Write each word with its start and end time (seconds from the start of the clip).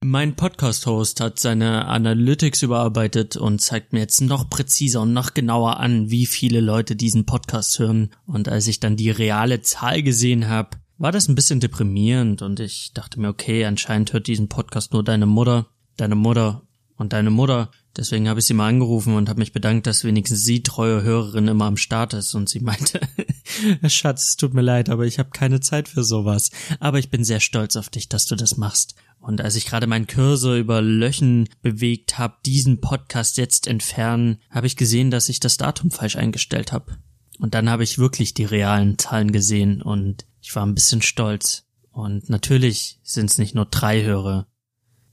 Mein 0.00 0.36
Podcast-Host 0.36 1.20
hat 1.20 1.40
seine 1.40 1.86
Analytics 1.86 2.62
überarbeitet 2.62 3.36
und 3.36 3.60
zeigt 3.60 3.92
mir 3.92 3.98
jetzt 3.98 4.20
noch 4.20 4.48
präziser 4.48 5.00
und 5.02 5.12
noch 5.12 5.34
genauer 5.34 5.80
an, 5.80 6.08
wie 6.08 6.26
viele 6.26 6.60
Leute 6.60 6.94
diesen 6.94 7.26
Podcast 7.26 7.80
hören. 7.80 8.10
Und 8.24 8.48
als 8.48 8.68
ich 8.68 8.78
dann 8.78 8.94
die 8.94 9.10
reale 9.10 9.60
Zahl 9.60 10.04
gesehen 10.04 10.48
habe, 10.48 10.78
war 10.98 11.10
das 11.10 11.26
ein 11.26 11.34
bisschen 11.34 11.58
deprimierend 11.58 12.42
und 12.42 12.60
ich 12.60 12.92
dachte 12.94 13.18
mir, 13.18 13.28
okay, 13.28 13.64
anscheinend 13.64 14.12
hört 14.12 14.28
diesen 14.28 14.48
Podcast 14.48 14.92
nur 14.92 15.02
deine 15.02 15.26
Mutter, 15.26 15.66
deine 15.96 16.14
Mutter 16.14 16.62
und 16.96 17.12
deine 17.12 17.30
Mutter. 17.30 17.72
Deswegen 17.96 18.28
habe 18.28 18.38
ich 18.38 18.46
sie 18.46 18.54
mal 18.54 18.68
angerufen 18.68 19.16
und 19.16 19.28
habe 19.28 19.40
mich 19.40 19.52
bedankt, 19.52 19.88
dass 19.88 20.04
wenigstens 20.04 20.44
sie 20.44 20.62
treue 20.62 21.02
Hörerin 21.02 21.48
immer 21.48 21.64
am 21.64 21.76
Start 21.76 22.14
ist 22.14 22.36
und 22.36 22.48
sie 22.48 22.60
meinte, 22.60 23.00
Schatz, 23.88 24.28
es 24.28 24.36
tut 24.36 24.54
mir 24.54 24.62
leid, 24.62 24.90
aber 24.90 25.06
ich 25.06 25.18
habe 25.18 25.30
keine 25.30 25.58
Zeit 25.58 25.88
für 25.88 26.04
sowas. 26.04 26.52
Aber 26.78 27.00
ich 27.00 27.10
bin 27.10 27.24
sehr 27.24 27.40
stolz 27.40 27.74
auf 27.74 27.88
dich, 27.88 28.08
dass 28.08 28.26
du 28.26 28.36
das 28.36 28.56
machst. 28.56 28.94
Und 29.20 29.40
als 29.40 29.56
ich 29.56 29.66
gerade 29.66 29.86
meinen 29.86 30.06
Cursor 30.06 30.54
über 30.54 30.80
Löchen 30.80 31.48
bewegt 31.60 32.18
habe, 32.18 32.36
diesen 32.46 32.80
Podcast 32.80 33.36
jetzt 33.36 33.66
entfernen, 33.66 34.38
habe 34.50 34.66
ich 34.66 34.76
gesehen, 34.76 35.10
dass 35.10 35.28
ich 35.28 35.40
das 35.40 35.56
Datum 35.56 35.90
falsch 35.90 36.16
eingestellt 36.16 36.72
habe. 36.72 36.98
Und 37.38 37.54
dann 37.54 37.70
habe 37.70 37.84
ich 37.84 37.98
wirklich 37.98 38.34
die 38.34 38.44
realen 38.44 38.98
Zahlen 38.98 39.32
gesehen 39.32 39.82
und 39.82 40.26
ich 40.40 40.54
war 40.56 40.64
ein 40.64 40.74
bisschen 40.74 41.02
stolz. 41.02 41.66
Und 41.90 42.30
natürlich 42.30 43.00
sind 43.02 43.30
es 43.30 43.38
nicht 43.38 43.54
nur 43.54 43.66
drei 43.66 44.02
Hörer, 44.02 44.46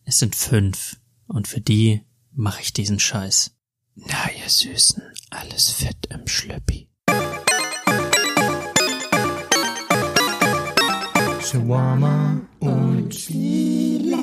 es 0.03 0.19
sind 0.19 0.35
fünf. 0.35 0.97
Und 1.27 1.47
für 1.47 1.61
die 1.61 2.01
mache 2.31 2.61
ich 2.61 2.73
diesen 2.73 2.99
Scheiß. 2.99 3.55
Na, 3.95 4.29
ihr 4.31 4.49
Süßen, 4.49 5.01
alles 5.31 5.69
fett 5.69 6.07
im 6.09 6.27
Schlüppi. 6.27 6.89
Shawarma 11.45 12.41
und 12.59 13.13
Spiele. 13.13 14.17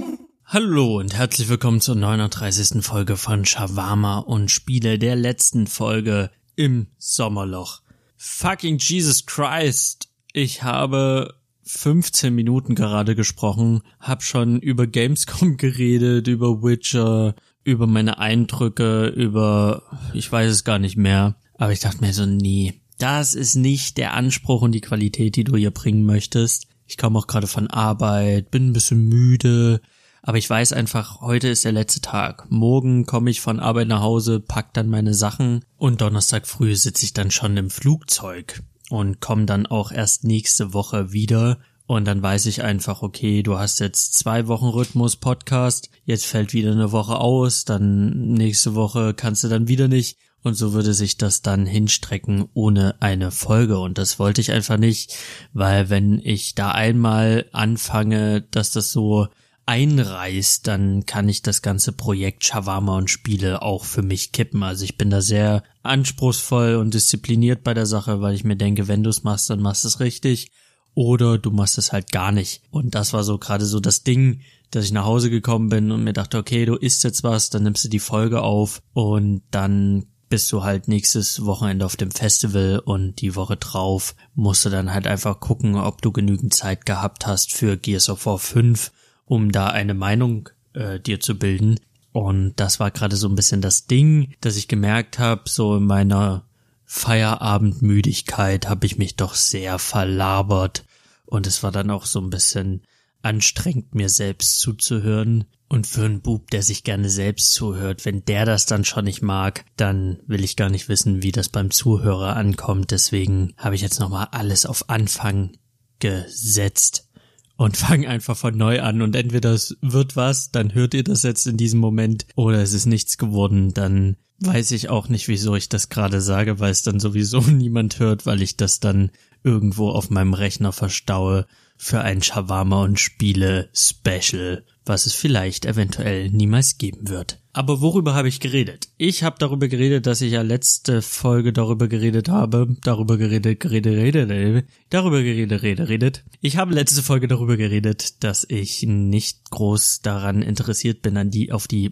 Hallo 0.44 0.98
und 0.98 1.14
herzlich 1.14 1.48
willkommen 1.48 1.80
zur 1.80 1.94
39. 1.94 2.84
Folge 2.84 3.16
von 3.16 3.44
Shawarma 3.44 4.18
und 4.18 4.50
Spiele, 4.50 4.98
der 4.98 5.14
letzten 5.14 5.68
Folge 5.68 6.32
im 6.56 6.88
Sommerloch. 6.98 7.82
Fucking 8.16 8.78
Jesus 8.78 9.24
Christ. 9.24 10.08
Ich 10.32 10.64
habe 10.64 11.36
15 11.62 12.34
Minuten 12.34 12.74
gerade 12.74 13.14
gesprochen, 13.14 13.82
hab 14.00 14.24
schon 14.24 14.58
über 14.58 14.88
Gamescom 14.88 15.56
geredet, 15.58 16.26
über 16.26 16.60
Witcher, 16.64 17.36
über 17.62 17.86
meine 17.86 18.18
Eindrücke, 18.18 19.06
über, 19.06 19.84
ich 20.12 20.30
weiß 20.32 20.50
es 20.50 20.64
gar 20.64 20.80
nicht 20.80 20.96
mehr. 20.96 21.36
Aber 21.56 21.70
ich 21.70 21.78
dachte 21.78 22.00
mir 22.00 22.12
so, 22.12 22.26
nee, 22.26 22.80
das 22.98 23.34
ist 23.34 23.54
nicht 23.54 23.96
der 23.96 24.14
Anspruch 24.14 24.62
und 24.62 24.72
die 24.72 24.80
Qualität, 24.80 25.36
die 25.36 25.44
du 25.44 25.56
hier 25.56 25.70
bringen 25.70 26.04
möchtest. 26.04 26.66
Ich 26.92 26.98
komme 26.98 27.18
auch 27.18 27.26
gerade 27.26 27.46
von 27.46 27.68
Arbeit, 27.68 28.50
bin 28.50 28.68
ein 28.68 28.72
bisschen 28.74 29.08
müde, 29.08 29.80
aber 30.20 30.36
ich 30.36 30.50
weiß 30.50 30.74
einfach, 30.74 31.22
heute 31.22 31.48
ist 31.48 31.64
der 31.64 31.72
letzte 31.72 32.02
Tag. 32.02 32.50
Morgen 32.50 33.06
komme 33.06 33.30
ich 33.30 33.40
von 33.40 33.60
Arbeit 33.60 33.88
nach 33.88 34.02
Hause, 34.02 34.40
pack 34.40 34.74
dann 34.74 34.90
meine 34.90 35.14
Sachen 35.14 35.64
und 35.78 36.02
Donnerstag 36.02 36.46
früh 36.46 36.76
sitze 36.76 37.06
ich 37.06 37.14
dann 37.14 37.30
schon 37.30 37.56
im 37.56 37.70
Flugzeug 37.70 38.62
und 38.90 39.22
komme 39.22 39.46
dann 39.46 39.64
auch 39.64 39.90
erst 39.90 40.24
nächste 40.24 40.74
Woche 40.74 41.12
wieder 41.12 41.60
und 41.86 42.04
dann 42.04 42.22
weiß 42.22 42.44
ich 42.44 42.62
einfach, 42.62 43.00
okay, 43.00 43.42
du 43.42 43.56
hast 43.56 43.80
jetzt 43.80 44.12
zwei 44.18 44.46
Wochen 44.46 44.66
Rhythmus 44.66 45.16
Podcast, 45.16 45.88
jetzt 46.04 46.26
fällt 46.26 46.52
wieder 46.52 46.72
eine 46.72 46.92
Woche 46.92 47.16
aus, 47.16 47.64
dann 47.64 48.32
nächste 48.34 48.74
Woche 48.74 49.14
kannst 49.14 49.44
du 49.44 49.48
dann 49.48 49.66
wieder 49.66 49.88
nicht. 49.88 50.18
Und 50.42 50.54
so 50.54 50.72
würde 50.72 50.92
sich 50.92 51.16
das 51.16 51.42
dann 51.42 51.66
hinstrecken 51.66 52.48
ohne 52.52 52.96
eine 53.00 53.30
Folge. 53.30 53.78
Und 53.78 53.98
das 53.98 54.18
wollte 54.18 54.40
ich 54.40 54.50
einfach 54.50 54.76
nicht, 54.76 55.16
weil 55.52 55.88
wenn 55.88 56.18
ich 56.18 56.54
da 56.54 56.72
einmal 56.72 57.46
anfange, 57.52 58.42
dass 58.50 58.72
das 58.72 58.90
so 58.90 59.28
einreißt, 59.66 60.66
dann 60.66 61.06
kann 61.06 61.28
ich 61.28 61.42
das 61.42 61.62
ganze 61.62 61.92
Projekt 61.92 62.44
Shawarma 62.44 62.98
und 62.98 63.10
Spiele 63.10 63.62
auch 63.62 63.84
für 63.84 64.02
mich 64.02 64.32
kippen. 64.32 64.62
Also 64.62 64.84
ich 64.84 64.98
bin 64.98 65.10
da 65.10 65.20
sehr 65.20 65.62
anspruchsvoll 65.82 66.74
und 66.74 66.94
diszipliniert 66.94 67.62
bei 67.62 67.72
der 67.72 67.86
Sache, 67.86 68.20
weil 68.20 68.34
ich 68.34 68.44
mir 68.44 68.56
denke, 68.56 68.88
wenn 68.88 69.04
du 69.04 69.10
es 69.10 69.22
machst, 69.22 69.48
dann 69.50 69.60
machst 69.60 69.84
du 69.84 69.88
es 69.88 70.00
richtig 70.00 70.50
oder 70.94 71.38
du 71.38 71.50
machst 71.50 71.78
es 71.78 71.92
halt 71.92 72.10
gar 72.10 72.32
nicht. 72.32 72.62
Und 72.70 72.94
das 72.94 73.12
war 73.12 73.22
so 73.22 73.38
gerade 73.38 73.64
so 73.64 73.80
das 73.80 74.02
Ding, 74.02 74.40
dass 74.70 74.84
ich 74.84 74.92
nach 74.92 75.04
Hause 75.04 75.30
gekommen 75.30 75.68
bin 75.68 75.90
und 75.90 76.02
mir 76.02 76.12
dachte, 76.12 76.38
okay, 76.38 76.64
du 76.64 76.74
isst 76.74 77.04
jetzt 77.04 77.22
was, 77.22 77.50
dann 77.50 77.62
nimmst 77.62 77.84
du 77.84 77.88
die 77.88 77.98
Folge 77.98 78.42
auf 78.42 78.82
und 78.92 79.42
dann 79.50 80.06
bist 80.32 80.50
du 80.50 80.62
halt 80.62 80.88
nächstes 80.88 81.44
Wochenende 81.44 81.84
auf 81.84 81.96
dem 81.96 82.10
Festival 82.10 82.78
und 82.82 83.20
die 83.20 83.36
Woche 83.36 83.58
drauf 83.58 84.14
musst 84.34 84.64
du 84.64 84.70
dann 84.70 84.94
halt 84.94 85.06
einfach 85.06 85.40
gucken, 85.40 85.74
ob 85.74 86.00
du 86.00 86.10
genügend 86.10 86.54
Zeit 86.54 86.86
gehabt 86.86 87.26
hast 87.26 87.52
für 87.52 87.76
Gears 87.76 88.08
of 88.08 88.24
War 88.24 88.38
5, 88.38 88.92
um 89.26 89.52
da 89.52 89.66
eine 89.66 89.92
Meinung 89.92 90.48
äh, 90.72 90.98
dir 90.98 91.20
zu 91.20 91.38
bilden. 91.38 91.78
Und 92.12 92.54
das 92.56 92.80
war 92.80 92.90
gerade 92.90 93.16
so 93.16 93.28
ein 93.28 93.34
bisschen 93.34 93.60
das 93.60 93.86
Ding, 93.86 94.32
dass 94.40 94.56
ich 94.56 94.68
gemerkt 94.68 95.18
habe, 95.18 95.42
so 95.50 95.76
in 95.76 95.84
meiner 95.84 96.46
Feierabendmüdigkeit 96.86 98.70
habe 98.70 98.86
ich 98.86 98.96
mich 98.96 99.16
doch 99.16 99.34
sehr 99.34 99.78
verlabert 99.78 100.86
und 101.26 101.46
es 101.46 101.62
war 101.62 101.72
dann 101.72 101.90
auch 101.90 102.06
so 102.06 102.22
ein 102.22 102.30
bisschen 102.30 102.80
anstrengend, 103.22 103.94
mir 103.94 104.08
selbst 104.08 104.60
zuzuhören. 104.60 105.44
Und 105.68 105.86
für 105.86 106.04
einen 106.04 106.20
Bub, 106.20 106.50
der 106.50 106.62
sich 106.62 106.84
gerne 106.84 107.08
selbst 107.08 107.54
zuhört, 107.54 108.04
wenn 108.04 108.24
der 108.26 108.44
das 108.44 108.66
dann 108.66 108.84
schon 108.84 109.06
nicht 109.06 109.22
mag, 109.22 109.64
dann 109.76 110.18
will 110.26 110.44
ich 110.44 110.56
gar 110.56 110.68
nicht 110.68 110.90
wissen, 110.90 111.22
wie 111.22 111.32
das 111.32 111.48
beim 111.48 111.70
Zuhörer 111.70 112.36
ankommt. 112.36 112.90
Deswegen 112.90 113.54
habe 113.56 113.74
ich 113.74 113.80
jetzt 113.80 113.98
nochmal 113.98 114.28
alles 114.32 114.66
auf 114.66 114.90
Anfang 114.90 115.56
gesetzt 115.98 117.08
und 117.56 117.76
fange 117.78 118.08
einfach 118.08 118.36
von 118.36 118.54
neu 118.54 118.82
an. 118.82 119.00
Und 119.00 119.16
entweder 119.16 119.52
es 119.52 119.76
wird 119.80 120.14
was, 120.14 120.50
dann 120.50 120.74
hört 120.74 120.92
ihr 120.92 121.04
das 121.04 121.22
jetzt 121.22 121.46
in 121.46 121.56
diesem 121.56 121.80
Moment, 121.80 122.26
oder 122.34 122.60
es 122.60 122.74
ist 122.74 122.86
nichts 122.86 123.16
geworden, 123.16 123.72
dann 123.72 124.16
weiß 124.40 124.72
ich 124.72 124.90
auch 124.90 125.08
nicht, 125.08 125.28
wieso 125.28 125.54
ich 125.54 125.68
das 125.68 125.88
gerade 125.88 126.20
sage, 126.20 126.58
weil 126.58 126.72
es 126.72 126.82
dann 126.82 127.00
sowieso 127.00 127.40
niemand 127.46 127.98
hört, 127.98 128.26
weil 128.26 128.42
ich 128.42 128.56
das 128.56 128.80
dann 128.80 129.10
irgendwo 129.44 129.88
auf 129.88 130.10
meinem 130.10 130.34
Rechner 130.34 130.72
verstaue 130.72 131.46
für 131.82 132.02
ein 132.02 132.22
Shawarma 132.22 132.84
und 132.84 133.00
Spiele 133.00 133.68
Special, 133.74 134.64
was 134.86 135.06
es 135.06 135.14
vielleicht 135.14 135.66
eventuell 135.66 136.30
niemals 136.30 136.78
geben 136.78 137.08
wird. 137.08 137.40
Aber 137.52 137.80
worüber 137.80 138.14
habe 138.14 138.28
ich 138.28 138.38
geredet? 138.38 138.88
Ich 138.98 139.24
habe 139.24 139.34
darüber 139.40 139.66
geredet, 139.66 140.06
dass 140.06 140.20
ich 140.20 140.30
ja 140.30 140.42
letzte 140.42 141.02
Folge 141.02 141.52
darüber 141.52 141.88
geredet 141.88 142.28
habe, 142.28 142.76
darüber 142.84 143.18
geredet, 143.18 143.58
geredet, 143.58 143.96
redet, 143.96 144.64
darüber 144.90 145.24
geredet, 145.24 145.62
redet, 145.62 145.88
redet. 145.88 146.24
Ich 146.40 146.56
habe 146.56 146.72
letzte 146.72 147.02
Folge 147.02 147.26
darüber 147.26 147.56
geredet, 147.56 148.22
dass 148.22 148.46
ich 148.48 148.84
nicht 148.84 149.50
groß 149.50 150.02
daran 150.02 150.40
interessiert 150.40 151.02
bin, 151.02 151.16
an 151.16 151.30
die, 151.30 151.50
auf 151.50 151.66
die, 151.66 151.90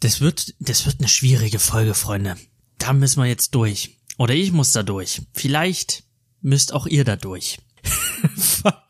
das 0.00 0.20
wird, 0.22 0.54
das 0.58 0.86
wird 0.86 1.00
eine 1.00 1.08
schwierige 1.08 1.58
Folge, 1.58 1.92
Freunde. 1.92 2.36
Da 2.78 2.94
müssen 2.94 3.20
wir 3.22 3.28
jetzt 3.28 3.54
durch. 3.54 3.98
Oder 4.16 4.34
ich 4.34 4.52
muss 4.52 4.72
da 4.72 4.82
durch. 4.82 5.20
Vielleicht 5.34 6.07
müsst 6.40 6.72
auch 6.72 6.86
ihr 6.86 7.04
da 7.04 7.16
durch. 7.16 7.58
Fuck. 8.36 8.88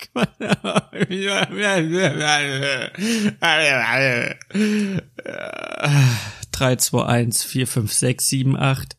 3, 6.53 6.77
2, 6.77 7.05
1, 7.05 7.45
4, 7.45 7.67
5, 7.67 7.93
6, 7.93 8.29
7, 8.29 8.57
8. 8.57 8.97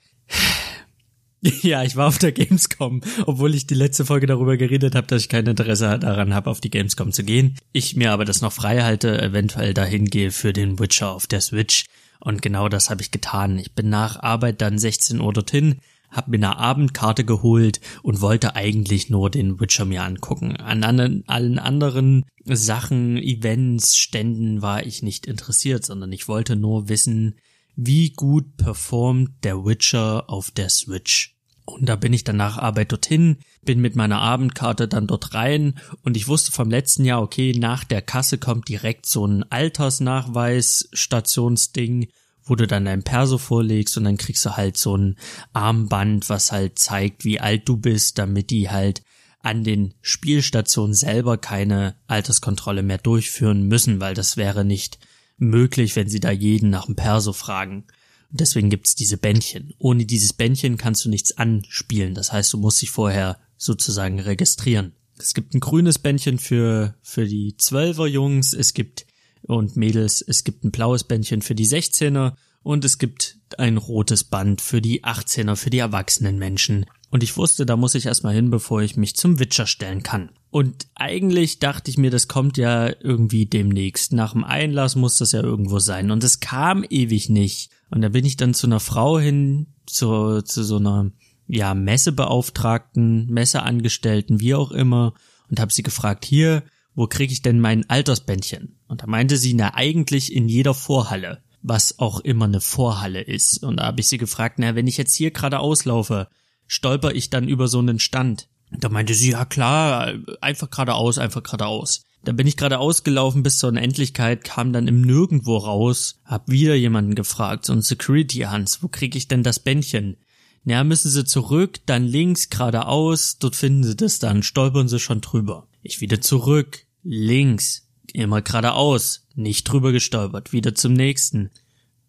Ja, 1.42 1.84
ich 1.84 1.96
war 1.96 2.08
auf 2.08 2.18
der 2.18 2.34
Gamescom, 2.34 3.02
obwohl 3.26 3.56
ich 3.56 3.66
die 3.66 3.74
letzte 3.74 4.04
Folge 4.04 4.28
darüber 4.28 4.58
geredet 4.58 4.94
habe, 4.96 5.08
dass 5.08 5.22
ich 5.22 5.30
kein 5.30 5.48
Interesse 5.48 5.98
daran 5.98 6.34
habe, 6.34 6.50
auf 6.50 6.60
die 6.60 6.70
Gamescom 6.70 7.14
zu 7.14 7.24
gehen. 7.24 7.56
Ich 7.72 7.96
mir 7.96 8.12
aber 8.12 8.26
das 8.26 8.42
noch 8.42 8.52
frei 8.52 8.82
halte, 8.82 9.22
eventuell 9.22 9.74
dahin 9.74 10.06
gehe 10.06 10.32
für 10.32 10.52
den 10.52 10.80
Witcher 10.80 11.12
auf 11.12 11.28
der 11.28 11.40
Switch. 11.40 11.86
Und 12.20 12.42
genau 12.42 12.68
das 12.68 12.90
habe 12.90 13.02
ich 13.02 13.12
getan. 13.12 13.58
Ich 13.58 13.74
bin 13.74 13.90
nach 13.90 14.22
Arbeit 14.22 14.62
dann 14.62 14.78
16 14.78 15.22
Uhr 15.22 15.32
dorthin, 15.32 15.80
hab 16.10 16.28
mir 16.28 16.38
eine 16.38 16.58
Abendkarte 16.58 17.24
geholt 17.24 17.80
und 18.02 18.22
wollte 18.22 18.56
eigentlich 18.56 19.10
nur 19.10 19.30
den 19.30 19.60
Witcher 19.60 19.86
mir 19.86 20.04
angucken. 20.04 20.56
An 20.58 20.84
allen 20.84 21.60
anderen 21.60 22.26
Sachen, 22.46 23.18
Events, 23.18 23.96
Ständen 23.96 24.62
war 24.62 24.86
ich 24.86 25.04
nicht 25.04 25.26
interessiert, 25.28 25.86
sondern 25.86 26.12
ich 26.12 26.28
wollte 26.28 26.56
nur 26.56 26.90
wissen, 26.90 27.36
wie 27.76 28.12
gut 28.12 28.58
performt 28.58 29.44
der 29.44 29.64
Witcher 29.66 30.30
auf 30.30 30.52
der 30.52 30.70
Switch. 30.70 31.36
Und 31.66 31.88
da 31.88 31.96
bin 31.96 32.14
ich 32.14 32.24
dann 32.24 32.38
nach 32.38 32.58
Arbeit 32.58 32.92
dorthin, 32.92 33.38
bin 33.64 33.80
mit 33.80 33.96
meiner 33.96 34.20
Abendkarte 34.20 34.88
dann 34.88 35.08
dort 35.08 35.34
rein 35.34 35.80
und 36.04 36.18
ich 36.18 36.28
wusste 36.28 36.52
vom 36.52 36.70
letzten 36.70 37.06
Jahr, 37.06 37.22
okay, 37.22 37.54
nach 37.58 37.84
der 37.84 38.02
Kasse 38.02 38.38
kommt 38.38 38.68
direkt 38.68 39.06
so 39.06 39.26
ein 39.26 39.44
Altersnachweis 39.52 40.90
Stationsding 40.94 42.10
wo 42.50 42.56
du 42.56 42.68
dann 42.68 42.86
dein 42.86 43.04
Perso 43.04 43.38
vorlegst 43.38 43.98
und 43.98 44.04
dann 44.04 44.18
kriegst 44.18 44.46
du 44.46 44.58
halt 44.58 44.78
so 44.78 44.98
ein 44.98 45.18
Armband, 45.54 46.30
was 46.30 46.52
halt 46.52 46.80
zeigt, 46.80 47.26
wie 47.26 47.40
alt 47.40 47.68
du 47.70 47.78
bist, 47.78 48.18
damit 48.18 48.50
die 48.50 48.70
halt 48.70 49.04
an 49.42 49.64
den 49.64 49.94
Spielstationen 50.02 50.94
selber 50.94 51.38
keine 51.38 51.96
Alterskontrolle 52.08 52.84
mehr 52.84 52.98
durchführen 52.98 53.64
müssen, 53.64 54.00
weil 54.00 54.14
das 54.14 54.36
wäre 54.36 54.66
nicht 54.66 55.00
möglich, 55.38 55.96
wenn 55.96 56.10
sie 56.10 56.20
da 56.20 56.32
jeden 56.32 56.70
nach 56.70 56.88
dem 56.88 56.96
Perso 56.96 57.34
fragen. 57.34 57.86
Und 58.32 58.42
deswegen 58.42 58.70
gibt's 58.70 58.96
diese 58.96 59.18
Bändchen. 59.18 59.74
Ohne 59.80 60.06
dieses 60.06 60.34
Bändchen 60.34 60.78
kannst 60.78 61.06
du 61.06 61.10
nichts 61.10 61.38
anspielen. 61.38 62.14
Das 62.14 62.32
heißt, 62.32 62.52
du 62.54 62.58
musst 62.58 62.82
dich 62.82 62.92
vorher 62.92 63.40
sozusagen 63.58 64.20
registrieren. 64.20 64.94
Es 65.18 65.34
gibt 65.34 65.54
ein 65.54 65.60
grünes 65.60 66.00
Bändchen 66.00 66.38
für, 66.38 66.96
für 67.02 67.26
die 67.26 67.56
Zwölfer 67.58 68.08
Jungs, 68.08 68.54
es 68.54 68.74
gibt 68.74 69.06
und 69.44 69.76
Mädels, 69.76 70.22
es 70.22 70.44
gibt 70.44 70.64
ein 70.64 70.72
blaues 70.72 71.04
Bändchen 71.04 71.42
für 71.42 71.56
die 71.56 71.68
16er 71.68 72.34
und 72.62 72.86
es 72.86 72.98
gibt 72.98 73.38
ein 73.58 73.78
rotes 73.78 74.24
Band 74.24 74.62
für 74.62 74.82
die 74.82 75.04
18er, 75.04 75.56
für 75.56 75.70
die 75.70 75.80
erwachsenen 75.80 76.38
Menschen. 76.38 76.86
Und 77.10 77.24
ich 77.24 77.38
wusste, 77.38 77.66
da 77.66 77.76
muss 77.76 77.96
ich 77.96 78.06
erstmal 78.06 78.36
hin, 78.36 78.52
bevor 78.52 78.82
ich 78.82 78.96
mich 78.96 79.16
zum 79.16 79.40
Witcher 79.40 79.66
stellen 79.66 80.04
kann. 80.04 80.30
Und 80.52 80.88
eigentlich 80.96 81.60
dachte 81.60 81.90
ich 81.90 81.98
mir, 81.98 82.12
das 82.12 82.28
kommt 82.28 82.58
ja 82.58 82.92
irgendwie 83.02 83.46
demnächst. 83.48 84.14
Nach 84.14 84.34
dem 84.34 84.44
Einlass 84.44 84.96
muss 84.96 85.18
das 85.18 85.32
ja 85.32 85.42
irgendwo 85.42 85.80
sein. 85.80 86.12
Und 86.12 86.24
es 86.24 86.40
kam 86.40 86.84
ewig 86.88 87.30
nicht. 87.30 87.72
Und 87.90 88.02
da 88.02 88.10
bin 88.10 88.26
ich 88.26 88.38
dann 88.38 88.54
zu 88.54 88.68
einer 88.68 88.80
Frau 88.80 89.20
hin, 89.20 89.68
zu, 89.88 90.42
zu 90.44 90.64
so 90.64 90.78
einer, 90.78 91.12
ja, 91.48 91.74
Messebeauftragten, 91.74 93.26
Messeangestellten, 93.28 94.40
wie 94.40 94.54
auch 94.54 94.72
immer, 94.72 95.16
und 95.50 95.60
habe 95.60 95.74
sie 95.74 95.82
gefragt, 95.82 96.26
hier, 96.26 96.64
wo 96.94 97.08
kriege 97.08 97.34
ich 97.34 97.42
denn 97.42 97.60
mein 97.60 97.90
Altersbändchen? 97.90 98.79
Und 98.90 99.02
da 99.02 99.08
meinte 99.08 99.38
sie, 99.38 99.54
na, 99.54 99.76
eigentlich 99.76 100.34
in 100.34 100.50
jeder 100.50 100.74
Vorhalle 100.74 101.42
was 101.62 102.00
auch 102.00 102.20
immer 102.22 102.46
eine 102.46 102.62
Vorhalle 102.62 103.22
ist. 103.22 103.64
Und 103.64 103.78
da 103.78 103.88
habe 103.88 104.02
ich 104.02 104.08
sie 104.08 104.18
gefragt, 104.18 104.60
na, 104.60 104.76
wenn 104.76 104.88
ich 104.88 104.98
jetzt 104.98 105.16
hier 105.16 105.32
gerade 105.32 105.60
auslaufe, 105.60 106.28
stolper 106.68 107.14
ich 107.14 107.30
dann 107.30 107.48
über 107.48 107.68
so 107.68 107.80
einen 107.80 108.00
Stand? 108.00 108.48
Da 108.72 108.90
meinte 108.90 109.14
sie, 109.14 109.32
ja 109.32 109.46
klar, 109.46 110.14
einfach 110.42 110.70
geradeaus, 110.70 111.18
einfach 111.18 111.44
geradeaus. 111.44 112.04
Da 112.24 112.34
bin 112.34 112.48
ich 112.48 112.58
gerade 112.58 112.80
ausgelaufen 112.80 113.44
bis 113.44 113.58
zur 113.58 113.70
Unendlichkeit, 113.70 114.44
kam 114.44 114.74
dann 114.74 114.88
im 114.88 115.02
Nirgendwo 115.02 115.58
raus, 115.58 116.20
hab 116.26 116.50
wieder 116.50 116.76
jemanden 116.76 117.16
gefragt, 117.16 117.66
so 117.66 117.74
ein 117.74 117.82
Security 117.82 118.40
Hans, 118.40 118.84
wo 118.84 118.90
krieg 118.90 119.16
ich 119.16 119.28
denn 119.28 119.42
das 119.42 119.60
Bändchen? 119.60 120.18
Na, 120.66 120.84
müssen 120.84 121.10
Sie 121.10 121.24
zurück, 121.24 121.80
dann 121.86 122.04
links, 122.04 122.50
geradeaus, 122.50 123.38
dort 123.40 123.56
finden 123.56 123.86
Sie 123.86 123.96
das 123.96 124.20
dann, 124.20 124.44
stolpern 124.44 124.90
Sie 124.90 125.00
schon 125.00 125.22
drüber. 125.22 125.68
Ich 125.82 126.02
wieder 126.02 126.20
zurück, 126.20 126.86
links, 127.04 127.89
immer 128.16 128.42
geradeaus, 128.42 129.28
nicht 129.36 129.64
drüber 129.66 129.92
gestolpert, 129.92 130.54
wieder 130.54 130.76
zum 130.76 130.94
nächsten. 130.94 131.52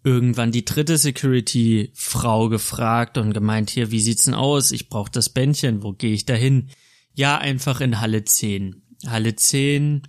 Irgendwann 0.03 0.53
die 0.53 0.65
dritte 0.65 0.97
Security-Frau 0.97 2.49
gefragt 2.49 3.19
und 3.19 3.35
gemeint, 3.35 3.71
hier, 3.71 3.91
wie 3.91 4.01
sieht's 4.01 4.25
denn 4.25 4.35
aus? 4.35 4.73
Ich 4.73 4.89
brauch 4.89 5.09
das 5.09 5.29
Bändchen, 5.29 5.83
wo 5.83 5.93
gehe 5.93 6.15
ich 6.15 6.25
da 6.25 6.35
hin? 6.35 6.71
Ja, 7.15 7.39
einfach 7.39 7.81
in 7.81 8.01
Halle 8.01 8.25
10. 8.25 8.83
Halle 9.07 9.37
10, 9.37 10.03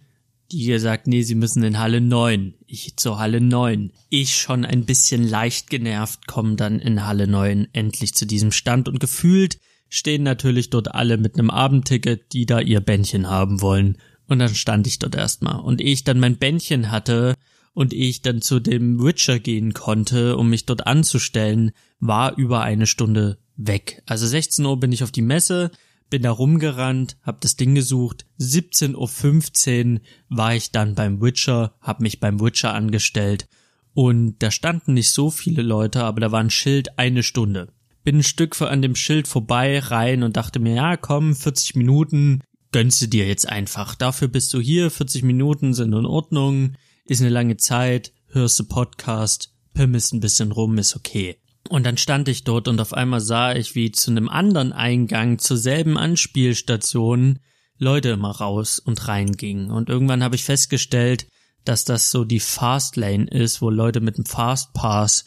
die 0.52 0.66
gesagt, 0.66 1.08
nee, 1.08 1.24
sie 1.24 1.36
müssen 1.36 1.64
in 1.64 1.80
Halle 1.80 2.02
9. 2.02 2.56
Ich 2.68 2.98
zur 2.98 3.20
Halle 3.20 3.42
9. 3.42 3.92
Ich 4.10 4.36
schon 4.36 4.66
ein 4.66 4.86
bisschen 4.86 5.28
leicht 5.28 5.70
genervt, 5.70 6.28
komme 6.28 6.56
dann 6.56 6.80
in 6.80 7.06
Halle 7.06 7.28
9 7.28 7.70
endlich 7.74 8.14
zu 8.14 8.26
diesem 8.26 8.52
Stand 8.52 8.88
und 8.88 9.00
gefühlt 9.00 9.60
stehen 9.90 10.24
natürlich 10.24 10.70
dort 10.70 10.94
alle 10.94 11.18
mit 11.18 11.38
einem 11.38 11.50
Abendticket, 11.50 12.32
die 12.34 12.46
da 12.46 12.60
ihr 12.60 12.80
Bändchen 12.80 13.30
haben 13.30 13.62
wollen. 13.62 13.98
Und 14.32 14.40
dann 14.40 14.56
stand 14.56 14.88
ich 14.88 14.98
dort 14.98 15.14
erstmal. 15.14 15.60
Und 15.60 15.82
ehe 15.82 15.92
ich 15.92 16.06
dann 16.06 16.18
mein 16.18 16.38
Bändchen 16.38 16.90
hatte 16.90 17.36
und 17.74 17.92
ehe 17.92 18.08
ich 18.08 18.22
dann 18.22 18.42
zu 18.42 18.62
dem 18.62 19.04
Witcher 19.04 19.40
gehen 19.40 19.74
konnte, 19.74 20.38
um 20.38 20.50
mich 20.50 20.66
dort 20.66 20.88
anzustellen, 20.88 21.72
war 22.00 22.38
über 22.38 22.62
eine 22.62 22.88
Stunde 22.88 23.40
weg. 23.58 24.02
Also 24.06 24.26
16 24.26 24.66
Uhr 24.66 24.80
bin 24.80 24.94
ich 24.94 25.04
auf 25.04 25.12
die 25.12 25.22
Messe, 25.22 25.70
bin 26.10 26.22
da 26.22 26.32
rumgerannt, 26.32 27.18
hab 27.24 27.42
das 27.42 27.58
Ding 27.58 27.76
gesucht. 27.76 28.26
17.15 28.40 29.96
Uhr 29.96 30.02
war 30.30 30.56
ich 30.56 30.72
dann 30.72 30.96
beim 30.96 31.22
Witcher, 31.22 31.74
hab 31.82 32.00
mich 32.00 32.22
beim 32.22 32.40
Witcher 32.40 32.74
angestellt. 32.74 33.50
Und 33.94 34.38
da 34.40 34.50
standen 34.50 34.94
nicht 34.94 35.12
so 35.12 35.30
viele 35.30 35.62
Leute, 35.62 36.06
aber 36.06 36.22
da 36.22 36.32
war 36.32 36.40
ein 36.40 36.50
Schild 36.50 36.98
eine 36.98 37.24
Stunde. 37.24 37.68
Bin 38.06 38.20
ein 38.20 38.24
Stück 38.24 38.62
an 38.62 38.82
dem 38.82 38.96
Schild 38.96 39.28
vorbei 39.28 39.80
rein 39.80 40.24
und 40.24 40.38
dachte 40.38 40.62
mir, 40.62 40.76
ja 40.76 40.96
komm, 40.96 41.36
40 41.36 41.76
Minuten, 41.76 42.40
gönnst 42.72 43.02
du 43.02 43.08
dir 43.08 43.28
jetzt 43.28 43.48
einfach. 43.48 43.96
Dafür 43.96 44.28
bist 44.28 44.54
du 44.54 44.60
hier, 44.60 44.90
40 44.90 45.24
Minuten 45.24 45.74
sind 45.74 45.94
in 45.94 46.06
Ordnung, 46.06 46.76
ist 47.06 47.22
eine 47.22 47.30
lange 47.30 47.58
Zeit, 47.58 48.14
hörst 48.28 48.60
du 48.60 48.64
Podcast, 48.66 49.54
pimmelst 49.74 50.14
ein 50.14 50.20
bisschen 50.20 50.52
rum, 50.52 50.78
ist 50.78 50.96
okay. 50.96 51.38
Und 51.70 51.86
dann 51.86 51.98
stand 51.98 52.28
ich 52.28 52.44
dort 52.44 52.68
und 52.68 52.80
auf 52.82 52.94
einmal 52.94 53.22
sah 53.22 53.54
ich, 53.54 53.76
wie 53.76 53.92
zu 53.92 54.12
einem 54.12 54.30
anderen 54.30 54.74
Eingang 54.74 55.40
zur 55.40 55.58
selben 55.58 55.98
Anspielstation 55.98 57.40
Leute 57.78 58.10
immer 58.10 58.32
raus 58.32 58.80
und 58.80 59.08
reingingen. 59.08 59.72
Und 59.72 59.90
irgendwann 59.90 60.24
habe 60.24 60.36
ich 60.36 60.44
festgestellt, 60.44 61.28
dass 61.66 61.86
das 61.86 62.12
so 62.12 62.26
die 62.26 62.40
Fastlane 62.40 63.28
ist, 63.28 63.62
wo 63.62 63.70
Leute 63.70 64.02
mit 64.02 64.18
dem 64.18 64.26
Fastpass 64.26 65.26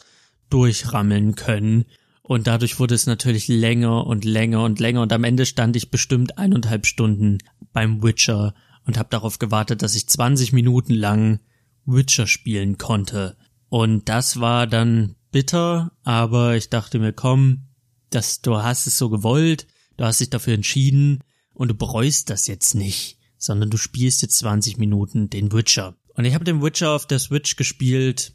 durchrammeln 0.49 1.35
können 1.35 1.85
und 2.27 2.47
dadurch 2.47 2.79
wurde 2.79 2.95
es 2.95 3.05
natürlich 3.05 3.47
länger 3.47 4.07
und 4.07 4.25
länger 4.25 4.63
und 4.63 4.79
länger 4.79 5.03
und 5.03 5.13
am 5.13 5.23
Ende 5.23 5.45
stand 5.45 5.75
ich 5.75 5.91
bestimmt 5.91 6.39
eineinhalb 6.39 6.87
Stunden 6.87 7.37
beim 7.71 8.01
Witcher 8.01 8.55
und 8.83 8.97
habe 8.97 9.09
darauf 9.11 9.37
gewartet, 9.37 9.83
dass 9.83 9.93
ich 9.93 10.09
20 10.09 10.51
Minuten 10.51 10.95
lang 10.95 11.39
Witcher 11.85 12.25
spielen 12.25 12.79
konnte. 12.79 13.37
Und 13.69 14.09
das 14.09 14.39
war 14.39 14.65
dann 14.65 15.15
bitter, 15.31 15.91
aber 16.03 16.55
ich 16.55 16.69
dachte 16.69 16.97
mir, 16.97 17.13
komm, 17.13 17.67
das, 18.09 18.41
du 18.41 18.57
hast 18.57 18.87
es 18.87 18.97
so 18.97 19.11
gewollt, 19.11 19.67
du 19.97 20.05
hast 20.05 20.19
dich 20.19 20.31
dafür 20.31 20.55
entschieden 20.55 21.19
und 21.53 21.67
du 21.67 21.75
bereust 21.75 22.31
das 22.31 22.47
jetzt 22.47 22.73
nicht, 22.73 23.19
sondern 23.37 23.69
du 23.69 23.77
spielst 23.77 24.23
jetzt 24.23 24.37
20 24.37 24.79
Minuten 24.79 25.29
den 25.29 25.51
Witcher. 25.51 25.95
Und 26.15 26.25
ich 26.25 26.33
habe 26.33 26.43
den 26.43 26.63
Witcher 26.63 26.89
auf 26.89 27.05
der 27.05 27.19
Switch 27.19 27.55
gespielt 27.55 28.33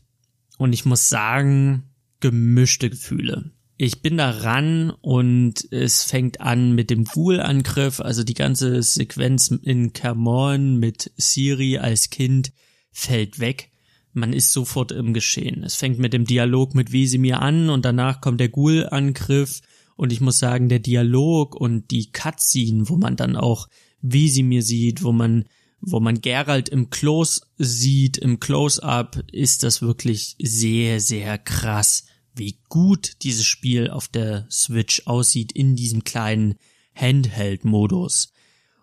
und 0.58 0.72
ich 0.72 0.84
muss 0.84 1.08
sagen, 1.08 1.90
gemischte 2.20 2.88
Gefühle 2.88 3.50
ich 3.82 4.02
bin 4.02 4.18
da 4.18 4.28
ran 4.28 4.90
und 5.00 5.66
es 5.72 6.04
fängt 6.04 6.42
an 6.42 6.74
mit 6.74 6.90
dem 6.90 7.04
Ghoul-Angriff, 7.04 8.00
also 8.00 8.22
die 8.22 8.34
ganze 8.34 8.82
Sequenz 8.82 9.48
in 9.62 9.94
Camorn 9.94 10.76
mit 10.76 11.10
Siri 11.16 11.78
als 11.78 12.10
Kind 12.10 12.52
fällt 12.92 13.38
weg. 13.38 13.70
Man 14.12 14.34
ist 14.34 14.52
sofort 14.52 14.92
im 14.92 15.14
Geschehen. 15.14 15.64
Es 15.64 15.76
fängt 15.76 15.98
mit 15.98 16.12
dem 16.12 16.26
Dialog 16.26 16.74
mit 16.74 16.92
Wesemir 16.92 17.40
an 17.40 17.70
und 17.70 17.86
danach 17.86 18.20
kommt 18.20 18.38
der 18.40 18.50
Ghoul-Angriff 18.50 19.62
und 19.96 20.12
ich 20.12 20.20
muss 20.20 20.38
sagen, 20.38 20.68
der 20.68 20.80
Dialog 20.80 21.54
und 21.54 21.90
die 21.90 22.12
Cutscene, 22.12 22.86
wo 22.90 22.98
man 22.98 23.16
dann 23.16 23.34
auch 23.34 23.66
Wesemir 24.02 24.62
sieht, 24.62 25.02
wo 25.02 25.12
man 25.12 25.46
wo 25.80 26.00
man 26.00 26.20
Geralt 26.20 26.68
im 26.68 26.90
Close 26.90 27.40
sieht, 27.56 28.18
im 28.18 28.40
Close-up, 28.40 29.24
ist 29.32 29.62
das 29.62 29.80
wirklich 29.80 30.36
sehr, 30.38 31.00
sehr 31.00 31.38
krass 31.38 32.04
wie 32.34 32.58
gut 32.68 33.22
dieses 33.22 33.44
Spiel 33.44 33.90
auf 33.90 34.08
der 34.08 34.46
Switch 34.50 35.02
aussieht 35.06 35.52
in 35.52 35.76
diesem 35.76 36.04
kleinen 36.04 36.56
Handheld-Modus. 36.94 38.32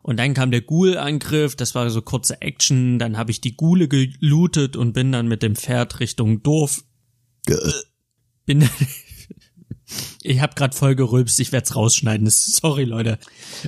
Und 0.02 0.18
dann 0.18 0.34
kam 0.34 0.52
der 0.52 0.62
Ghoul-Angriff, 0.62 1.56
das 1.56 1.76
war 1.76 1.90
so 1.90 2.02
kurze 2.02 2.42
Action, 2.42 2.98
dann 2.98 3.18
habe 3.18 3.32
ich 3.32 3.42
die 3.42 3.58
Ghule 3.58 3.88
gelootet 3.88 4.76
und 4.76 4.94
bin 4.94 5.12
dann 5.12 5.28
mit 5.28 5.44
dem 5.44 5.56
Pferd 5.56 6.00
Richtung 6.00 6.44
Dorf. 6.44 6.86
Bin 8.46 8.62
dann, 8.62 8.70
ich 10.22 10.41
habe 10.41 10.56
gerade 10.56 10.75
voll 10.75 10.96
gerülpst, 10.96 11.39
ich 11.39 11.51
werde 11.51 11.65
es 11.65 11.75
rausschneiden. 11.75 12.27
Sorry, 12.29 12.84
Leute. 12.84 13.20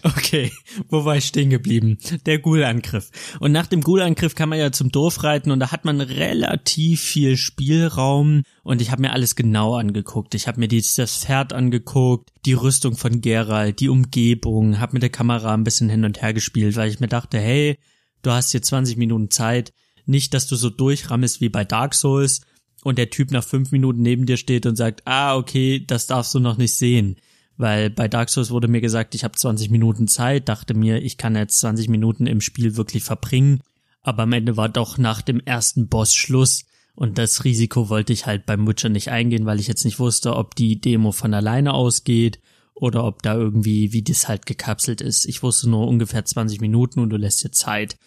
Okay, 0.04 0.52
wo 0.90 1.06
war 1.06 1.18
ich 1.18 1.26
stehen 1.26 1.50
geblieben? 1.50 1.98
Der 2.26 2.40
Ghoul-Angriff. 2.40 3.10
Und 3.40 3.52
nach 3.52 3.68
dem 3.68 3.82
Ghoul-Angriff 3.82 4.36
kann 4.36 4.50
man 4.50 4.60
ja 4.60 4.72
zum 4.72 4.92
Dorf 4.92 5.24
reiten 5.24 5.52
und 5.52 5.60
da 5.60 5.72
hat 5.72 5.86
man 5.86 6.02
relativ 6.02 7.02
viel 7.02 7.38
Spielraum 7.38 8.44
und 8.64 8.82
ich 8.82 8.92
habe 8.92 9.02
mir 9.02 9.14
alles 9.14 9.36
genau 9.36 9.76
angeguckt. 9.76 10.36
Ich 10.36 10.48
habe 10.48 10.60
mir 10.60 10.68
die, 10.68 10.84
das 10.96 11.24
Pferd 11.24 11.54
angeguckt, 11.54 12.30
die 12.46 12.54
Rüstung 12.54 12.96
von 12.98 13.22
Geralt, 13.22 13.80
die 13.80 13.90
Umgebung, 13.90 14.80
habe 14.80 14.94
mit 14.94 15.04
der 15.04 15.10
Kamera 15.10 15.54
ein 15.54 15.64
bisschen 15.64 15.90
hin 15.90 16.04
und 16.04 16.22
her 16.22 16.34
gespielt, 16.34 16.76
weil 16.76 16.90
ich 16.90 17.00
mir 17.00 17.08
dachte, 17.08 17.40
hey, 17.40 17.78
du 18.22 18.32
hast 18.32 18.52
hier 18.52 18.62
20 18.62 18.98
Minuten 18.98 19.32
Zeit, 19.32 19.74
nicht, 20.06 20.34
dass 20.34 20.48
du 20.48 20.56
so 20.56 20.70
durchrammelst 20.70 21.40
wie 21.40 21.50
bei 21.50 21.64
Dark 21.64 21.94
Souls, 21.94 22.42
und 22.84 22.98
der 22.98 23.10
Typ 23.10 23.32
nach 23.32 23.44
fünf 23.44 23.72
Minuten 23.72 24.02
neben 24.02 24.26
dir 24.26 24.38
steht 24.38 24.66
und 24.66 24.76
sagt, 24.76 25.02
ah, 25.06 25.36
okay, 25.36 25.84
das 25.86 26.08
darfst 26.08 26.34
du 26.34 26.40
noch 26.40 26.58
nicht 26.58 26.76
sehen. 26.76 27.18
Weil 27.58 27.90
bei 27.90 28.08
Dark 28.08 28.30
Souls 28.30 28.52
wurde 28.52 28.70
mir 28.70 28.80
gesagt, 28.80 29.16
ich 29.16 29.26
habe 29.26 29.36
20 29.36 29.70
Minuten 29.70 30.08
Zeit, 30.08 30.48
dachte 30.48 30.74
mir, 30.74 31.02
ich 31.02 31.18
kann 31.18 31.36
jetzt 31.36 31.60
20 31.60 31.90
Minuten 31.90 32.26
im 32.26 32.40
Spiel 32.40 32.78
wirklich 32.78 33.04
verbringen. 33.04 33.60
Aber 34.02 34.24
am 34.24 34.32
Ende 34.32 34.56
war 34.56 34.70
doch 34.70 34.98
nach 34.98 35.22
dem 35.22 35.42
ersten 35.42 35.90
Boss 35.90 36.16
Schluss. 36.16 36.64
Und 36.96 37.18
das 37.18 37.44
Risiko 37.44 37.90
wollte 37.90 38.14
ich 38.14 38.26
halt 38.26 38.46
beim 38.46 38.66
Witcher 38.66 38.88
nicht 38.88 39.10
eingehen, 39.10 39.46
weil 39.46 39.60
ich 39.60 39.68
jetzt 39.68 39.84
nicht 39.84 40.00
wusste, 40.00 40.36
ob 40.36 40.56
die 40.56 40.80
Demo 40.80 41.12
von 41.12 41.34
alleine 41.34 41.74
ausgeht 41.74 42.40
oder 42.76 43.04
ob 43.04 43.24
da 43.24 43.36
irgendwie, 43.36 43.92
wie 43.92 44.04
das 44.04 44.30
halt 44.30 44.46
gekapselt 44.46 45.02
ist. 45.02 45.26
Ich 45.26 45.44
wusste 45.44 45.70
nur 45.70 45.86
ungefähr 45.86 46.24
20 46.24 46.62
Minuten 46.62 47.02
und 47.02 47.10
du 47.10 47.18
lässt 47.18 47.44
dir 47.44 47.52
Zeit. 47.52 47.98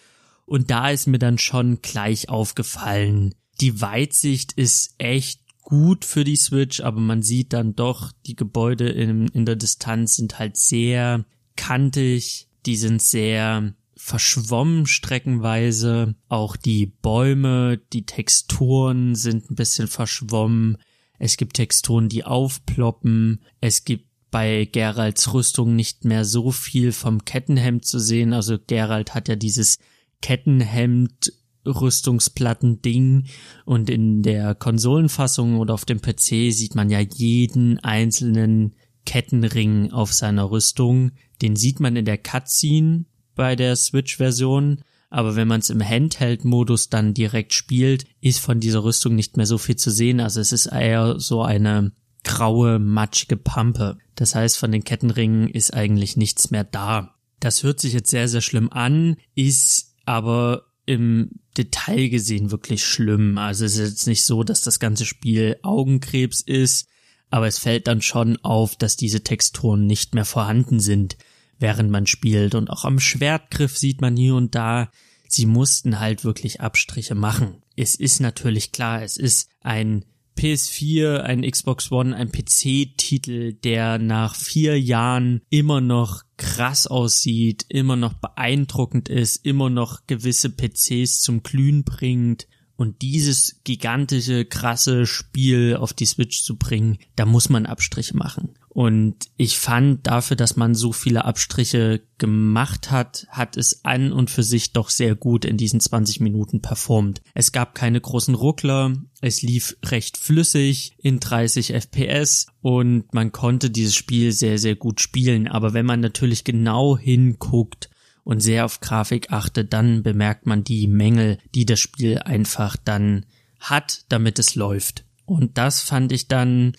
Und 0.47 0.71
da 0.71 0.89
ist 0.89 1.07
mir 1.07 1.19
dann 1.19 1.37
schon 1.37 1.83
gleich 1.83 2.31
aufgefallen, 2.31 3.35
die 3.63 3.81
Weitsicht 3.81 4.53
ist 4.53 4.95
echt 4.99 5.41
gut 5.63 6.05
für 6.05 6.25
die 6.25 6.37
Switch, 6.37 6.81
aber 6.81 7.01
man 7.01 7.23
sieht 7.23 7.53
dann 7.53 7.75
doch, 7.77 8.13
die 8.27 8.37
Gebäude 8.37 8.89
in, 8.89 9.29
in 9.29 9.47
der 9.47 9.57
Distanz 9.57 10.17
sind 10.17 10.39
halt 10.39 10.57
sehr 10.57 11.25
kantig, 11.57 12.49
die 12.67 12.77
sind 12.77 13.01
sehr 13.01 13.73
verschwommen 13.97 14.87
streckenweise. 14.87 16.17
Auch 16.29 16.57
die 16.57 16.87
Bäume, 16.87 17.81
die 17.93 18.05
Texturen 18.05 19.15
sind 19.15 19.51
ein 19.51 19.55
bisschen 19.55 19.87
verschwommen. 19.87 20.79
Es 21.21 21.37
gibt 21.37 21.55
Texturen, 21.55 22.09
die 22.09 22.25
aufploppen. 22.25 23.43
Es 23.61 23.85
gibt 23.85 24.09
bei 24.33 24.65
Geralds 24.65 25.33
Rüstung 25.33 25.77
nicht 25.77 26.05
mehr 26.05 26.25
so 26.25 26.51
viel 26.51 26.91
vom 26.91 27.25
Kettenhemd 27.25 27.85
zu 27.85 28.01
sehen. 28.01 28.33
Also 28.33 28.59
Gerald 28.67 29.15
hat 29.15 29.29
ja 29.29 29.37
dieses 29.37 29.79
Kettenhemd 30.21 31.33
Rüstungsplatten-Ding 31.67 33.27
und 33.65 33.91
in 33.91 34.23
der 34.23 34.55
Konsolenfassung 34.55 35.59
oder 35.59 35.75
auf 35.75 35.85
dem 35.85 36.01
PC 36.01 36.53
sieht 36.53 36.75
man 36.75 36.91
ja 36.91 37.01
jeden 37.01 37.79
einzelnen 37.81 38.75
Kettenring 39.05 39.93
auf 39.93 40.13
seiner 40.13 40.51
Rüstung. 40.51 41.13
Den 41.41 41.57
sieht 41.57 41.81
man 41.81 41.97
in 41.97 42.05
der 42.05 42.19
Cutscene 42.19 43.05
bei 43.35 43.57
der 43.57 43.77
Switch-Version, 43.77 44.83
aber 45.11 45.37
wenn 45.37 45.49
man 45.49 45.61
es 45.61 45.71
im 45.71 45.87
Handheld-Modus 45.87 46.89
dann 46.89 47.15
direkt 47.15 47.53
spielt, 47.53 48.07
ist 48.21 48.39
von 48.39 48.61
dieser 48.61 48.83
Rüstung 48.85 49.15
nicht 49.15 49.37
mehr 49.37 49.47
so 49.47 49.59
viel 49.59 49.77
zu 49.77 49.91
sehen. 49.91 50.21
Also 50.21 50.41
es 50.41 50.53
ist 50.53 50.67
eher 50.67 51.21
so 51.21 51.43
eine 51.43 51.93
graue, 52.25 52.79
matschige 52.79 53.37
Pampe. 53.37 53.99
Das 54.15 54.35
heißt, 54.35 54.57
von 54.57 54.73
den 54.73 54.85
Kettenringen 54.85 55.49
ist 55.49 55.75
eigentlich 55.75 56.17
nichts 56.17 56.51
mehr 56.51 56.65
da. 56.65 57.15
Das 57.41 57.63
hört 57.63 57.81
sich 57.81 57.93
jetzt 57.93 58.11
sehr, 58.11 58.29
sehr 58.29 58.41
schlimm 58.41 58.71
an, 58.71 59.17
ist 59.35 59.97
aber 60.07 60.72
im 60.87 61.31
Detail 61.57 62.09
gesehen 62.09 62.51
wirklich 62.51 62.85
schlimm. 62.85 63.39
Also 63.39 63.65
es 63.65 63.77
ist 63.77 63.91
jetzt 63.91 64.07
nicht 64.07 64.25
so, 64.25 64.43
dass 64.43 64.63
das 64.63 64.81
ganze 64.81 65.05
Spiel 65.05 65.59
Augenkrebs 65.63 66.41
ist, 66.41 66.89
aber 67.31 67.47
es 67.47 67.59
fällt 67.59 67.87
dann 67.87 68.03
schon 68.03 68.37
auf, 68.43 68.77
dass 68.77 68.97
diese 68.97 69.23
Texturen 69.23 69.87
nicht 69.87 70.15
mehr 70.15 70.25
vorhanden 70.25 70.81
sind, 70.81 71.17
während 71.59 71.91
man 71.91 72.07
spielt. 72.07 72.55
Und 72.55 72.69
auch 72.69 72.85
am 72.85 73.01
Schwertgriff 73.01 73.77
sieht 73.77 74.01
man 74.01 74.17
hier 74.17 74.35
und 74.35 74.55
da, 74.55 74.91
sie 75.29 75.47
mussten 75.47 76.01
halt 76.01 76.25
wirklich 76.25 76.61
Abstriche 76.61 77.15
machen. 77.15 77.63
Es 77.77 77.95
ist 77.95 78.21
natürlich 78.21 78.73
klar, 78.73 79.03
es 79.03 79.17
ist 79.17 79.49
ein 79.61 80.05
PS4, 80.37 81.19
ein 81.19 81.43
Xbox 81.43 81.91
One, 81.93 82.17
ein 82.17 82.33
PC-Titel, 82.33 83.53
der 83.53 83.99
nach 83.99 84.35
vier 84.35 84.81
Jahren 84.81 85.43
immer 85.51 85.81
noch 85.81 86.23
krass 86.37 86.87
aussieht, 86.87 87.67
immer 87.69 87.97
noch 87.97 88.15
beeindruckend 88.15 89.09
ist, 89.09 89.45
immer 89.45 89.71
noch 89.71 90.07
gewisse 90.07 90.51
PCs 90.51 91.21
zum 91.21 91.43
Glühen 91.43 91.85
bringt. 91.85 92.49
Und 92.77 93.03
dieses 93.03 93.61
gigantische, 93.65 94.45
krasse 94.45 95.07
Spiel 95.07 95.77
auf 95.77 95.93
die 95.93 96.07
Switch 96.07 96.43
zu 96.43 96.57
bringen, 96.57 96.99
da 97.15 97.27
muss 97.27 97.49
man 97.49 97.67
Abstriche 97.67 98.17
machen. 98.17 98.55
Und 98.75 99.17
ich 99.37 99.59
fand 99.59 100.07
dafür, 100.07 100.35
dass 100.35 100.57
man 100.57 100.75
so 100.75 100.93
viele 100.93 101.27
Abstriche 101.27 102.01
gemacht 102.17 102.91
hat, 102.91 103.27
hat 103.29 103.59
es 103.59 103.85
an 103.85 104.13
und 104.13 104.31
für 104.31 104.43
sich 104.43 104.73
doch 104.73 104.89
sehr 104.89 105.15
gut 105.15 105.45
in 105.45 105.59
diesen 105.59 105.79
20 105.79 106.21
Minuten 106.21 106.63
performt. 106.63 107.21
Es 107.35 107.53
gab 107.53 107.75
keine 107.75 108.01
großen 108.01 108.35
Ruckler, 108.35 108.95
es 109.21 109.43
lief 109.43 109.77
recht 109.85 110.17
flüssig 110.17 110.95
in 110.97 111.21
30 111.21 111.75
FPS 111.75 112.47
und 112.63 113.13
man 113.13 113.31
konnte 113.31 113.69
dieses 113.69 113.95
Spiel 113.95 114.33
sehr, 114.33 114.57
sehr 114.59 114.75
gut 114.75 115.03
spielen. 115.03 115.49
Aber 115.49 115.75
wenn 115.75 115.85
man 115.85 116.01
natürlich 116.01 116.43
genau 116.45 116.97
hinguckt, 116.97 117.91
und 118.25 118.39
sehr 118.39 118.65
auf 118.65 118.79
Grafik 118.79 119.33
achtet, 119.33 119.73
dann 119.73 120.05
bemerkt 120.05 120.47
man 120.47 120.63
die 120.63 120.87
Mängel, 120.87 121.39
die 121.57 121.67
das 121.67 121.81
Spiel 121.81 122.19
einfach 122.19 122.77
dann 122.77 123.27
hat, 123.59 124.05
damit 124.11 124.39
es 124.39 124.55
läuft. 124.55 125.05
Und 125.25 125.59
das 125.59 125.81
fand 125.81 126.13
ich 126.13 126.29
dann 126.29 126.75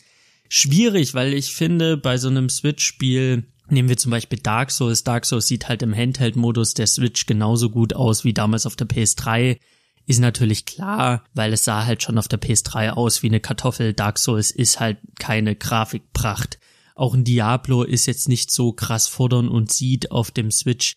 schwierig, 0.53 1.15
weil 1.15 1.33
ich 1.33 1.51
finde, 1.51 1.97
bei 1.97 2.19
so 2.19 2.27
einem 2.27 2.47
Switch-Spiel, 2.47 3.43
nehmen 3.69 3.89
wir 3.89 3.97
zum 3.97 4.11
Beispiel 4.11 4.37
Dark 4.37 4.69
Souls, 4.69 5.03
Dark 5.03 5.25
Souls 5.25 5.47
sieht 5.47 5.67
halt 5.67 5.81
im 5.81 5.95
Handheld-Modus 5.95 6.75
der 6.75 6.85
Switch 6.85 7.25
genauso 7.25 7.71
gut 7.71 7.95
aus 7.95 8.23
wie 8.23 8.33
damals 8.33 8.67
auf 8.67 8.75
der 8.75 8.87
PS3. 8.87 9.57
Ist 10.05 10.19
natürlich 10.19 10.65
klar, 10.65 11.23
weil 11.33 11.53
es 11.53 11.63
sah 11.63 11.85
halt 11.85 12.03
schon 12.03 12.19
auf 12.19 12.27
der 12.27 12.39
PS3 12.39 12.91
aus 12.91 13.23
wie 13.23 13.29
eine 13.29 13.39
Kartoffel. 13.39 13.93
Dark 13.93 14.19
Souls 14.19 14.51
ist 14.51 14.79
halt 14.79 14.99
keine 15.17 15.55
Grafikpracht. 15.55 16.59
Auch 16.93 17.15
ein 17.15 17.23
Diablo 17.23 17.81
ist 17.81 18.05
jetzt 18.05 18.29
nicht 18.29 18.51
so 18.51 18.73
krass 18.73 19.07
fordern 19.07 19.47
und 19.47 19.71
sieht 19.71 20.11
auf 20.11 20.29
dem 20.29 20.51
Switch 20.51 20.93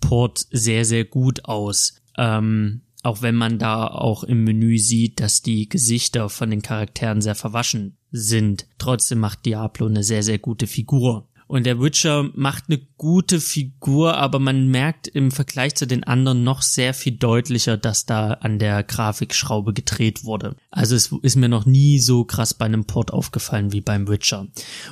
Port 0.00 0.44
sehr, 0.50 0.84
sehr 0.84 1.06
gut 1.06 1.46
aus. 1.46 1.94
Ähm, 2.18 2.82
auch 3.02 3.22
wenn 3.22 3.34
man 3.34 3.58
da 3.58 3.86
auch 3.86 4.24
im 4.24 4.44
Menü 4.44 4.78
sieht, 4.78 5.20
dass 5.20 5.42
die 5.42 5.68
Gesichter 5.68 6.28
von 6.28 6.50
den 6.50 6.62
Charakteren 6.62 7.20
sehr 7.20 7.34
verwaschen 7.34 7.96
sind. 8.10 8.66
Trotzdem 8.78 9.18
macht 9.20 9.46
Diablo 9.46 9.86
eine 9.86 10.02
sehr, 10.02 10.22
sehr 10.22 10.38
gute 10.38 10.66
Figur. 10.66 11.28
Und 11.48 11.64
der 11.64 11.80
Witcher 11.80 12.28
macht 12.34 12.64
eine 12.68 12.78
gute 12.98 13.40
Figur, 13.40 14.18
aber 14.18 14.38
man 14.38 14.68
merkt 14.68 15.08
im 15.08 15.30
Vergleich 15.30 15.74
zu 15.76 15.86
den 15.86 16.04
anderen 16.04 16.44
noch 16.44 16.60
sehr 16.60 16.92
viel 16.92 17.16
deutlicher, 17.16 17.78
dass 17.78 18.04
da 18.04 18.34
an 18.34 18.58
der 18.58 18.82
Grafikschraube 18.82 19.72
gedreht 19.72 20.24
wurde. 20.24 20.56
Also 20.70 20.94
es 20.94 21.10
ist 21.22 21.36
mir 21.36 21.48
noch 21.48 21.64
nie 21.64 22.00
so 22.00 22.24
krass 22.24 22.52
bei 22.52 22.66
einem 22.66 22.84
Port 22.84 23.14
aufgefallen 23.14 23.72
wie 23.72 23.80
beim 23.80 24.08
Witcher. 24.08 24.46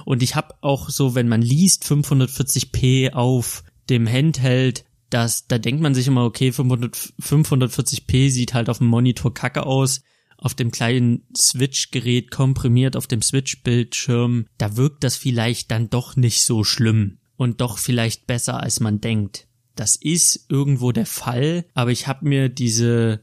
Und 0.07 0.23
ich 0.23 0.35
habe 0.35 0.55
auch 0.63 0.89
so, 0.89 1.15
wenn 1.15 1.29
man 1.29 1.43
liest 1.43 1.85
540p 1.85 3.13
auf 3.13 3.63
dem 3.91 4.09
Handheld, 4.09 4.87
dass 5.11 5.47
da 5.47 5.59
denkt 5.59 5.83
man 5.83 5.95
sich 5.95 6.07
immer, 6.07 6.25
okay, 6.25 6.53
500, 6.53 6.97
540p 7.21 8.31
sieht 8.31 8.55
halt 8.55 8.69
auf 8.69 8.79
dem 8.79 8.89
Monitor 8.89 9.33
kacke 9.33 9.67
aus, 9.67 10.03
auf 10.39 10.55
dem 10.55 10.71
kleinen 10.71 11.27
Switch-Gerät 11.37 12.31
komprimiert 12.31 12.97
auf 12.97 13.07
dem 13.07 13.23
Switch-Bildschirm, 13.23 14.47
da 14.59 14.77
wirkt 14.77 15.05
das 15.05 15.17
vielleicht 15.17 15.71
dann 15.71 15.91
doch 15.91 16.17
nicht 16.17 16.43
so 16.43 16.65
schlimm 16.65 17.19
und 17.37 17.61
doch 17.61 17.79
vielleicht 17.79 18.27
besser, 18.27 18.63
als 18.63 18.81
man 18.81 19.01
denkt. 19.01 19.47
Das 19.75 19.97
ist 19.97 20.47
irgendwo 20.49 20.93
der 20.93 21.07
Fall, 21.07 21.67
aber 21.75 21.91
ich 21.91 22.07
habe 22.07 22.27
mir 22.27 22.49
diese 22.49 23.23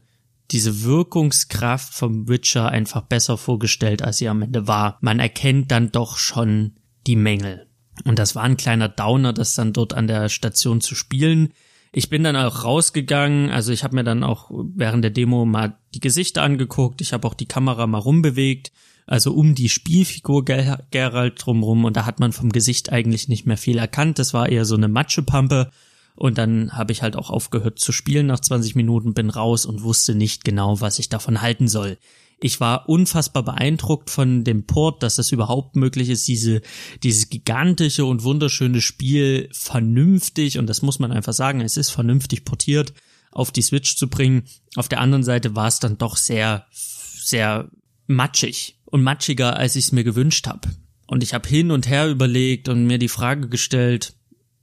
diese 0.50 0.82
Wirkungskraft 0.82 1.94
vom 1.94 2.28
Witcher 2.28 2.68
einfach 2.68 3.02
besser 3.02 3.38
vorgestellt, 3.38 4.02
als 4.02 4.18
sie 4.18 4.28
am 4.28 4.42
Ende 4.42 4.68
war. 4.68 4.98
Man 5.00 5.18
erkennt 5.18 5.70
dann 5.70 5.90
doch 5.90 6.18
schon 6.18 6.74
die 7.06 7.16
Mängel. 7.16 7.66
Und 8.04 8.18
das 8.18 8.34
war 8.34 8.42
ein 8.42 8.56
kleiner 8.56 8.88
Downer, 8.88 9.32
das 9.32 9.54
dann 9.54 9.72
dort 9.72 9.94
an 9.94 10.06
der 10.06 10.28
Station 10.28 10.80
zu 10.80 10.94
spielen. 10.94 11.52
Ich 11.96 12.08
bin 12.08 12.24
dann 12.24 12.34
auch 12.34 12.64
rausgegangen, 12.64 13.50
also 13.50 13.70
ich 13.70 13.84
habe 13.84 13.94
mir 13.94 14.02
dann 14.02 14.24
auch 14.24 14.50
während 14.50 15.04
der 15.04 15.12
Demo 15.12 15.44
mal 15.44 15.78
die 15.94 16.00
Gesichter 16.00 16.42
angeguckt, 16.42 17.00
ich 17.00 17.12
habe 17.12 17.24
auch 17.28 17.34
die 17.34 17.46
Kamera 17.46 17.86
mal 17.86 17.98
rumbewegt, 17.98 18.72
also 19.06 19.32
um 19.32 19.54
die 19.54 19.68
Spielfigur 19.68 20.44
Ger 20.44 20.84
Geralt 20.90 21.34
drumrum. 21.38 21.84
Und 21.84 21.96
da 21.96 22.04
hat 22.04 22.18
man 22.18 22.32
vom 22.32 22.50
Gesicht 22.50 22.90
eigentlich 22.90 23.28
nicht 23.28 23.46
mehr 23.46 23.56
viel 23.56 23.78
erkannt, 23.78 24.18
das 24.18 24.34
war 24.34 24.48
eher 24.48 24.64
so 24.64 24.74
eine 24.74 24.88
Matschepampe. 24.88 25.70
Und 26.16 26.36
dann 26.36 26.72
habe 26.72 26.90
ich 26.90 27.02
halt 27.02 27.14
auch 27.14 27.30
aufgehört 27.30 27.78
zu 27.78 27.92
spielen 27.92 28.26
nach 28.26 28.40
20 28.40 28.74
Minuten, 28.74 29.14
bin 29.14 29.30
raus 29.30 29.64
und 29.64 29.84
wusste 29.84 30.16
nicht 30.16 30.44
genau, 30.44 30.80
was 30.80 30.98
ich 30.98 31.08
davon 31.08 31.42
halten 31.42 31.68
soll. 31.68 31.96
Ich 32.40 32.60
war 32.60 32.88
unfassbar 32.88 33.42
beeindruckt 33.42 34.10
von 34.10 34.44
dem 34.44 34.66
Port, 34.66 35.02
dass 35.02 35.18
es 35.18 35.32
überhaupt 35.32 35.76
möglich 35.76 36.10
ist, 36.10 36.28
diese, 36.28 36.60
dieses 37.02 37.30
gigantische 37.30 38.04
und 38.04 38.22
wunderschöne 38.22 38.80
Spiel 38.80 39.48
vernünftig, 39.52 40.58
und 40.58 40.66
das 40.66 40.82
muss 40.82 40.98
man 40.98 41.12
einfach 41.12 41.32
sagen, 41.32 41.60
es 41.60 41.76
ist 41.76 41.90
vernünftig 41.90 42.44
portiert, 42.44 42.92
auf 43.30 43.50
die 43.50 43.62
Switch 43.62 43.96
zu 43.96 44.08
bringen. 44.08 44.44
Auf 44.76 44.88
der 44.88 45.00
anderen 45.00 45.24
Seite 45.24 45.56
war 45.56 45.68
es 45.68 45.80
dann 45.80 45.98
doch 45.98 46.16
sehr, 46.16 46.66
sehr 46.70 47.70
matschig 48.06 48.78
und 48.84 49.02
matschiger, 49.02 49.56
als 49.56 49.76
ich 49.76 49.86
es 49.86 49.92
mir 49.92 50.04
gewünscht 50.04 50.46
habe. 50.46 50.68
Und 51.06 51.22
ich 51.22 51.34
habe 51.34 51.48
hin 51.48 51.70
und 51.70 51.88
her 51.88 52.08
überlegt 52.08 52.68
und 52.68 52.86
mir 52.86 52.98
die 52.98 53.08
Frage 53.08 53.48
gestellt, 53.48 54.14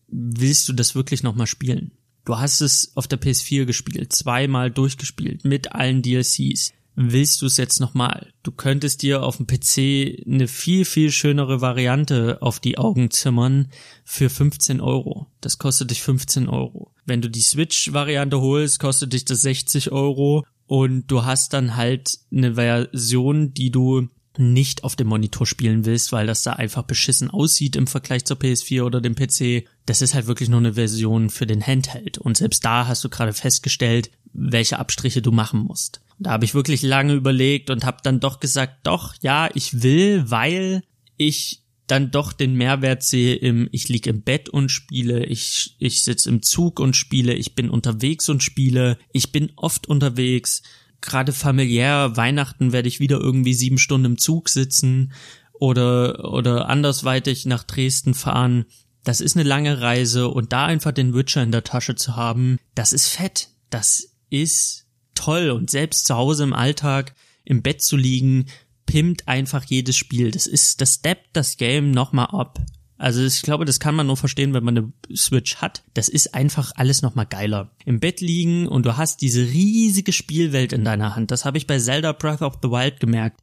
willst 0.07 0.67
du 0.67 0.73
das 0.73 0.95
wirklich 0.95 1.23
nochmal 1.23 1.47
spielen? 1.47 1.91
Du 2.25 2.37
hast 2.37 2.61
es 2.61 2.95
auf 2.95 3.07
der 3.07 3.19
PS4 3.19 3.65
gespielt, 3.65 4.13
zweimal 4.13 4.69
durchgespielt, 4.69 5.43
mit 5.43 5.73
allen 5.73 6.01
DLCs 6.01 6.73
willst 6.95 7.41
du 7.41 7.45
es 7.45 7.57
jetzt 7.57 7.79
nochmal? 7.79 8.33
Du 8.43 8.51
könntest 8.51 9.01
dir 9.01 9.23
auf 9.23 9.37
dem 9.37 9.47
PC 9.47 10.25
eine 10.25 10.47
viel, 10.47 10.85
viel 10.85 11.11
schönere 11.11 11.61
Variante 11.61 12.41
auf 12.41 12.59
die 12.59 12.77
Augen 12.77 13.11
zimmern 13.11 13.69
für 14.03 14.29
15 14.29 14.81
Euro. 14.81 15.27
Das 15.41 15.57
kostet 15.57 15.91
dich 15.91 16.01
15 16.01 16.49
Euro. 16.49 16.91
Wenn 17.05 17.21
du 17.21 17.29
die 17.29 17.41
Switch-Variante 17.41 18.41
holst, 18.41 18.79
kostet 18.79 19.13
dich 19.13 19.25
das 19.25 19.41
60 19.41 19.91
Euro 19.91 20.45
und 20.67 21.07
du 21.07 21.25
hast 21.25 21.53
dann 21.53 21.75
halt 21.75 22.19
eine 22.31 22.55
Version, 22.55 23.53
die 23.53 23.71
du 23.71 24.07
nicht 24.37 24.83
auf 24.83 24.95
dem 24.95 25.07
Monitor 25.07 25.45
spielen 25.45 25.85
willst, 25.85 26.11
weil 26.11 26.25
das 26.25 26.43
da 26.43 26.53
einfach 26.53 26.83
beschissen 26.83 27.29
aussieht 27.29 27.75
im 27.75 27.87
Vergleich 27.87 28.25
zur 28.25 28.37
PS4 28.37 28.83
oder 28.83 29.01
dem 29.01 29.15
PC. 29.15 29.67
Das 29.85 30.01
ist 30.01 30.13
halt 30.13 30.27
wirklich 30.27 30.49
nur 30.49 30.59
eine 30.59 30.73
Version 30.73 31.29
für 31.29 31.45
den 31.45 31.65
Handheld. 31.65 32.17
Und 32.17 32.37
selbst 32.37 32.63
da 32.63 32.87
hast 32.87 33.03
du 33.03 33.09
gerade 33.09 33.33
festgestellt, 33.33 34.09
welche 34.33 34.79
Abstriche 34.79 35.21
du 35.21 35.31
machen 35.31 35.59
musst. 35.59 36.01
Da 36.21 36.31
habe 36.31 36.45
ich 36.45 36.53
wirklich 36.53 36.83
lange 36.83 37.13
überlegt 37.13 37.71
und 37.71 37.83
habe 37.83 37.97
dann 38.03 38.19
doch 38.19 38.39
gesagt, 38.39 38.85
doch, 38.85 39.15
ja, 39.21 39.49
ich 39.55 39.81
will, 39.81 40.25
weil 40.29 40.83
ich 41.17 41.63
dann 41.87 42.11
doch 42.11 42.31
den 42.31 42.53
Mehrwert 42.53 43.01
sehe 43.01 43.35
im, 43.35 43.67
ich 43.71 43.89
lieg 43.89 44.05
im 44.05 44.21
Bett 44.21 44.47
und 44.47 44.69
spiele, 44.69 45.25
ich, 45.25 45.75
ich 45.79 46.03
sitze 46.03 46.29
im 46.29 46.43
Zug 46.43 46.79
und 46.79 46.95
spiele, 46.95 47.33
ich 47.33 47.55
bin 47.55 47.69
unterwegs 47.69 48.29
und 48.29 48.43
spiele, 48.43 48.99
ich 49.11 49.31
bin 49.31 49.51
oft 49.55 49.87
unterwegs, 49.87 50.61
gerade 51.01 51.33
familiär, 51.33 52.15
Weihnachten 52.15 52.71
werde 52.71 52.87
ich 52.87 52.99
wieder 52.99 53.19
irgendwie 53.19 53.55
sieben 53.55 53.79
Stunden 53.79 54.05
im 54.05 54.17
Zug 54.19 54.49
sitzen 54.49 55.11
oder, 55.53 56.31
oder 56.31 56.69
andersweitig 56.69 57.47
nach 57.47 57.63
Dresden 57.63 58.13
fahren. 58.13 58.65
Das 59.03 59.19
ist 59.19 59.35
eine 59.35 59.47
lange 59.47 59.81
Reise 59.81 60.27
und 60.27 60.53
da 60.53 60.67
einfach 60.67 60.91
den 60.91 61.15
Witcher 61.15 61.41
in 61.41 61.51
der 61.51 61.63
Tasche 61.63 61.95
zu 61.95 62.15
haben, 62.15 62.59
das 62.75 62.93
ist 62.93 63.07
fett. 63.07 63.49
Das 63.71 64.11
ist 64.29 64.80
toll 65.15 65.49
und 65.49 65.69
selbst 65.69 66.05
zu 66.05 66.15
Hause 66.15 66.43
im 66.43 66.53
Alltag 66.53 67.15
im 67.43 67.61
Bett 67.61 67.81
zu 67.81 67.97
liegen, 67.97 68.45
pimmt 68.85 69.27
einfach 69.27 69.63
jedes 69.63 69.95
Spiel. 69.95 70.31
Das 70.31 70.47
ist, 70.47 70.81
das 70.81 70.95
steppt 70.95 71.29
das 71.33 71.57
Game 71.57 71.91
nochmal 71.91 72.27
ab. 72.27 72.59
Also 72.97 73.23
ich 73.23 73.41
glaube, 73.41 73.65
das 73.65 73.79
kann 73.79 73.95
man 73.95 74.05
nur 74.05 74.17
verstehen, 74.17 74.53
wenn 74.53 74.63
man 74.63 74.77
eine 74.77 74.93
Switch 75.15 75.55
hat. 75.55 75.83
Das 75.95 76.07
ist 76.07 76.35
einfach 76.35 76.73
alles 76.75 77.01
nochmal 77.01 77.25
geiler. 77.25 77.71
Im 77.83 77.99
Bett 77.99 78.21
liegen 78.21 78.67
und 78.67 78.85
du 78.85 78.95
hast 78.95 79.21
diese 79.21 79.41
riesige 79.41 80.13
Spielwelt 80.13 80.71
in 80.71 80.83
deiner 80.83 81.15
Hand. 81.15 81.31
Das 81.31 81.43
habe 81.43 81.57
ich 81.57 81.65
bei 81.65 81.79
Zelda 81.79 82.11
Breath 82.11 82.43
of 82.43 82.59
the 82.61 82.69
Wild 82.69 82.99
gemerkt. 82.99 83.41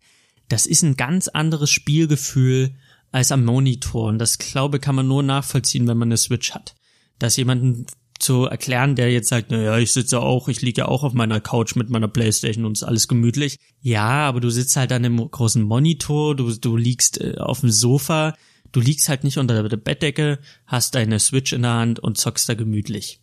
Das 0.49 0.65
ist 0.65 0.83
ein 0.83 0.97
ganz 0.97 1.27
anderes 1.27 1.71
Spielgefühl 1.71 2.77
als 3.11 3.33
am 3.33 3.45
Monitor. 3.45 4.09
Und 4.09 4.19
das 4.19 4.39
glaube 4.39 4.79
kann 4.79 4.95
man 4.95 5.09
nur 5.09 5.25
nachvollziehen, 5.25 5.89
wenn 5.89 5.99
man 5.99 6.09
eine 6.09 6.19
Switch 6.19 6.53
hat. 6.53 6.77
Dass 7.19 7.37
jemanden 7.37 7.87
zu 8.19 8.45
erklären, 8.45 8.97
der 8.97 9.13
jetzt 9.13 9.29
sagt, 9.29 9.51
naja, 9.51 9.79
ich 9.79 9.93
sitze 9.93 10.21
auch, 10.21 10.49
ich 10.49 10.61
liege 10.61 10.83
ja 10.83 10.89
auch 10.89 11.05
auf 11.05 11.13
meiner 11.13 11.41
Couch 11.41 11.77
mit 11.77 11.89
meiner 11.91 12.09
Playstation 12.09 12.65
und 12.65 12.73
ist 12.73 12.83
alles 12.83 13.09
gemütlich. 13.09 13.59
Ja, 13.81 14.27
aber 14.27 14.41
du 14.41 14.51
sitzt 14.51 14.77
halt 14.77 14.93
an 14.93 15.05
einem 15.05 15.31
großen 15.31 15.63
Monitor, 15.63 16.35
du, 16.35 16.53
du 16.55 16.77
liegst 16.77 17.21
äh, 17.21 17.37
auf 17.39 17.61
dem 17.61 17.71
Sofa, 17.71 18.35
Du 18.73 18.81
liegst 18.81 19.09
halt 19.09 19.25
nicht 19.25 19.39
unter 19.39 19.67
der 19.67 19.77
Bettdecke, 19.77 20.39
hast 20.67 20.95
deine 20.95 21.19
Switch 21.21 21.53
in 21.53 21.63
der 21.63 21.73
Hand 21.73 22.01
und 22.01 22.19
zockst 22.19 22.49
da 22.49 22.55
gemütlich. 22.55 23.21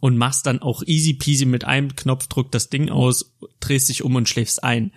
Und 0.00 0.18
machst 0.18 0.46
dann 0.46 0.60
auch 0.60 0.82
easy 0.84 1.14
peasy 1.14 1.46
mit 1.46 1.64
einem 1.64 1.96
Knopfdruck 1.96 2.52
das 2.52 2.68
Ding 2.68 2.90
aus, 2.90 3.34
drehst 3.60 3.88
dich 3.88 4.02
um 4.02 4.14
und 4.14 4.28
schläfst 4.28 4.62
ein. 4.62 4.92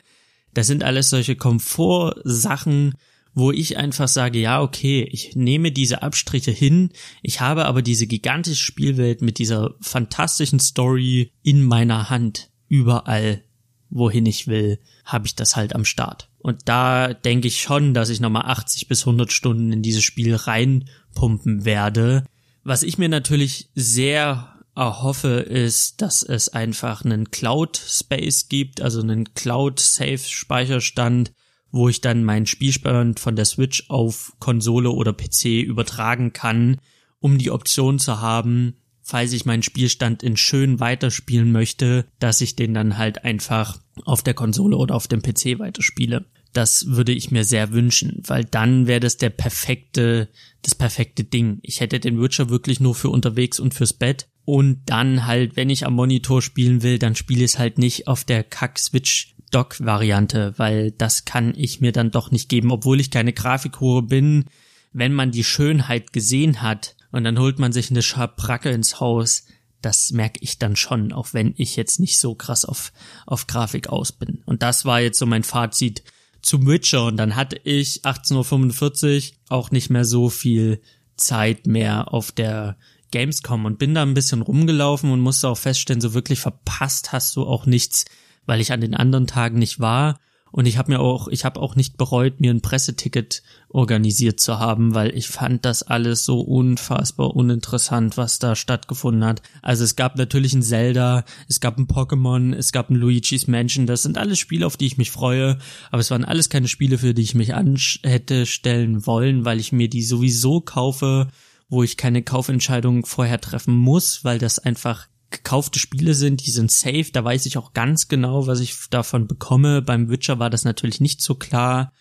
Das 0.53 0.67
sind 0.67 0.83
alles 0.83 1.09
solche 1.09 1.35
Komfortsachen, 1.35 2.95
wo 3.37 3.51
ich 3.51 3.77
einfach 3.77 4.07
sage, 4.07 4.39
ja, 4.39 4.63
okay, 4.63 5.07
ich 5.11 5.35
nehme 5.35 5.71
diese 5.71 6.01
Abstriche 6.01 6.49
hin, 6.49 6.89
ich 7.21 7.39
habe 7.39 7.65
aber 7.65 7.83
diese 7.83 8.07
gigantische 8.07 8.63
Spielwelt 8.63 9.21
mit 9.21 9.37
dieser 9.37 9.75
fantastischen 9.79 10.59
Story 10.59 11.33
in 11.43 11.63
meiner 11.63 12.09
Hand, 12.09 12.49
überall, 12.67 13.43
wohin 13.91 14.25
ich 14.25 14.47
will, 14.47 14.79
habe 15.05 15.27
ich 15.27 15.35
das 15.35 15.55
halt 15.55 15.75
am 15.75 15.85
Start. 15.85 16.31
Und 16.39 16.61
da 16.65 17.13
denke 17.13 17.47
ich 17.47 17.61
schon, 17.61 17.93
dass 17.93 18.09
ich 18.09 18.19
nochmal 18.19 18.45
80 18.47 18.87
bis 18.87 19.01
100 19.01 19.31
Stunden 19.31 19.71
in 19.71 19.83
dieses 19.83 20.03
Spiel 20.03 20.33
reinpumpen 20.33 21.63
werde. 21.63 22.25
Was 22.63 22.81
ich 22.81 22.97
mir 22.97 23.07
natürlich 23.07 23.69
sehr 23.75 24.51
erhoffe, 24.75 25.41
ist, 25.41 26.01
dass 26.01 26.23
es 26.23 26.49
einfach 26.49 27.05
einen 27.05 27.29
Cloud-Space 27.29 28.49
gibt, 28.49 28.81
also 28.81 28.99
einen 28.99 29.35
Cloud-Safe-Speicherstand, 29.35 31.33
wo 31.77 31.89
ich 31.89 32.01
dann 32.01 32.23
meinen 32.23 32.45
Spielstand 32.45 33.19
von 33.19 33.35
der 33.35 33.45
Switch 33.45 33.85
auf 33.89 34.33
Konsole 34.39 34.91
oder 34.91 35.13
PC 35.13 35.63
übertragen 35.63 36.33
kann, 36.33 36.77
um 37.19 37.37
die 37.37 37.51
Option 37.51 37.99
zu 37.99 38.19
haben, 38.19 38.75
falls 39.01 39.31
ich 39.31 39.45
meinen 39.45 39.63
Spielstand 39.63 40.21
in 40.21 40.35
schön 40.35 40.79
weiterspielen 40.81 41.51
möchte, 41.51 42.05
dass 42.19 42.41
ich 42.41 42.55
den 42.55 42.73
dann 42.73 42.97
halt 42.97 43.23
einfach 43.23 43.79
auf 44.03 44.21
der 44.21 44.33
Konsole 44.33 44.75
oder 44.75 44.95
auf 44.95 45.07
dem 45.07 45.21
PC 45.21 45.59
weiterspiele. 45.59 46.25
Das 46.53 46.87
würde 46.87 47.13
ich 47.13 47.31
mir 47.31 47.43
sehr 47.43 47.71
wünschen, 47.71 48.21
weil 48.25 48.43
dann 48.43 48.87
wäre 48.87 48.99
das 48.99 49.17
der 49.17 49.29
perfekte, 49.29 50.27
das 50.61 50.75
perfekte 50.75 51.23
Ding. 51.23 51.59
Ich 51.61 51.79
hätte 51.79 51.99
den 51.99 52.21
Witcher 52.21 52.49
wirklich 52.49 52.79
nur 52.79 52.95
für 52.95 53.09
unterwegs 53.09 53.59
und 53.59 53.73
fürs 53.73 53.93
Bett. 53.93 54.27
Und 54.43 54.81
dann 54.85 55.25
halt, 55.25 55.55
wenn 55.55 55.69
ich 55.69 55.85
am 55.85 55.93
Monitor 55.93 56.41
spielen 56.41 56.81
will, 56.81 56.99
dann 56.99 57.15
spiele 57.15 57.43
ich 57.43 57.51
es 57.51 57.59
halt 57.59 57.77
nicht 57.77 58.07
auf 58.07 58.23
der 58.23 58.43
Kack-Switch 58.43 59.35
Dock-Variante, 59.51 60.53
weil 60.57 60.91
das 60.91 61.25
kann 61.25 61.53
ich 61.55 61.81
mir 61.81 61.91
dann 61.91 62.11
doch 62.11 62.31
nicht 62.31 62.49
geben, 62.49 62.71
obwohl 62.71 62.99
ich 62.99 63.11
keine 63.11 63.33
Grafikhure 63.33 64.03
bin. 64.03 64.45
Wenn 64.93 65.13
man 65.13 65.31
die 65.31 65.43
Schönheit 65.43 66.13
gesehen 66.13 66.61
hat 66.61 66.95
und 67.11 67.23
dann 67.23 67.39
holt 67.39 67.59
man 67.59 67.71
sich 67.71 67.89
eine 67.89 68.01
Schabracke 68.01 68.69
ins 68.69 68.99
Haus, 68.99 69.45
das 69.81 70.11
merke 70.11 70.39
ich 70.41 70.57
dann 70.57 70.75
schon, 70.75 71.13
auch 71.13 71.33
wenn 71.33 71.53
ich 71.57 71.75
jetzt 71.75 71.99
nicht 71.99 72.19
so 72.19 72.35
krass 72.35 72.65
auf, 72.65 72.91
auf 73.25 73.47
Grafik 73.47 73.89
aus 73.89 74.11
bin. 74.11 74.41
Und 74.45 74.63
das 74.63 74.85
war 74.85 75.01
jetzt 75.01 75.19
so 75.19 75.25
mein 75.25 75.43
Fazit 75.43 76.03
zum 76.41 76.67
Witcher 76.67 77.05
und 77.05 77.17
dann 77.17 77.35
hatte 77.35 77.59
ich 77.63 78.01
18.45 78.03 79.31
Uhr 79.31 79.37
auch 79.49 79.71
nicht 79.71 79.89
mehr 79.89 80.05
so 80.05 80.29
viel 80.29 80.81
Zeit 81.15 81.67
mehr 81.67 82.13
auf 82.13 82.31
der 82.31 82.77
Gamescom 83.11 83.65
und 83.65 83.79
bin 83.79 83.93
da 83.93 84.01
ein 84.01 84.13
bisschen 84.13 84.41
rumgelaufen 84.41 85.11
und 85.11 85.19
musste 85.19 85.47
auch 85.47 85.57
feststellen, 85.57 86.01
so 86.01 86.13
wirklich 86.13 86.39
verpasst 86.39 87.11
hast 87.11 87.35
du 87.35 87.45
auch 87.45 87.65
nichts, 87.65 88.05
weil 88.47 88.59
ich 88.59 88.71
an 88.71 88.81
den 88.81 88.95
anderen 88.95 89.27
Tagen 89.27 89.59
nicht 89.59 89.79
war 89.79 90.19
und 90.51 90.65
ich 90.65 90.77
habe 90.77 90.91
mir 90.91 90.99
auch, 90.99 91.27
ich 91.27 91.45
habe 91.45 91.59
auch 91.59 91.75
nicht 91.75 91.97
bereut, 91.97 92.39
mir 92.39 92.51
ein 92.51 92.61
Presseticket 92.61 93.43
organisiert 93.69 94.39
zu 94.39 94.59
haben, 94.59 94.95
weil 94.95 95.15
ich 95.15 95.27
fand 95.27 95.65
das 95.65 95.83
alles 95.83 96.23
so 96.23 96.39
unfassbar 96.39 97.35
uninteressant, 97.35 98.17
was 98.17 98.39
da 98.39 98.55
stattgefunden 98.55 99.25
hat. 99.25 99.41
Also 99.61 99.83
es 99.83 99.95
gab 99.95 100.17
natürlich 100.17 100.53
ein 100.53 100.63
Zelda, 100.63 101.25
es 101.47 101.59
gab 101.59 101.77
ein 101.77 101.87
Pokémon, 101.87 102.55
es 102.55 102.71
gab 102.71 102.89
ein 102.89 102.95
Luigi's 102.95 103.47
Mansion. 103.47 103.87
Das 103.87 104.03
sind 104.03 104.17
alles 104.17 104.39
Spiele, 104.39 104.65
auf 104.65 104.77
die 104.77 104.87
ich 104.87 104.97
mich 104.97 105.11
freue. 105.11 105.57
Aber 105.91 105.99
es 105.99 106.11
waren 106.11 106.25
alles 106.25 106.49
keine 106.49 106.67
Spiele, 106.67 106.97
für 106.97 107.13
die 107.13 107.23
ich 107.23 107.35
mich 107.35 107.53
an 107.53 107.77
hätte 108.03 108.45
stellen 108.45 109.05
wollen, 109.05 109.45
weil 109.45 109.59
ich 109.59 109.71
mir 109.71 109.89
die 109.89 110.03
sowieso 110.03 110.61
kaufe, 110.61 111.27
wo 111.69 111.83
ich 111.83 111.97
keine 111.97 112.23
Kaufentscheidung 112.23 113.05
vorher 113.05 113.41
treffen 113.41 113.75
muss, 113.75 114.23
weil 114.23 114.39
das 114.39 114.59
einfach 114.59 115.07
gekaufte 115.29 115.79
Spiele 115.79 116.13
sind, 116.13 116.45
die 116.45 116.51
sind 116.51 116.71
safe, 116.71 117.11
da 117.11 117.23
weiß 117.23 117.45
ich 117.45 117.57
auch 117.57 117.73
ganz 117.73 118.07
genau, 118.07 118.47
was 118.47 118.59
ich 118.59 118.75
davon 118.89 119.27
bekomme. 119.27 119.81
Beim 119.81 120.09
Witcher 120.09 120.39
war 120.39 120.49
das 120.49 120.63
natürlich 120.63 121.01
nicht 121.01 121.21
so 121.21 121.35
klar. 121.35 121.93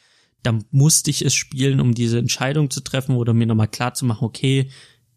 Da 0.42 0.58
musste 0.70 1.10
ich 1.10 1.24
es 1.24 1.34
spielen, 1.34 1.80
um 1.80 1.94
diese 1.94 2.18
Entscheidung 2.18 2.70
zu 2.70 2.80
treffen 2.80 3.16
oder 3.16 3.34
mir 3.34 3.46
nochmal 3.46 3.68
klar 3.68 3.94
zu 3.94 4.04
machen, 4.04 4.24
okay, 4.24 4.70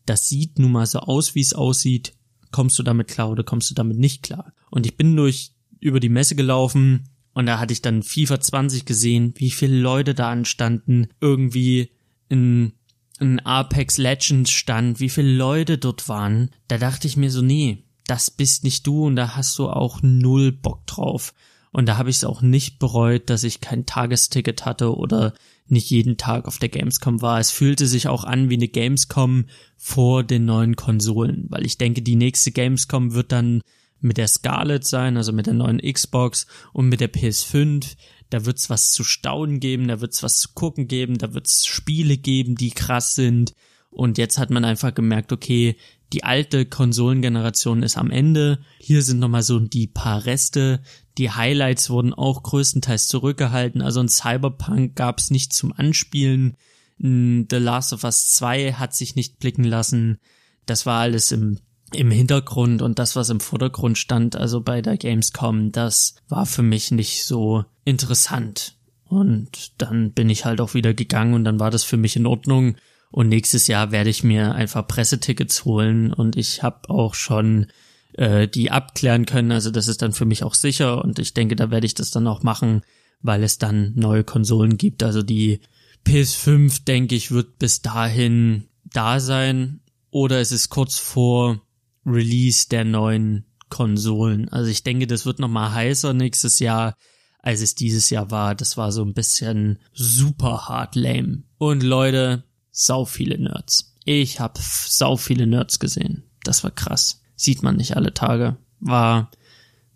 das 0.05 0.27
sieht 0.27 0.57
nun 0.57 0.71
mal 0.71 0.87
so 0.87 0.99
aus, 0.99 1.35
wie 1.35 1.41
es 1.41 1.53
aussieht. 1.53 2.13
Kommst 2.51 2.79
du 2.79 2.83
damit 2.83 3.07
klar 3.07 3.29
oder 3.29 3.43
kommst 3.43 3.69
du 3.69 3.75
damit 3.75 3.99
nicht 3.99 4.23
klar? 4.23 4.53
Und 4.71 4.87
ich 4.87 4.97
bin 4.97 5.15
durch 5.15 5.51
über 5.79 5.99
die 5.99 6.09
Messe 6.09 6.35
gelaufen 6.35 7.09
und 7.33 7.45
da 7.45 7.59
hatte 7.59 7.73
ich 7.73 7.81
dann 7.83 8.01
FIFA 8.01 8.41
20 8.41 8.85
gesehen, 8.85 9.33
wie 9.37 9.51
viele 9.51 9.79
Leute 9.79 10.15
da 10.15 10.31
anstanden, 10.31 11.09
irgendwie 11.21 11.91
in 12.27 12.73
ein 13.19 13.39
Apex 13.41 13.97
Legends 13.97 14.51
stand, 14.51 14.99
wie 14.99 15.09
viele 15.09 15.31
Leute 15.31 15.77
dort 15.77 16.09
waren. 16.09 16.49
Da 16.67 16.77
dachte 16.77 17.07
ich 17.07 17.17
mir 17.17 17.29
so, 17.29 17.41
nee, 17.41 17.83
das 18.09 18.31
bist 18.31 18.63
nicht 18.63 18.87
du 18.87 19.05
und 19.05 19.15
da 19.15 19.35
hast 19.35 19.57
du 19.59 19.69
auch 19.69 19.99
null 20.01 20.51
Bock 20.51 20.85
drauf. 20.87 21.33
Und 21.71 21.87
da 21.87 21.97
habe 21.97 22.09
ich 22.09 22.17
es 22.17 22.23
auch 22.23 22.41
nicht 22.41 22.79
bereut, 22.79 23.29
dass 23.29 23.43
ich 23.43 23.61
kein 23.61 23.85
Tagesticket 23.85 24.65
hatte 24.65 24.95
oder 24.95 25.33
nicht 25.67 25.91
jeden 25.91 26.17
Tag 26.17 26.47
auf 26.47 26.57
der 26.57 26.69
Gamescom 26.69 27.21
war. 27.21 27.39
Es 27.39 27.51
fühlte 27.51 27.85
sich 27.85 28.07
auch 28.07 28.23
an 28.23 28.49
wie 28.49 28.55
eine 28.55 28.67
Gamescom 28.67 29.45
vor 29.77 30.23
den 30.23 30.45
neuen 30.45 30.75
Konsolen, 30.75 31.45
weil 31.49 31.65
ich 31.65 31.77
denke, 31.77 32.01
die 32.01 32.15
nächste 32.15 32.51
Gamescom 32.51 33.13
wird 33.13 33.31
dann 33.31 33.61
mit 34.01 34.17
der 34.17 34.27
Scarlet 34.27 34.85
sein, 34.85 35.17
also 35.17 35.31
mit 35.31 35.45
der 35.45 35.53
neuen 35.53 35.79
Xbox 35.79 36.47
und 36.73 36.89
mit 36.89 37.01
der 37.01 37.13
PS5. 37.13 37.95
Da 38.31 38.45
wird's 38.45 38.69
was 38.69 38.91
zu 38.91 39.03
staunen 39.03 39.59
geben, 39.59 39.87
da 39.87 40.01
wird's 40.01 40.23
was 40.23 40.39
zu 40.39 40.49
gucken 40.53 40.87
geben, 40.87 41.17
da 41.17 41.33
wird's 41.33 41.65
Spiele 41.67 42.17
geben, 42.17 42.55
die 42.55 42.71
krass 42.71 43.13
sind. 43.13 43.53
Und 43.91 44.17
jetzt 44.17 44.37
hat 44.37 44.49
man 44.49 44.65
einfach 44.65 44.93
gemerkt, 44.93 45.31
okay, 45.31 45.75
die 46.13 46.23
alte 46.23 46.65
Konsolengeneration 46.65 47.83
ist 47.83 47.97
am 47.97 48.09
Ende. 48.09 48.59
Hier 48.79 49.03
sind 49.03 49.19
nochmal 49.19 49.43
so 49.43 49.59
die 49.59 49.87
paar 49.87 50.25
Reste. 50.25 50.81
Die 51.17 51.31
Highlights 51.31 51.89
wurden 51.89 52.13
auch 52.13 52.43
größtenteils 52.43 53.07
zurückgehalten. 53.07 53.81
Also 53.81 53.99
ein 53.99 54.09
Cyberpunk 54.09 54.95
gab 54.95 55.19
es 55.19 55.29
nicht 55.29 55.53
zum 55.53 55.71
Anspielen. 55.71 56.57
The 56.97 57.45
Last 57.51 57.93
of 57.93 58.03
Us 58.03 58.33
2 58.33 58.73
hat 58.73 58.95
sich 58.95 59.15
nicht 59.15 59.39
blicken 59.39 59.63
lassen. 59.63 60.17
Das 60.65 60.85
war 60.85 60.99
alles 60.99 61.31
im, 61.31 61.59
im 61.93 62.11
Hintergrund 62.11 62.81
und 62.81 62.99
das, 62.99 63.15
was 63.15 63.29
im 63.29 63.39
Vordergrund 63.39 63.97
stand, 63.97 64.35
also 64.35 64.61
bei 64.61 64.81
der 64.81 64.97
Gamescom, 64.97 65.71
das 65.71 66.15
war 66.27 66.45
für 66.45 66.61
mich 66.61 66.91
nicht 66.91 67.25
so 67.25 67.63
interessant. 67.85 68.75
Und 69.05 69.81
dann 69.81 70.11
bin 70.11 70.29
ich 70.29 70.45
halt 70.45 70.61
auch 70.61 70.73
wieder 70.73 70.93
gegangen 70.93 71.33
und 71.33 71.43
dann 71.43 71.59
war 71.59 71.71
das 71.71 71.83
für 71.83 71.97
mich 71.97 72.15
in 72.15 72.27
Ordnung. 72.27 72.75
Und 73.11 73.29
nächstes 73.29 73.67
Jahr 73.67 73.91
werde 73.91 74.09
ich 74.09 74.23
mir 74.23 74.53
einfach 74.53 74.87
Pressetickets 74.87 75.65
holen 75.65 76.13
und 76.13 76.35
ich 76.35 76.61
habe 76.61 76.89
auch 76.89 77.15
schon 77.15 77.67
äh, 78.13 78.47
die 78.47 78.69
abklären 78.71 79.25
können. 79.25 79.51
Also 79.51 79.71
das 79.71 79.87
ist 79.87 80.01
dann 80.01 80.13
für 80.13 80.25
mich 80.25 80.43
auch 80.43 80.53
sicher 80.53 81.03
und 81.03 81.19
ich 81.19 81.33
denke, 81.33 81.55
da 81.55 81.71
werde 81.71 81.85
ich 81.85 81.95
das 81.95 82.11
dann 82.11 82.27
auch 82.27 82.43
machen, 82.43 82.81
weil 83.21 83.43
es 83.43 83.57
dann 83.57 83.93
neue 83.95 84.23
Konsolen 84.23 84.77
gibt. 84.77 85.01
Also 85.03 85.23
die 85.23 85.61
PS5, 86.05 86.85
denke 86.85 87.15
ich, 87.15 87.31
wird 87.31 87.57
bis 87.57 87.81
dahin 87.81 88.67
da 88.83 89.19
sein 89.19 89.81
oder 90.11 90.39
es 90.39 90.51
ist 90.51 90.69
kurz 90.69 90.97
vor 90.97 91.61
Release 92.05 92.69
der 92.69 92.85
neuen 92.85 93.45
Konsolen. 93.69 94.49
Also 94.49 94.69
ich 94.69 94.83
denke, 94.83 95.07
das 95.07 95.25
wird 95.25 95.39
noch 95.39 95.47
mal 95.47 95.73
heißer 95.73 96.13
nächstes 96.13 96.59
Jahr, 96.59 96.95
als 97.41 97.61
es 97.61 97.75
dieses 97.75 98.09
Jahr 98.09 98.31
war. 98.31 98.55
Das 98.55 98.77
war 98.77 98.91
so 98.91 99.03
ein 99.03 99.13
bisschen 99.13 99.79
super 99.93 100.67
hart 100.67 100.95
lame. 100.95 101.43
Und 101.57 101.83
Leute, 101.83 102.43
sau 102.79 103.03
viele 103.03 103.37
Nerds. 103.37 103.93
Ich 104.05 104.39
habe 104.39 104.59
sau 104.61 105.17
viele 105.17 105.45
Nerds 105.45 105.79
gesehen. 105.79 106.23
Das 106.43 106.63
war 106.63 106.71
krass. 106.71 107.21
Sieht 107.35 107.61
man 107.61 107.75
nicht 107.75 107.97
alle 107.97 108.13
Tage. 108.13 108.57
War, 108.79 109.31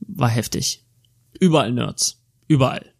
war 0.01 0.29
heftig. 0.29 0.85
Überall 1.39 1.71
Nerds. 1.71 2.21
Überall. 2.47 2.93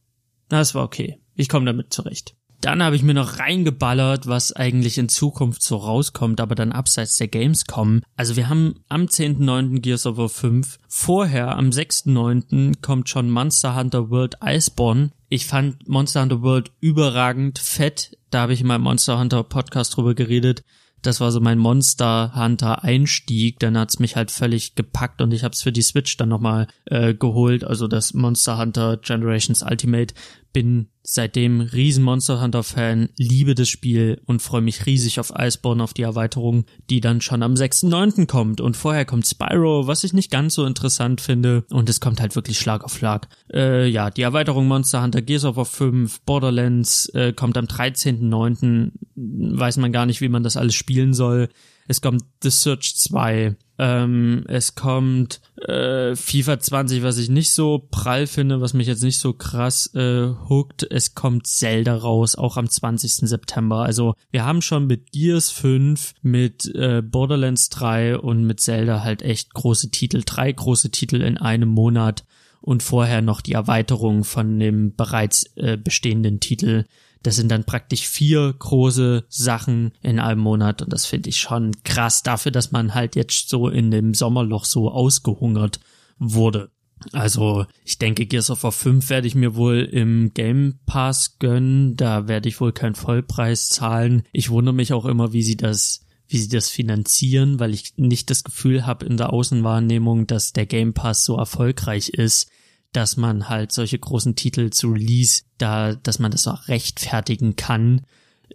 Das 0.48 0.74
war 0.74 0.84
okay. 0.84 1.20
Ich 1.36 1.50
komme 1.50 1.66
damit 1.66 1.92
zurecht. 1.94 2.38
Dann 2.64 2.82
habe 2.82 2.96
ich 2.96 3.04
mir 3.04 3.14
noch 3.14 3.40
reingeballert, 3.40 4.26
was 4.26 4.54
eigentlich 4.54 4.98
in 4.98 5.10
Zukunft 5.10 5.62
so 5.62 5.76
rauskommt, 5.76 6.40
aber 6.40 6.56
dann 6.56 6.72
abseits 6.72 7.18
der 7.18 7.28
Gamescom. 7.28 8.02
Also 8.16 8.38
wir 8.38 8.48
haben 8.48 8.76
am 8.88 9.08
10.9. 9.08 9.82
Gears 9.82 10.06
of 10.06 10.16
War 10.16 10.30
5. 10.30 10.80
Vorher, 10.88 11.58
am 11.58 11.72
6.9. 11.72 12.82
kommt 12.82 13.10
schon 13.10 13.30
Monster 13.30 13.76
Hunter 13.76 14.10
World 14.10 14.38
Iceborne. 14.42 15.12
Ich 15.28 15.46
fand 15.46 15.90
Monster 15.90 16.22
Hunter 16.22 16.42
World 16.42 16.72
überragend 16.80 17.60
fett. 17.60 18.18
Da 18.30 18.44
habe 18.44 18.54
ich 18.54 18.62
in 18.62 18.68
meinem 18.68 18.84
Monster 18.84 19.20
Hunter 19.20 19.44
Podcast 19.44 19.98
drüber 19.98 20.16
geredet. 20.16 20.64
Das 21.02 21.20
war 21.20 21.34
so 21.34 21.42
mein 21.42 21.58
Monster 21.58 22.32
Hunter 22.34 22.86
Einstieg. 22.86 23.60
Dann 23.60 23.78
hat's 23.78 24.00
mich 24.00 24.16
halt 24.16 24.32
völlig 24.32 24.76
gepackt 24.76 25.22
und 25.22 25.34
ich 25.34 25.44
habe 25.44 25.52
es 25.52 25.62
für 25.62 25.74
die 25.74 25.82
Switch 25.82 26.16
dann 26.16 26.30
nochmal 26.30 26.68
äh, 26.86 27.14
geholt. 27.14 27.66
Also 27.66 27.90
das 27.90 28.14
Monster 28.14 28.58
Hunter 28.58 28.96
Generations 28.96 29.64
Ultimate 29.64 30.14
bin 30.54 30.88
seitdem 31.02 31.60
riesen 31.60 32.04
Monster 32.04 32.42
Hunter 32.42 32.64
Fan, 32.64 33.10
liebe 33.18 33.56
das 33.56 33.68
Spiel 33.68 34.22
und 34.26 34.42
freue 34.42 34.62
mich 34.62 34.86
riesig 34.86 35.20
auf 35.20 35.34
Iceborne, 35.38 35.84
auf 35.84 35.94
die 35.94 36.04
Erweiterung, 36.04 36.66
die 36.90 37.02
dann 37.02 37.20
schon 37.20 37.44
am 37.44 37.56
6.9. 37.56 38.26
kommt. 38.28 38.62
Und 38.62 38.78
vorher 38.78 39.04
kommt 39.04 39.28
Spyro, 39.28 39.88
was 39.88 40.04
ich 40.04 40.14
nicht 40.14 40.32
ganz 40.32 40.54
so 40.54 40.66
interessant 40.66 41.20
finde. 41.20 41.66
Und 41.70 41.90
es 41.90 42.00
kommt 42.00 42.22
halt 42.22 42.36
wirklich 42.36 42.58
Schlag 42.58 42.84
auf 42.84 42.96
Schlag. 42.96 43.28
Äh, 43.52 43.88
ja, 43.88 44.10
die 44.12 44.22
Erweiterung 44.22 44.68
Monster 44.68 45.04
Hunter 45.04 45.22
Gears 45.22 45.44
of 45.44 45.58
War 45.58 45.66
5, 45.66 46.22
Borderlands 46.22 47.10
äh, 47.10 47.34
kommt 47.34 47.58
am 47.58 47.66
13.9. 47.66 48.92
Weiß 49.16 49.78
man 49.78 49.92
gar 49.92 50.06
nicht, 50.06 50.22
wie 50.22 50.30
man 50.30 50.44
das 50.44 50.56
alles 50.56 50.76
spielen 50.76 51.14
soll. 51.14 51.50
Es 51.88 52.02
kommt 52.02 52.24
The 52.42 52.50
Search 52.50 52.96
2. 52.98 53.56
Ähm, 53.80 54.44
es 54.48 54.76
kommt 54.76 55.42
äh, 55.58 56.16
FIFA 56.16 56.60
20, 56.60 57.04
was 57.04 57.18
ich 57.18 57.30
nicht 57.30 57.52
so 57.52 57.88
prall 57.90 58.28
finde, 58.28 58.62
was 58.62 58.74
mich 58.74 58.88
jetzt 58.88 59.04
nicht 59.04 59.20
so 59.20 59.34
krass 59.34 59.94
äh, 59.96 60.28
hookt. 60.50 60.86
Es 60.90 61.16
kommt 61.16 61.48
Zelda 61.48 61.96
raus, 61.96 62.36
auch 62.36 62.58
am 62.58 62.70
20. 62.70 63.28
September. 63.28 63.84
Also 63.84 64.14
wir 64.32 64.46
haben 64.46 64.62
schon 64.62 64.86
mit 64.86 65.12
Gears 65.12 65.50
5, 65.50 66.14
mit 66.22 66.74
äh, 66.76 67.02
Borderlands 67.02 67.70
3 67.70 68.20
und 68.20 68.44
mit 68.46 68.60
Zelda 68.60 69.04
halt 69.04 69.22
echt 69.22 69.54
große 69.54 69.90
Titel, 69.90 70.22
drei 70.26 70.52
große 70.52 70.92
Titel 70.92 71.22
in 71.22 71.38
einem 71.38 71.70
Monat 71.70 72.24
und 72.62 72.82
vorher 72.82 73.22
noch 73.22 73.42
die 73.42 73.54
Erweiterung 73.54 74.24
von 74.24 74.58
dem 74.58 74.96
bereits 74.96 75.52
äh, 75.58 75.78
bestehenden 75.78 76.40
Titel. 76.40 76.86
Das 77.24 77.38
sind 77.38 77.50
dann 77.50 77.64
praktisch 77.64 78.08
vier 78.08 78.54
große 78.58 79.26
Sachen 79.30 79.94
in 80.02 80.20
einem 80.20 80.42
Monat 80.42 80.82
und 80.82 80.92
das 80.92 81.06
finde 81.06 81.30
ich 81.30 81.38
schon 81.38 81.72
krass 81.84 82.22
dafür, 82.22 82.52
dass 82.52 82.72
man 82.72 82.94
halt 82.94 83.16
jetzt 83.16 83.50
so 83.50 83.70
in 83.70 83.92
dem 83.92 84.14
Sommerloch 84.14 84.66
so 84.66 84.92
ausgehungert 84.92 85.80
wurde. 86.20 86.70
Also 87.12 87.66
ich 87.84 87.98
denke, 87.98 88.26
Gears 88.26 88.50
of 88.50 88.64
War 88.64 88.72
5 88.72 89.10
werde 89.10 89.28
ich 89.28 89.36
mir 89.36 89.56
wohl 89.56 89.80
im 89.80 90.34
Game 90.34 90.80
Pass 90.86 91.38
gönnen. 91.40 91.98
Da 91.98 92.28
werde 92.28 92.48
ich 92.48 92.62
wohl 92.62 92.72
keinen 92.72 92.96
Vollpreis 92.96 93.70
zahlen. 93.70 94.24
Ich 94.32 94.50
wundere 94.50 94.76
mich 94.76 94.94
auch 94.94 95.06
immer, 95.06 95.34
wie 95.34 95.44
sie 95.44 95.58
das 95.58 96.04
wie 96.30 96.38
sie 96.38 96.50
das 96.50 96.70
finanzieren, 96.70 97.60
weil 97.60 97.74
ich 97.74 97.94
nicht 97.98 98.30
das 98.30 98.44
Gefühl 98.44 98.86
habe 98.86 99.06
in 99.06 99.18
der 99.18 99.34
Außenwahrnehmung, 99.34 100.26
dass 100.26 100.54
der 100.54 100.66
Game 100.66 100.94
Pass 100.94 101.26
so 101.26 101.38
erfolgreich 101.38 102.10
ist, 102.10 102.50
dass 102.94 103.18
man 103.18 103.50
halt 103.50 103.72
solche 103.72 104.00
großen 104.00 104.36
Titel 104.36 104.70
zu 104.70 104.92
Release, 104.92 105.44
da, 105.58 105.96
dass 105.96 106.20
man 106.20 106.32
das 106.32 106.48
auch 106.48 106.68
rechtfertigen 106.68 107.56
kann. 107.56 108.02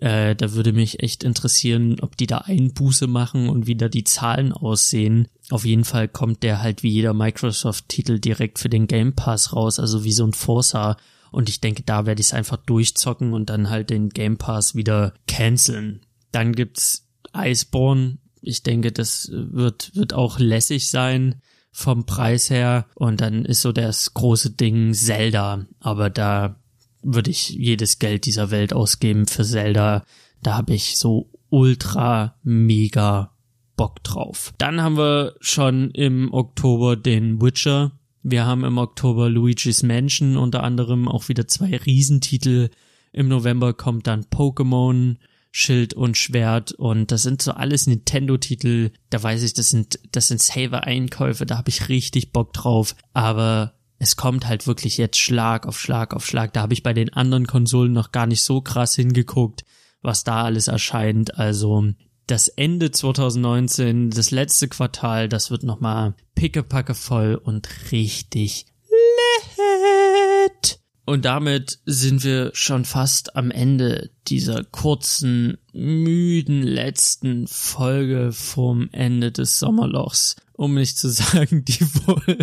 Äh, 0.00 0.36
da 0.36 0.52
würde 0.52 0.72
mich 0.72 1.02
echt 1.02 1.24
interessieren, 1.24 1.96
ob 2.00 2.16
die 2.16 2.28
da 2.28 2.38
Einbuße 2.38 3.08
machen 3.08 3.48
und 3.48 3.66
wie 3.66 3.74
da 3.74 3.88
die 3.88 4.04
Zahlen 4.04 4.52
aussehen. 4.52 5.26
Auf 5.50 5.64
jeden 5.64 5.84
Fall 5.84 6.08
kommt 6.08 6.44
der 6.44 6.62
halt 6.62 6.84
wie 6.84 6.90
jeder 6.90 7.14
Microsoft-Titel 7.14 8.20
direkt 8.20 8.60
für 8.60 8.68
den 8.68 8.86
Game 8.86 9.14
Pass 9.14 9.52
raus, 9.52 9.80
also 9.80 10.04
wie 10.04 10.12
so 10.12 10.24
ein 10.24 10.32
Forza. 10.32 10.96
Und 11.32 11.48
ich 11.48 11.60
denke, 11.60 11.82
da 11.82 12.06
werde 12.06 12.20
ich 12.20 12.28
es 12.28 12.34
einfach 12.34 12.58
durchzocken 12.58 13.32
und 13.32 13.50
dann 13.50 13.68
halt 13.68 13.90
den 13.90 14.08
Game 14.08 14.38
Pass 14.38 14.76
wieder 14.76 15.14
canceln. 15.26 16.00
Dann 16.30 16.52
gibt's 16.52 17.06
Iceborne. 17.36 18.18
Ich 18.40 18.62
denke, 18.62 18.92
das 18.92 19.28
wird, 19.32 19.94
wird 19.96 20.14
auch 20.14 20.38
lässig 20.38 20.90
sein 20.90 21.42
vom 21.70 22.06
Preis 22.06 22.50
her. 22.50 22.86
Und 22.94 23.20
dann 23.20 23.44
ist 23.44 23.62
so 23.62 23.72
das 23.72 24.14
große 24.14 24.50
Ding 24.50 24.94
Zelda. 24.94 25.66
Aber 25.80 26.10
da 26.10 26.56
würde 27.02 27.30
ich 27.30 27.50
jedes 27.50 27.98
Geld 27.98 28.26
dieser 28.26 28.50
Welt 28.50 28.72
ausgeben 28.72 29.26
für 29.26 29.44
Zelda. 29.44 30.04
Da 30.42 30.56
habe 30.56 30.74
ich 30.74 30.96
so 30.96 31.30
ultra 31.50 32.36
mega 32.42 33.32
Bock 33.76 34.02
drauf. 34.02 34.52
Dann 34.58 34.82
haben 34.82 34.96
wir 34.98 35.36
schon 35.40 35.90
im 35.92 36.32
Oktober 36.32 36.96
den 36.96 37.40
Witcher. 37.40 37.92
Wir 38.22 38.44
haben 38.44 38.64
im 38.64 38.76
Oktober 38.76 39.30
Luigi's 39.30 39.82
Mansion 39.82 40.36
unter 40.36 40.62
anderem 40.64 41.08
auch 41.08 41.28
wieder 41.28 41.46
zwei 41.46 41.76
Riesentitel. 41.76 42.70
Im 43.12 43.28
November 43.28 43.72
kommt 43.72 44.06
dann 44.06 44.24
Pokémon. 44.24 45.16
Schild 45.50 45.94
und 45.94 46.16
Schwert 46.16 46.72
und 46.72 47.10
das 47.10 47.22
sind 47.22 47.40
so 47.42 47.52
alles 47.52 47.86
Nintendo-Titel. 47.86 48.90
Da 49.10 49.22
weiß 49.22 49.42
ich, 49.42 49.54
das 49.54 49.70
sind 49.70 49.98
das 50.12 50.28
sind 50.28 50.42
Saver-Einkäufe, 50.42 51.46
da 51.46 51.58
habe 51.58 51.70
ich 51.70 51.88
richtig 51.88 52.32
Bock 52.32 52.52
drauf. 52.52 52.94
Aber 53.14 53.74
es 53.98 54.16
kommt 54.16 54.46
halt 54.46 54.66
wirklich 54.66 54.98
jetzt 54.98 55.18
Schlag 55.18 55.66
auf 55.66 55.78
Schlag 55.80 56.14
auf 56.14 56.26
Schlag. 56.26 56.52
Da 56.52 56.62
habe 56.62 56.74
ich 56.74 56.82
bei 56.82 56.92
den 56.92 57.12
anderen 57.12 57.46
Konsolen 57.46 57.92
noch 57.92 58.12
gar 58.12 58.26
nicht 58.26 58.42
so 58.42 58.60
krass 58.60 58.94
hingeguckt, 58.94 59.64
was 60.02 60.22
da 60.24 60.44
alles 60.44 60.68
erscheint. 60.68 61.36
Also 61.36 61.92
das 62.26 62.48
Ende 62.48 62.90
2019, 62.90 64.10
das 64.10 64.30
letzte 64.30 64.68
Quartal, 64.68 65.28
das 65.28 65.50
wird 65.50 65.62
nochmal 65.62 66.14
pickepacke 66.34 66.94
voll 66.94 67.34
und 67.34 67.68
richtig. 67.90 68.66
Und 71.08 71.24
damit 71.24 71.78
sind 71.86 72.22
wir 72.22 72.50
schon 72.52 72.84
fast 72.84 73.34
am 73.34 73.50
Ende 73.50 74.10
dieser 74.26 74.62
kurzen, 74.62 75.56
müden 75.72 76.62
letzten 76.62 77.46
Folge 77.46 78.30
vom 78.30 78.90
Ende 78.92 79.32
des 79.32 79.58
Sommerlochs. 79.58 80.36
Um 80.52 80.74
nicht 80.74 80.98
zu 80.98 81.08
sagen, 81.08 81.64
die 81.64 81.80
wohl 81.80 82.36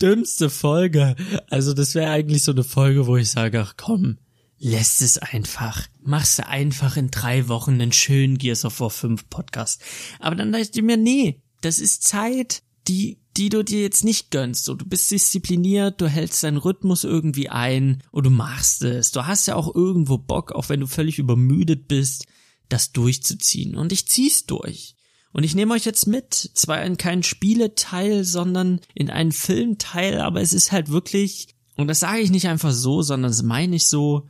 dümmste 0.00 0.48
Folge. 0.48 1.14
Also 1.50 1.74
das 1.74 1.94
wäre 1.94 2.10
eigentlich 2.10 2.42
so 2.42 2.52
eine 2.52 2.64
Folge, 2.64 3.06
wo 3.06 3.18
ich 3.18 3.28
sage, 3.28 3.60
ach 3.60 3.74
komm, 3.76 4.16
lässt 4.58 5.02
es 5.02 5.18
einfach. 5.18 5.86
Machst 6.00 6.38
du 6.38 6.46
einfach 6.46 6.96
in 6.96 7.10
drei 7.10 7.48
Wochen 7.48 7.72
einen 7.72 7.92
schönen 7.92 8.38
Gears 8.38 8.64
of 8.64 8.80
War 8.80 8.88
5 8.88 9.28
Podcast. 9.28 9.82
Aber 10.20 10.36
dann 10.36 10.52
dachte 10.52 10.70
ich 10.72 10.82
mir, 10.82 10.96
nee, 10.96 11.42
das 11.60 11.80
ist 11.80 12.02
Zeit, 12.02 12.62
die 12.88 13.18
die 13.36 13.48
du 13.48 13.64
dir 13.64 13.82
jetzt 13.82 14.04
nicht 14.04 14.30
gönnst. 14.30 14.64
So, 14.64 14.74
du 14.74 14.86
bist 14.86 15.10
diszipliniert, 15.10 16.00
du 16.00 16.06
hältst 16.06 16.42
deinen 16.44 16.56
Rhythmus 16.56 17.04
irgendwie 17.04 17.48
ein 17.48 18.02
und 18.10 18.26
du 18.26 18.30
machst 18.30 18.82
es. 18.82 19.10
Du 19.10 19.26
hast 19.26 19.46
ja 19.46 19.56
auch 19.56 19.74
irgendwo 19.74 20.18
Bock, 20.18 20.52
auch 20.52 20.68
wenn 20.68 20.80
du 20.80 20.86
völlig 20.86 21.18
übermüdet 21.18 21.88
bist, 21.88 22.26
das 22.68 22.92
durchzuziehen. 22.92 23.76
Und 23.76 23.92
ich 23.92 24.06
zieh's 24.06 24.46
durch. 24.46 24.94
Und 25.32 25.42
ich 25.42 25.56
nehme 25.56 25.74
euch 25.74 25.84
jetzt 25.84 26.06
mit, 26.06 26.32
zwar 26.34 26.84
in 26.84 26.96
keinen 26.96 27.24
Spieleteil, 27.24 28.22
sondern 28.22 28.80
in 28.94 29.10
einen 29.10 29.32
Filmteil, 29.32 30.20
aber 30.20 30.40
es 30.40 30.52
ist 30.52 30.70
halt 30.70 30.90
wirklich, 30.90 31.48
und 31.76 31.88
das 31.88 32.00
sage 32.00 32.20
ich 32.20 32.30
nicht 32.30 32.46
einfach 32.46 32.70
so, 32.70 33.02
sondern 33.02 33.32
das 33.32 33.42
meine 33.42 33.74
ich 33.74 33.88
so, 33.88 34.28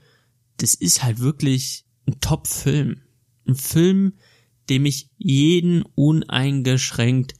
das 0.56 0.74
ist 0.74 1.02
halt 1.02 1.18
wirklich 1.18 1.84
ein 2.06 2.20
Top-Film. 2.20 3.02
Ein 3.46 3.56
Film, 3.56 4.14
dem 4.70 4.86
ich 4.86 5.10
jeden 5.18 5.82
uneingeschränkt 5.94 7.34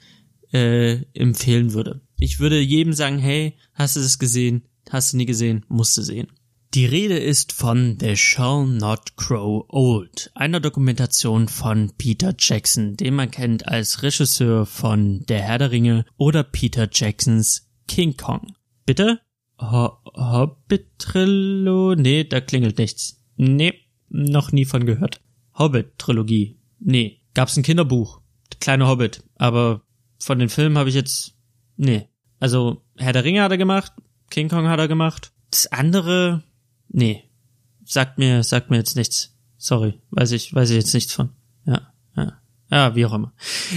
äh, 0.55 1.03
empfehlen 1.15 1.75
würde. 1.75 2.01
Ich 2.17 2.39
würde 2.39 2.61
jedem 2.61 2.93
sagen, 2.93 3.19
hey, 3.19 3.59
hast 3.75 3.97
du 3.97 4.01
das 4.01 4.19
gesehen? 4.19 4.63
Hast 4.89 5.13
du 5.13 5.17
nie 5.17 5.27
gesehen? 5.27 5.65
Musst 5.69 5.97
du 5.97 6.03
sehen. 6.03 6.29
Die 6.75 6.87
Rede 6.87 7.19
ist 7.19 7.53
von 7.53 7.99
The 8.01 8.17
Shall 8.17 8.67
Not 8.67 9.17
Grow 9.17 9.65
Old, 9.69 10.31
einer 10.35 10.61
Dokumentation 10.61 11.49
von 11.49 11.93
Peter 11.99 12.35
Jackson, 12.39 12.97
den 12.97 13.15
man 13.15 13.31
kennt 13.31 13.69
als 13.69 14.03
Regisseur 14.03 14.67
von 14.67 15.25
Der 15.27 15.43
Herr 15.43 15.59
der 15.59 15.71
Ringe 15.71 16.05
oder 16.17 16.43
Peter 16.43 16.89
Jacksons 16.91 17.69
King 17.87 18.17
Kong. 18.17 18.55
Bitte? 18.87 19.21
Ho 19.61 19.99
Hobbit-Trilogie? 20.17 22.01
Nee, 22.01 22.25
da 22.25 22.41
klingelt 22.41 22.79
nichts. 22.79 23.23
Nee, 23.37 23.75
noch 24.09 24.51
nie 24.51 24.65
von 24.65 24.85
gehört. 24.85 25.21
Hobbit-Trilogie? 25.57 26.59
Nee. 26.81 27.21
Gab's 27.35 27.57
ein 27.57 27.63
Kinderbuch? 27.63 28.21
Kleine 28.61 28.89
Hobbit. 28.89 29.23
Aber 29.37 29.83
von 30.19 30.39
den 30.39 30.49
Filmen 30.49 30.79
habe 30.79 30.89
ich 30.89 30.95
jetzt, 30.95 31.35
nee. 31.77 32.09
Also, 32.41 32.85
Herr 32.97 33.13
der 33.13 33.25
Ringe 33.25 33.43
hat 33.43 33.51
er 33.51 33.59
gemacht, 33.59 33.93
King 34.31 34.49
Kong 34.49 34.69
hat 34.69 34.79
er 34.79 34.89
gemacht. 34.89 35.33
Das 35.51 35.67
andere, 35.67 36.43
nee. 36.89 37.25
Sagt 37.85 38.19
mir, 38.19 38.43
sagt 38.43 38.71
mir 38.71 38.77
jetzt 38.77 38.97
nichts. 38.97 39.37
Sorry, 39.57 40.01
weiß 40.11 40.33
ich, 40.33 40.55
weiß 40.55 40.71
ich 40.71 40.77
jetzt 40.77 40.95
nichts 40.95 41.13
von. 41.13 41.31
Ja, 41.65 41.93
ja. 42.17 42.33
Ja, 42.71 42.97
wie 42.97 43.07
auch 43.07 43.13
immer. 43.13 43.33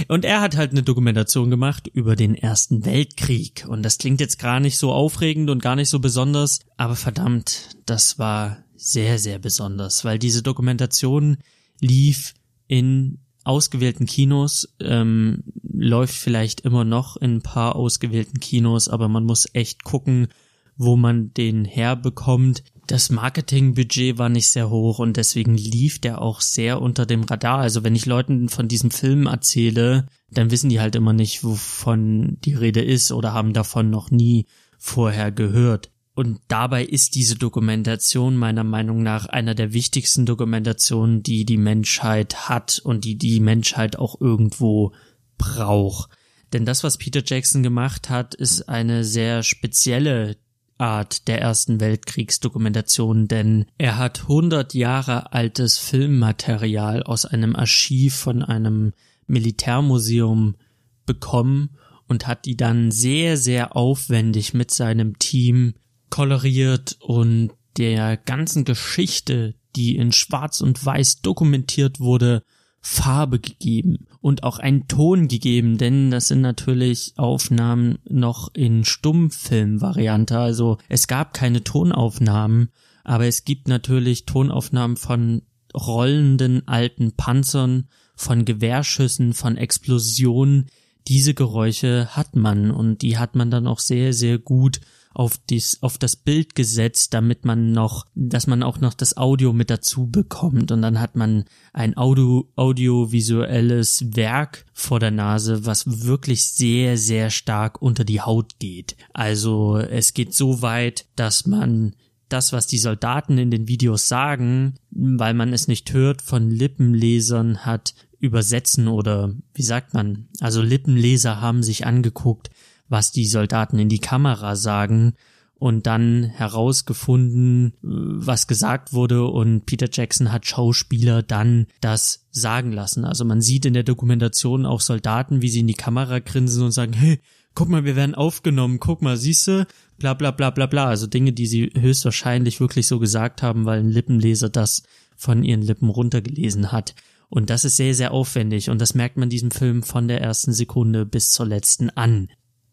Und 0.08 0.24
er 0.24 0.40
hat 0.40 0.56
halt 0.56 0.72
eine 0.72 0.82
Dokumentation 0.82 1.50
gemacht 1.50 1.86
über 1.86 2.16
den 2.16 2.34
Ersten 2.34 2.84
Weltkrieg. 2.84 3.64
Und 3.68 3.82
das 3.82 3.98
klingt 3.98 4.20
jetzt 4.20 4.38
gar 4.38 4.60
nicht 4.60 4.78
so 4.78 4.92
aufregend 4.92 5.50
und 5.50 5.62
gar 5.62 5.76
nicht 5.76 5.88
so 5.88 6.00
besonders, 6.00 6.60
aber 6.76 6.96
verdammt, 6.96 7.76
das 7.86 8.18
war 8.18 8.64
sehr, 8.74 9.18
sehr 9.18 9.38
besonders, 9.38 10.04
weil 10.04 10.18
diese 10.18 10.42
Dokumentation 10.42 11.38
lief 11.80 12.34
in 12.66 13.18
ausgewählten 13.44 14.06
Kinos, 14.06 14.74
ähm, 14.80 15.44
läuft 15.78 16.14
vielleicht 16.14 16.60
immer 16.62 16.84
noch 16.84 17.16
in 17.16 17.36
ein 17.36 17.42
paar 17.42 17.76
ausgewählten 17.76 18.40
Kinos, 18.40 18.88
aber 18.88 19.08
man 19.08 19.24
muss 19.24 19.48
echt 19.52 19.84
gucken, 19.84 20.28
wo 20.76 20.96
man 20.96 21.32
den 21.34 21.64
herbekommt. 21.64 22.62
Das 22.86 23.10
Marketingbudget 23.10 24.16
war 24.16 24.28
nicht 24.28 24.48
sehr 24.48 24.70
hoch 24.70 24.98
und 24.98 25.16
deswegen 25.16 25.56
lief 25.56 26.00
der 26.00 26.22
auch 26.22 26.40
sehr 26.40 26.80
unter 26.80 27.04
dem 27.04 27.24
Radar. 27.24 27.58
Also 27.58 27.84
wenn 27.84 27.96
ich 27.96 28.06
Leuten 28.06 28.48
von 28.48 28.68
diesem 28.68 28.90
Film 28.90 29.26
erzähle, 29.26 30.06
dann 30.30 30.50
wissen 30.50 30.70
die 30.70 30.80
halt 30.80 30.94
immer 30.96 31.12
nicht, 31.12 31.44
wovon 31.44 32.38
die 32.44 32.54
Rede 32.54 32.80
ist 32.82 33.12
oder 33.12 33.32
haben 33.32 33.52
davon 33.52 33.90
noch 33.90 34.10
nie 34.10 34.46
vorher 34.78 35.32
gehört. 35.32 35.90
Und 36.14 36.40
dabei 36.48 36.84
ist 36.84 37.14
diese 37.14 37.36
Dokumentation 37.36 38.36
meiner 38.36 38.64
Meinung 38.64 39.04
nach 39.04 39.26
einer 39.26 39.54
der 39.54 39.72
wichtigsten 39.72 40.26
Dokumentationen, 40.26 41.22
die 41.22 41.44
die 41.44 41.58
Menschheit 41.58 42.48
hat 42.48 42.80
und 42.82 43.04
die 43.04 43.16
die 43.16 43.38
Menschheit 43.38 43.96
auch 43.98 44.20
irgendwo 44.20 44.92
braucht. 45.38 46.10
Denn 46.52 46.64
das, 46.64 46.84
was 46.84 46.98
Peter 46.98 47.22
Jackson 47.24 47.62
gemacht 47.62 48.10
hat, 48.10 48.34
ist 48.34 48.68
eine 48.68 49.04
sehr 49.04 49.42
spezielle 49.42 50.36
Art 50.78 51.26
der 51.28 51.40
Ersten 51.40 51.80
Weltkriegsdokumentation, 51.80 53.26
denn 53.28 53.66
er 53.78 53.98
hat 53.98 54.22
100 54.22 54.74
Jahre 54.74 55.32
altes 55.32 55.76
Filmmaterial 55.76 57.02
aus 57.02 57.24
einem 57.24 57.56
Archiv 57.56 58.14
von 58.14 58.42
einem 58.42 58.92
Militärmuseum 59.26 60.56
bekommen 61.04 61.70
und 62.06 62.26
hat 62.26 62.44
die 62.46 62.56
dann 62.56 62.90
sehr, 62.90 63.36
sehr 63.36 63.76
aufwendig 63.76 64.54
mit 64.54 64.70
seinem 64.70 65.18
Team 65.18 65.74
koloriert 66.10 66.96
und 67.00 67.50
der 67.76 68.16
ganzen 68.16 68.64
Geschichte, 68.64 69.54
die 69.76 69.96
in 69.96 70.12
Schwarz 70.12 70.60
und 70.60 70.84
Weiß 70.84 71.20
dokumentiert 71.20 72.00
wurde, 72.00 72.42
Farbe 72.80 73.38
gegeben 73.38 74.06
und 74.20 74.44
auch 74.44 74.58
einen 74.58 74.88
Ton 74.88 75.28
gegeben, 75.28 75.78
denn 75.78 76.10
das 76.10 76.28
sind 76.28 76.40
natürlich 76.40 77.12
Aufnahmen 77.16 77.98
noch 78.08 78.54
in 78.54 78.84
Stummfilmvariante, 78.84 80.38
also 80.38 80.78
es 80.88 81.06
gab 81.06 81.34
keine 81.34 81.64
Tonaufnahmen, 81.64 82.70
aber 83.04 83.26
es 83.26 83.44
gibt 83.44 83.68
natürlich 83.68 84.26
Tonaufnahmen 84.26 84.96
von 84.96 85.42
rollenden 85.74 86.66
alten 86.66 87.12
Panzern, 87.12 87.88
von 88.14 88.44
Gewehrschüssen, 88.44 89.32
von 89.32 89.56
Explosionen. 89.56 90.66
Diese 91.06 91.34
Geräusche 91.34 92.08
hat 92.10 92.36
man 92.36 92.70
und 92.70 93.02
die 93.02 93.16
hat 93.16 93.34
man 93.34 93.50
dann 93.50 93.66
auch 93.66 93.78
sehr, 93.78 94.12
sehr 94.12 94.38
gut 94.38 94.80
auf, 95.18 95.36
dies, 95.50 95.78
auf 95.82 95.98
das 95.98 96.14
Bild 96.14 96.54
gesetzt, 96.54 97.12
damit 97.12 97.44
man 97.44 97.72
noch, 97.72 98.06
dass 98.14 98.46
man 98.46 98.62
auch 98.62 98.78
noch 98.78 98.94
das 98.94 99.16
Audio 99.16 99.52
mit 99.52 99.68
dazu 99.68 100.06
bekommt. 100.06 100.70
Und 100.70 100.80
dann 100.80 101.00
hat 101.00 101.16
man 101.16 101.44
ein 101.72 101.96
Audio, 101.96 102.48
audiovisuelles 102.54 104.14
Werk 104.14 104.64
vor 104.72 105.00
der 105.00 105.10
Nase, 105.10 105.66
was 105.66 106.04
wirklich 106.04 106.48
sehr, 106.48 106.96
sehr 106.96 107.30
stark 107.30 107.82
unter 107.82 108.04
die 108.04 108.20
Haut 108.20 108.60
geht. 108.60 108.96
Also 109.12 109.78
es 109.78 110.14
geht 110.14 110.34
so 110.34 110.62
weit, 110.62 111.06
dass 111.16 111.46
man 111.46 111.96
das, 112.28 112.52
was 112.52 112.68
die 112.68 112.78
Soldaten 112.78 113.38
in 113.38 113.50
den 113.50 113.66
Videos 113.66 114.06
sagen, 114.06 114.74
weil 114.90 115.34
man 115.34 115.52
es 115.52 115.66
nicht 115.66 115.92
hört, 115.92 116.22
von 116.22 116.48
Lippenlesern 116.48 117.66
hat 117.66 117.94
übersetzen 118.20 118.86
oder 118.86 119.34
wie 119.52 119.62
sagt 119.62 119.94
man, 119.94 120.28
also 120.38 120.62
Lippenleser 120.62 121.40
haben 121.40 121.64
sich 121.64 121.86
angeguckt, 121.86 122.50
was 122.88 123.12
die 123.12 123.26
Soldaten 123.26 123.78
in 123.78 123.88
die 123.88 124.00
Kamera 124.00 124.56
sagen 124.56 125.14
und 125.58 125.86
dann 125.86 126.22
herausgefunden, 126.22 127.72
was 127.82 128.46
gesagt 128.46 128.92
wurde 128.92 129.26
und 129.26 129.66
Peter 129.66 129.88
Jackson 129.90 130.30
hat 130.30 130.46
Schauspieler 130.46 131.22
dann 131.22 131.66
das 131.80 132.26
sagen 132.30 132.72
lassen. 132.72 133.04
Also 133.04 133.24
man 133.24 133.40
sieht 133.40 133.66
in 133.66 133.74
der 133.74 133.82
Dokumentation 133.82 134.66
auch 134.66 134.80
Soldaten, 134.80 135.42
wie 135.42 135.48
sie 135.48 135.60
in 135.60 135.66
die 135.66 135.74
Kamera 135.74 136.20
grinsen 136.20 136.62
und 136.62 136.70
sagen, 136.70 136.92
hey, 136.92 137.18
guck 137.54 137.68
mal, 137.68 137.84
wir 137.84 137.96
werden 137.96 138.14
aufgenommen, 138.14 138.78
guck 138.78 139.02
mal, 139.02 139.16
siehste, 139.16 139.66
bla 139.98 140.14
bla 140.14 140.30
bla 140.30 140.50
bla 140.50 140.66
bla. 140.66 140.86
Also 140.86 141.08
Dinge, 141.08 141.32
die 141.32 141.46
sie 141.46 141.72
höchstwahrscheinlich 141.76 142.60
wirklich 142.60 142.86
so 142.86 143.00
gesagt 143.00 143.42
haben, 143.42 143.64
weil 143.64 143.80
ein 143.80 143.90
Lippenleser 143.90 144.48
das 144.48 144.84
von 145.16 145.42
ihren 145.42 145.62
Lippen 145.62 145.88
runtergelesen 145.88 146.70
hat. 146.70 146.94
Und 147.28 147.50
das 147.50 147.64
ist 147.64 147.76
sehr, 147.76 147.94
sehr 147.94 148.12
aufwendig 148.12 148.70
und 148.70 148.80
das 148.80 148.94
merkt 148.94 149.16
man 149.16 149.28
diesem 149.28 149.50
Film 149.50 149.82
von 149.82 150.06
der 150.06 150.20
ersten 150.20 150.52
Sekunde 150.52 151.04
bis 151.04 151.32
zur 151.32 151.46
letzten 151.46 151.90
an. 151.90 152.28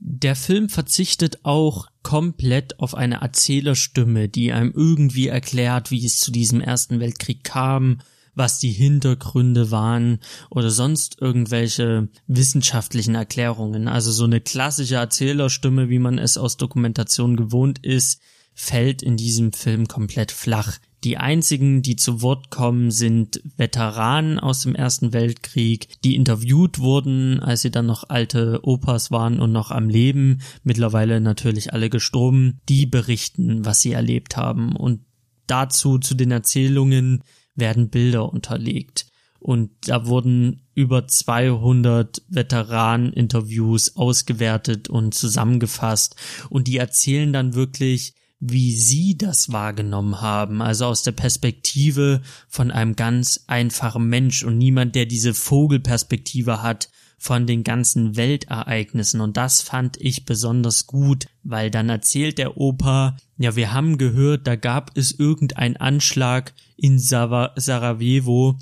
Der 0.08 0.36
Film 0.36 0.70
verzichtet 0.70 1.40
auch 1.42 1.88
komplett 2.04 2.80
auf 2.80 2.94
eine 2.94 3.22
Erzählerstimme, 3.22 4.30
die 4.30 4.54
einem 4.54 4.72
irgendwie 4.72 5.30
erklärt, 5.30 5.90
wie 5.90 6.06
es 6.06 6.20
zu 6.20 6.32
diesem 6.32 6.62
Ersten 6.62 7.00
Weltkrieg 7.00 7.44
kam, 7.44 8.02
was 8.36 8.60
die 8.60 8.70
Hintergründe 8.70 9.72
waren 9.72 10.20
oder 10.52 10.70
sonst 10.70 11.20
irgendwelche 11.20 12.08
wissenschaftlichen 12.28 13.16
Erklärungen. 13.16 13.88
Also 13.88 14.12
so 14.12 14.26
eine 14.26 14.42
klassische 14.42 14.96
Erzählerstimme, 14.96 15.90
wie 15.90 16.00
man 16.00 16.20
es 16.20 16.38
aus 16.38 16.58
Dokumentation 16.58 17.36
gewohnt 17.36 17.84
ist, 17.84 18.22
fällt 18.54 19.02
in 19.02 19.18
diesem 19.18 19.54
Film 19.54 19.88
komplett 19.88 20.32
flach. 20.32 20.78
Die 21.06 21.18
einzigen, 21.18 21.84
die 21.84 21.96
zu 21.96 22.24
Wort 22.24 22.50
kommen, 22.50 22.90
sind 22.90 23.40
Veteranen 23.58 24.40
aus 24.40 24.62
dem 24.62 24.74
Ersten 24.74 25.14
Weltkrieg, 25.14 26.02
die 26.02 26.16
interviewt 26.16 26.80
wurden, 26.80 27.40
als 27.40 27.62
sie 27.62 27.70
dann 27.70 27.86
noch 27.86 28.10
alte 28.10 28.62
Opas 28.64 29.12
waren 29.12 29.40
und 29.40 29.52
noch 29.52 29.70
am 29.70 29.88
Leben, 29.88 30.42
mittlerweile 30.64 31.22
natürlich 31.22 31.74
alle 31.74 31.92
gestorben, 31.92 32.60
die 32.68 32.88
berichten, 32.88 33.64
was 33.64 33.82
sie 33.82 33.92
erlebt 33.92 34.36
haben. 34.36 34.76
Und 34.76 35.02
dazu, 35.46 36.00
zu 36.00 36.16
den 36.16 36.32
Erzählungen, 36.32 37.24
werden 37.54 37.90
Bilder 37.90 38.34
unterlegt. 38.34 39.06
Und 39.38 39.70
da 39.86 40.08
wurden 40.08 40.64
über 40.74 41.08
200 41.08 42.24
Veteranen-Interviews 42.30 43.96
ausgewertet 43.96 44.90
und 44.90 45.14
zusammengefasst. 45.14 46.16
Und 46.50 46.68
die 46.68 46.78
erzählen 46.78 47.32
dann 47.32 47.54
wirklich, 47.54 48.16
wie 48.40 48.76
sie 48.76 49.18
das 49.18 49.52
wahrgenommen 49.52 50.22
haben, 50.22 50.62
also 50.62 50.86
aus 50.86 51.04
der 51.04 51.14
Perspektive 51.14 52.22
von 52.48 52.72
einem 52.72 52.96
ganz 52.96 53.46
einfachen 53.48 54.08
Mensch 54.08 54.44
und 54.44 54.58
niemand, 54.58 54.96
der 54.96 55.06
diese 55.06 55.34
Vogelperspektive 55.34 56.62
hat 56.62 56.90
von 57.18 57.48
den 57.48 57.64
ganzen 57.64 58.18
Weltereignissen. 58.18 59.22
Und 59.22 59.38
das 59.38 59.62
fand 59.62 59.98
ich 60.00 60.26
besonders 60.26 60.86
gut, 60.86 61.28
weil 61.44 61.72
dann 61.72 61.90
erzählt 61.90 62.38
der 62.38 62.58
Opa, 62.58 63.18
ja, 63.38 63.56
wir 63.56 63.74
haben 63.74 63.98
gehört, 63.98 64.48
da 64.48 64.56
gab 64.56 64.96
es 64.96 65.12
irgendeinen 65.12 65.78
Anschlag 65.78 66.54
in 66.78 67.00
Sarajevo. 67.00 68.60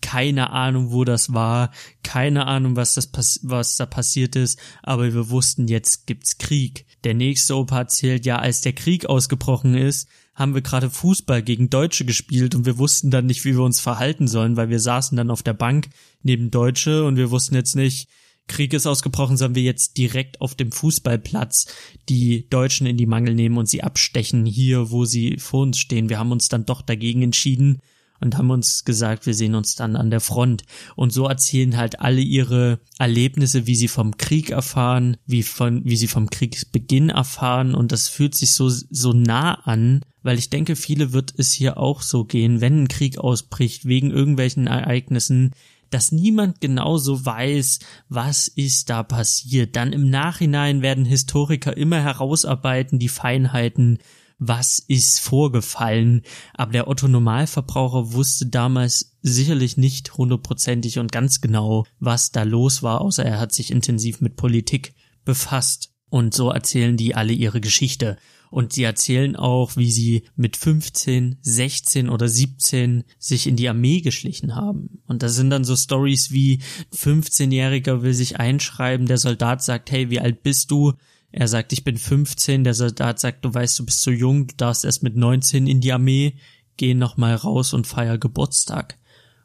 Keine 0.00 0.50
Ahnung, 0.50 0.90
wo 0.90 1.04
das 1.04 1.32
war, 1.32 1.70
keine 2.02 2.46
Ahnung, 2.46 2.74
was 2.74 2.94
das 2.94 3.10
was 3.44 3.76
da 3.76 3.86
passiert 3.86 4.34
ist, 4.34 4.58
aber 4.82 5.04
wir 5.14 5.30
wussten, 5.30 5.68
jetzt 5.68 6.08
gibt's 6.08 6.38
Krieg. 6.38 6.86
Der 7.04 7.14
nächste 7.14 7.56
Opa 7.56 7.78
erzählt, 7.78 8.26
ja, 8.26 8.38
als 8.38 8.60
der 8.60 8.72
Krieg 8.72 9.06
ausgebrochen 9.06 9.74
ist, 9.74 10.08
haben 10.34 10.54
wir 10.54 10.62
gerade 10.62 10.88
Fußball 10.88 11.42
gegen 11.42 11.68
Deutsche 11.68 12.04
gespielt 12.04 12.54
und 12.54 12.64
wir 12.64 12.78
wussten 12.78 13.10
dann 13.10 13.26
nicht, 13.26 13.44
wie 13.44 13.54
wir 13.54 13.62
uns 13.62 13.80
verhalten 13.80 14.28
sollen, 14.28 14.56
weil 14.56 14.70
wir 14.70 14.80
saßen 14.80 15.16
dann 15.16 15.30
auf 15.30 15.42
der 15.42 15.52
Bank 15.52 15.88
neben 16.22 16.50
Deutsche 16.50 17.04
und 17.04 17.16
wir 17.16 17.30
wussten 17.30 17.54
jetzt 17.54 17.76
nicht, 17.76 18.08
Krieg 18.48 18.72
ist 18.72 18.86
ausgebrochen, 18.86 19.36
sollen 19.36 19.54
wir 19.54 19.62
jetzt 19.62 19.96
direkt 19.98 20.40
auf 20.40 20.54
dem 20.54 20.72
Fußballplatz 20.72 21.66
die 22.08 22.48
Deutschen 22.48 22.86
in 22.86 22.96
die 22.96 23.06
Mangel 23.06 23.34
nehmen 23.34 23.58
und 23.58 23.68
sie 23.68 23.82
abstechen 23.82 24.46
hier, 24.46 24.90
wo 24.90 25.04
sie 25.04 25.38
vor 25.38 25.62
uns 25.62 25.78
stehen. 25.78 26.08
Wir 26.08 26.18
haben 26.18 26.32
uns 26.32 26.48
dann 26.48 26.66
doch 26.66 26.82
dagegen 26.82 27.22
entschieden 27.22 27.80
und 28.22 28.38
haben 28.38 28.50
uns 28.50 28.84
gesagt, 28.84 29.26
wir 29.26 29.34
sehen 29.34 29.54
uns 29.54 29.74
dann 29.74 29.96
an 29.96 30.10
der 30.10 30.20
Front. 30.20 30.62
Und 30.96 31.12
so 31.12 31.26
erzählen 31.26 31.76
halt 31.76 32.00
alle 32.00 32.20
ihre 32.20 32.78
Erlebnisse, 32.98 33.66
wie 33.66 33.74
sie 33.74 33.88
vom 33.88 34.16
Krieg 34.16 34.50
erfahren, 34.50 35.16
wie 35.26 35.42
von, 35.42 35.84
wie 35.84 35.96
sie 35.96 36.08
vom 36.08 36.30
Kriegsbeginn 36.30 37.10
erfahren. 37.10 37.74
Und 37.74 37.92
das 37.92 38.08
fühlt 38.08 38.34
sich 38.34 38.52
so, 38.52 38.68
so 38.68 39.12
nah 39.12 39.54
an, 39.64 40.00
weil 40.22 40.38
ich 40.38 40.50
denke, 40.50 40.76
viele 40.76 41.12
wird 41.12 41.34
es 41.36 41.52
hier 41.52 41.78
auch 41.78 42.00
so 42.02 42.24
gehen, 42.24 42.60
wenn 42.60 42.84
ein 42.84 42.88
Krieg 42.88 43.18
ausbricht, 43.18 43.86
wegen 43.86 44.10
irgendwelchen 44.10 44.68
Ereignissen, 44.68 45.50
dass 45.90 46.12
niemand 46.12 46.60
genauso 46.60 47.24
weiß, 47.24 47.80
was 48.08 48.48
ist 48.48 48.88
da 48.88 49.02
passiert. 49.02 49.76
Dann 49.76 49.92
im 49.92 50.08
Nachhinein 50.10 50.80
werden 50.80 51.04
Historiker 51.04 51.76
immer 51.76 52.00
herausarbeiten, 52.00 52.98
die 52.98 53.08
Feinheiten 53.08 53.98
was 54.46 54.78
ist 54.80 55.20
vorgefallen. 55.20 56.22
Aber 56.54 56.72
der 56.72 56.88
Otto 56.88 57.08
Normalverbraucher 57.08 58.12
wusste 58.12 58.46
damals 58.46 59.16
sicherlich 59.22 59.76
nicht 59.76 60.16
hundertprozentig 60.16 60.98
und 60.98 61.12
ganz 61.12 61.40
genau, 61.40 61.86
was 62.00 62.32
da 62.32 62.42
los 62.42 62.82
war, 62.82 63.00
außer 63.00 63.24
er 63.24 63.38
hat 63.38 63.52
sich 63.52 63.70
intensiv 63.70 64.20
mit 64.20 64.36
Politik 64.36 64.94
befasst. 65.24 65.90
Und 66.10 66.34
so 66.34 66.50
erzählen 66.50 66.96
die 66.96 67.14
alle 67.14 67.32
ihre 67.32 67.60
Geschichte. 67.60 68.18
Und 68.50 68.74
sie 68.74 68.82
erzählen 68.82 69.34
auch, 69.34 69.76
wie 69.76 69.90
sie 69.90 70.24
mit 70.36 70.58
15, 70.58 71.38
16 71.40 72.10
oder 72.10 72.28
17 72.28 73.04
sich 73.18 73.46
in 73.46 73.56
die 73.56 73.66
Armee 73.66 74.02
geschlichen 74.02 74.54
haben. 74.54 75.02
Und 75.06 75.22
da 75.22 75.30
sind 75.30 75.48
dann 75.48 75.64
so 75.64 75.74
Stories 75.74 76.32
wie 76.32 76.60
15-Jähriger 76.94 78.02
will 78.02 78.12
sich 78.12 78.38
einschreiben, 78.38 79.06
der 79.06 79.16
Soldat 79.16 79.62
sagt, 79.62 79.90
hey, 79.90 80.10
wie 80.10 80.20
alt 80.20 80.42
bist 80.42 80.70
du? 80.70 80.92
Er 81.32 81.48
sagt, 81.48 81.72
ich 81.72 81.82
bin 81.82 81.96
15, 81.96 82.62
der 82.62 82.74
Soldat 82.74 83.18
sagt, 83.18 83.44
du 83.44 83.52
weißt, 83.52 83.78
du 83.78 83.86
bist 83.86 84.02
zu 84.02 84.10
jung, 84.10 84.46
du 84.48 84.54
darfst 84.56 84.84
erst 84.84 85.02
mit 85.02 85.16
19 85.16 85.66
in 85.66 85.80
die 85.80 85.92
Armee, 85.92 86.36
geh 86.76 86.94
noch 86.94 87.16
mal 87.16 87.34
raus 87.34 87.72
und 87.72 87.86
feier 87.86 88.18
Geburtstag. 88.18 88.98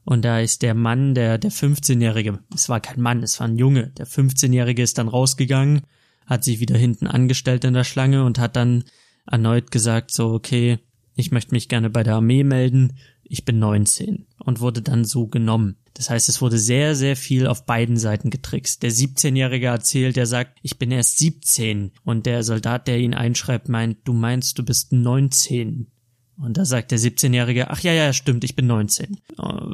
Und 0.03 0.23
da 0.23 0.39
ist 0.39 0.61
der 0.61 0.73
Mann, 0.73 1.15
der, 1.15 1.37
der 1.37 1.51
15-Jährige, 1.51 2.39
es 2.53 2.69
war 2.69 2.79
kein 2.79 3.01
Mann, 3.01 3.23
es 3.23 3.39
war 3.39 3.47
ein 3.47 3.57
Junge, 3.57 3.87
der 3.97 4.07
15-Jährige 4.07 4.81
ist 4.81 4.97
dann 4.97 5.07
rausgegangen, 5.07 5.81
hat 6.25 6.43
sich 6.43 6.59
wieder 6.59 6.77
hinten 6.77 7.07
angestellt 7.07 7.63
in 7.63 7.73
der 7.73 7.83
Schlange 7.85 8.23
und 8.23 8.37
hat 8.37 8.55
dann 8.55 8.83
erneut 9.25 9.71
gesagt, 9.71 10.11
so, 10.11 10.33
okay, 10.33 10.79
ich 11.15 11.31
möchte 11.31 11.53
mich 11.53 11.67
gerne 11.67 11.89
bei 11.89 12.03
der 12.03 12.15
Armee 12.15 12.43
melden, 12.43 12.97
ich 13.29 13.45
bin 13.45 13.59
19 13.59 14.25
und 14.39 14.59
wurde 14.59 14.81
dann 14.81 15.05
so 15.05 15.27
genommen. 15.27 15.77
Das 15.93 16.09
heißt, 16.09 16.29
es 16.29 16.41
wurde 16.41 16.59
sehr, 16.59 16.95
sehr 16.95 17.15
viel 17.15 17.47
auf 17.47 17.65
beiden 17.65 17.97
Seiten 17.97 18.29
getrickst. 18.29 18.83
Der 18.83 18.91
17-Jährige 18.91 19.67
erzählt, 19.67 20.15
der 20.15 20.27
sagt, 20.27 20.57
ich 20.61 20.77
bin 20.77 20.91
erst 20.91 21.17
17 21.17 21.91
und 22.03 22.25
der 22.25 22.43
Soldat, 22.43 22.87
der 22.87 22.99
ihn 22.99 23.13
einschreibt, 23.13 23.67
meint, 23.67 23.97
du 24.03 24.13
meinst, 24.13 24.59
du 24.59 24.63
bist 24.63 24.93
19. 24.93 25.87
Und 26.39 26.57
da 26.57 26.65
sagt 26.65 26.91
der 26.91 26.99
17-Jährige, 26.99 27.71
ach 27.71 27.79
ja, 27.79 27.93
ja, 27.93 28.13
stimmt, 28.13 28.43
ich 28.43 28.55
bin 28.55 28.67
19. 28.67 29.17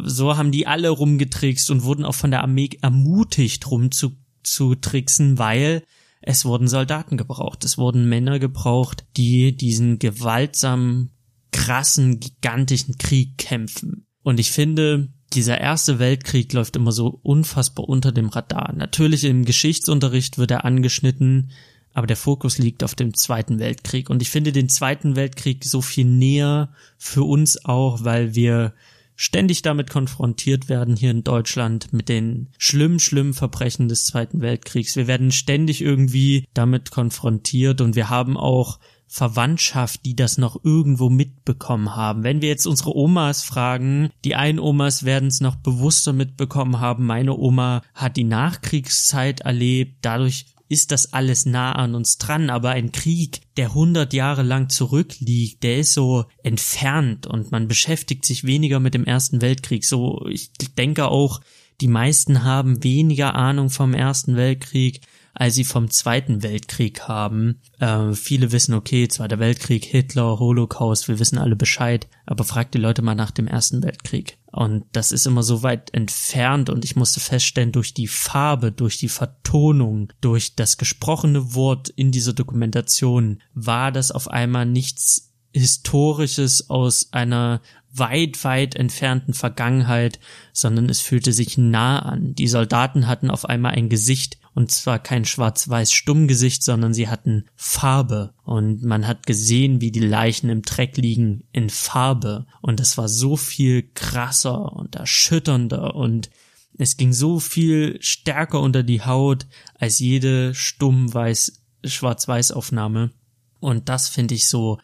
So 0.05 0.37
haben 0.37 0.51
die 0.51 0.65
alle 0.65 0.89
rumgetrickst 0.89 1.69
und 1.69 1.83
wurden 1.83 2.05
auch 2.05 2.15
von 2.15 2.31
der 2.31 2.41
Armee 2.41 2.69
ermutigt 2.81 3.69
rum 3.69 3.91
zu, 3.91 4.13
zu 4.43 4.75
tricksen, 4.75 5.37
weil 5.37 5.83
es 6.21 6.45
wurden 6.45 6.69
Soldaten 6.69 7.17
gebraucht. 7.17 7.65
Es 7.65 7.77
wurden 7.77 8.07
Männer 8.07 8.39
gebraucht, 8.39 9.03
die 9.17 9.57
diesen 9.57 9.99
gewaltsamen, 9.99 11.11
krassen, 11.53 12.19
gigantischen 12.19 12.97
Krieg 12.97 13.37
kämpfen. 13.37 14.05
Und 14.23 14.39
ich 14.39 14.51
finde, 14.51 15.09
dieser 15.33 15.59
erste 15.59 15.99
Weltkrieg 15.99 16.51
läuft 16.53 16.75
immer 16.75 16.91
so 16.91 17.19
unfassbar 17.23 17.87
unter 17.87 18.11
dem 18.11 18.27
Radar. 18.27 18.73
Natürlich 18.73 19.23
im 19.23 19.45
Geschichtsunterricht 19.45 20.37
wird 20.37 20.51
er 20.51 20.65
angeschnitten, 20.65 21.51
aber 21.93 22.07
der 22.07 22.17
Fokus 22.17 22.57
liegt 22.57 22.83
auf 22.83 22.95
dem 22.95 23.13
Zweiten 23.13 23.59
Weltkrieg. 23.59 24.09
Und 24.09 24.21
ich 24.21 24.29
finde 24.29 24.51
den 24.51 24.69
Zweiten 24.69 25.15
Weltkrieg 25.15 25.63
so 25.63 25.81
viel 25.81 26.05
näher 26.05 26.73
für 26.97 27.23
uns 27.23 27.63
auch, 27.65 28.03
weil 28.03 28.35
wir 28.35 28.73
ständig 29.15 29.61
damit 29.61 29.89
konfrontiert 29.89 30.69
werden 30.69 30.95
hier 30.95 31.11
in 31.11 31.23
Deutschland 31.23 31.93
mit 31.93 32.09
den 32.09 32.49
schlimmen, 32.57 32.99
schlimmen 32.99 33.33
Verbrechen 33.33 33.87
des 33.87 34.05
Zweiten 34.05 34.41
Weltkriegs. 34.41 34.95
Wir 34.95 35.07
werden 35.07 35.31
ständig 35.31 35.81
irgendwie 35.81 36.45
damit 36.53 36.91
konfrontiert 36.91 37.81
und 37.81 37.95
wir 37.95 38.09
haben 38.09 38.37
auch 38.37 38.79
Verwandtschaft, 39.07 40.05
die 40.05 40.15
das 40.15 40.37
noch 40.37 40.63
irgendwo 40.63 41.09
mitbekommen 41.09 41.95
haben. 41.95 42.23
Wenn 42.23 42.41
wir 42.41 42.49
jetzt 42.49 42.65
unsere 42.65 42.95
Omas 42.95 43.43
fragen, 43.43 44.09
die 44.23 44.35
einen 44.35 44.59
Omas 44.59 45.03
werden 45.03 45.27
es 45.27 45.41
noch 45.41 45.55
bewusster 45.55 46.13
mitbekommen 46.13 46.79
haben. 46.79 47.05
Meine 47.05 47.37
Oma 47.37 47.83
hat 47.93 48.17
die 48.17 48.23
Nachkriegszeit 48.23 49.41
erlebt. 49.41 49.97
Dadurch 50.01 50.47
ist 50.69 50.91
das 50.91 51.13
alles 51.13 51.45
nah 51.45 51.73
an 51.73 51.93
uns 51.93 52.17
dran, 52.17 52.49
aber 52.49 52.71
ein 52.71 52.91
Krieg, 52.91 53.41
der 53.57 53.75
hundert 53.75 54.13
Jahre 54.13 54.41
lang 54.41 54.69
zurückliegt, 54.69 55.61
der 55.61 55.77
ist 55.77 55.93
so 55.93 56.25
entfernt 56.41 57.27
und 57.27 57.51
man 57.51 57.67
beschäftigt 57.67 58.25
sich 58.25 58.43
weniger 58.43 58.79
mit 58.79 58.95
dem 58.95 59.05
Ersten 59.05 59.41
Weltkrieg. 59.41 59.85
So, 59.85 60.25
ich 60.27 60.51
denke 60.75 61.09
auch, 61.09 61.41
die 61.81 61.87
meisten 61.87 62.43
haben 62.43 62.83
weniger 62.83 63.35
Ahnung 63.35 63.69
vom 63.69 63.93
Ersten 63.93 64.35
Weltkrieg, 64.35 65.01
als 65.33 65.55
sie 65.55 65.63
vom 65.63 65.89
Zweiten 65.89 66.43
Weltkrieg 66.43 67.01
haben. 67.07 67.59
Äh, 67.79 68.13
viele 68.13 68.51
wissen, 68.51 68.73
okay, 68.73 69.07
Zweiter 69.07 69.39
Weltkrieg, 69.39 69.83
Hitler, 69.85 70.39
Holocaust, 70.39 71.07
wir 71.07 71.19
wissen 71.19 71.37
alle 71.37 71.55
Bescheid, 71.55 72.07
aber 72.25 72.43
fragt 72.43 72.73
die 72.73 72.79
Leute 72.79 73.01
mal 73.01 73.15
nach 73.15 73.31
dem 73.31 73.47
Ersten 73.47 73.83
Weltkrieg. 73.83 74.37
Und 74.51 74.85
das 74.91 75.11
ist 75.11 75.25
immer 75.25 75.41
so 75.41 75.63
weit 75.63 75.93
entfernt 75.93 76.69
und 76.69 76.85
ich 76.85 76.95
musste 76.95 77.19
feststellen, 77.19 77.71
durch 77.71 77.93
die 77.93 78.07
Farbe, 78.07 78.71
durch 78.71 78.97
die 78.99 79.09
Vertonung, 79.09 80.13
durch 80.21 80.55
das 80.55 80.77
gesprochene 80.77 81.55
Wort 81.55 81.89
in 81.89 82.11
dieser 82.11 82.33
Dokumentation 82.33 83.41
war 83.55 83.91
das 83.91 84.11
auf 84.11 84.29
einmal 84.29 84.67
nichts 84.67 85.31
Historisches 85.55 86.71
aus 86.71 87.09
einer 87.11 87.61
weit, 87.93 88.43
weit 88.43 88.75
entfernten 88.75 89.35
Vergangenheit, 89.35 90.19
sondern 90.51 90.89
es 90.89 90.99
fühlte 90.99 91.31
sich 91.31 91.57
nah 91.59 91.99
an. 91.99 92.33
Die 92.33 92.47
Soldaten 92.47 93.07
hatten 93.07 93.29
auf 93.29 93.45
einmal 93.45 93.73
ein 93.73 93.87
Gesicht, 93.87 94.39
und 94.55 94.71
zwar 94.71 94.99
kein 94.99 95.25
schwarz-weiß 95.25 95.91
Stummgesicht, 95.91 96.63
sondern 96.63 96.93
sie 96.93 97.07
hatten 97.07 97.45
Farbe. 97.55 98.33
Und 98.43 98.83
man 98.83 99.07
hat 99.07 99.25
gesehen, 99.25 99.81
wie 99.81 99.91
die 99.91 99.99
Leichen 99.99 100.49
im 100.49 100.61
Dreck 100.61 100.97
liegen 100.97 101.43
in 101.51 101.69
Farbe. 101.69 102.45
Und 102.61 102.79
das 102.79 102.97
war 102.97 103.09
so 103.09 103.35
viel 103.35 103.89
krasser 103.95 104.73
und 104.73 104.95
erschütternder 104.95 105.95
und 105.95 106.29
es 106.77 106.97
ging 106.97 107.13
so 107.13 107.39
viel 107.39 107.97
stärker 108.01 108.59
unter 108.59 108.83
die 108.83 109.01
Haut 109.01 109.45
als 109.75 109.99
jede 109.99 110.53
stumm-weiß 110.55 111.63
Schwarz-Weiß-Aufnahme. 111.85 113.11
Und 113.59 113.89
das 113.89 114.09
finde 114.09 114.35
ich 114.35 114.47
so 114.47 114.79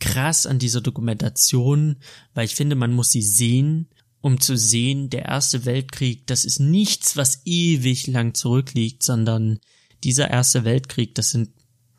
krass 0.00 0.46
an 0.46 0.58
dieser 0.58 0.80
Dokumentation, 0.80 1.96
weil 2.32 2.44
ich 2.46 2.54
finde, 2.54 2.76
man 2.76 2.92
muss 2.92 3.10
sie 3.10 3.22
sehen, 3.22 3.88
um 4.24 4.40
zu 4.40 4.56
sehen, 4.56 5.10
der 5.10 5.26
Erste 5.26 5.66
Weltkrieg, 5.66 6.26
das 6.26 6.46
ist 6.46 6.58
nichts, 6.58 7.14
was 7.18 7.42
ewig 7.44 8.06
lang 8.06 8.32
zurückliegt, 8.32 9.02
sondern 9.02 9.60
dieser 10.02 10.30
Erste 10.30 10.64
Weltkrieg, 10.64 11.14
das 11.14 11.28
sind 11.28 11.50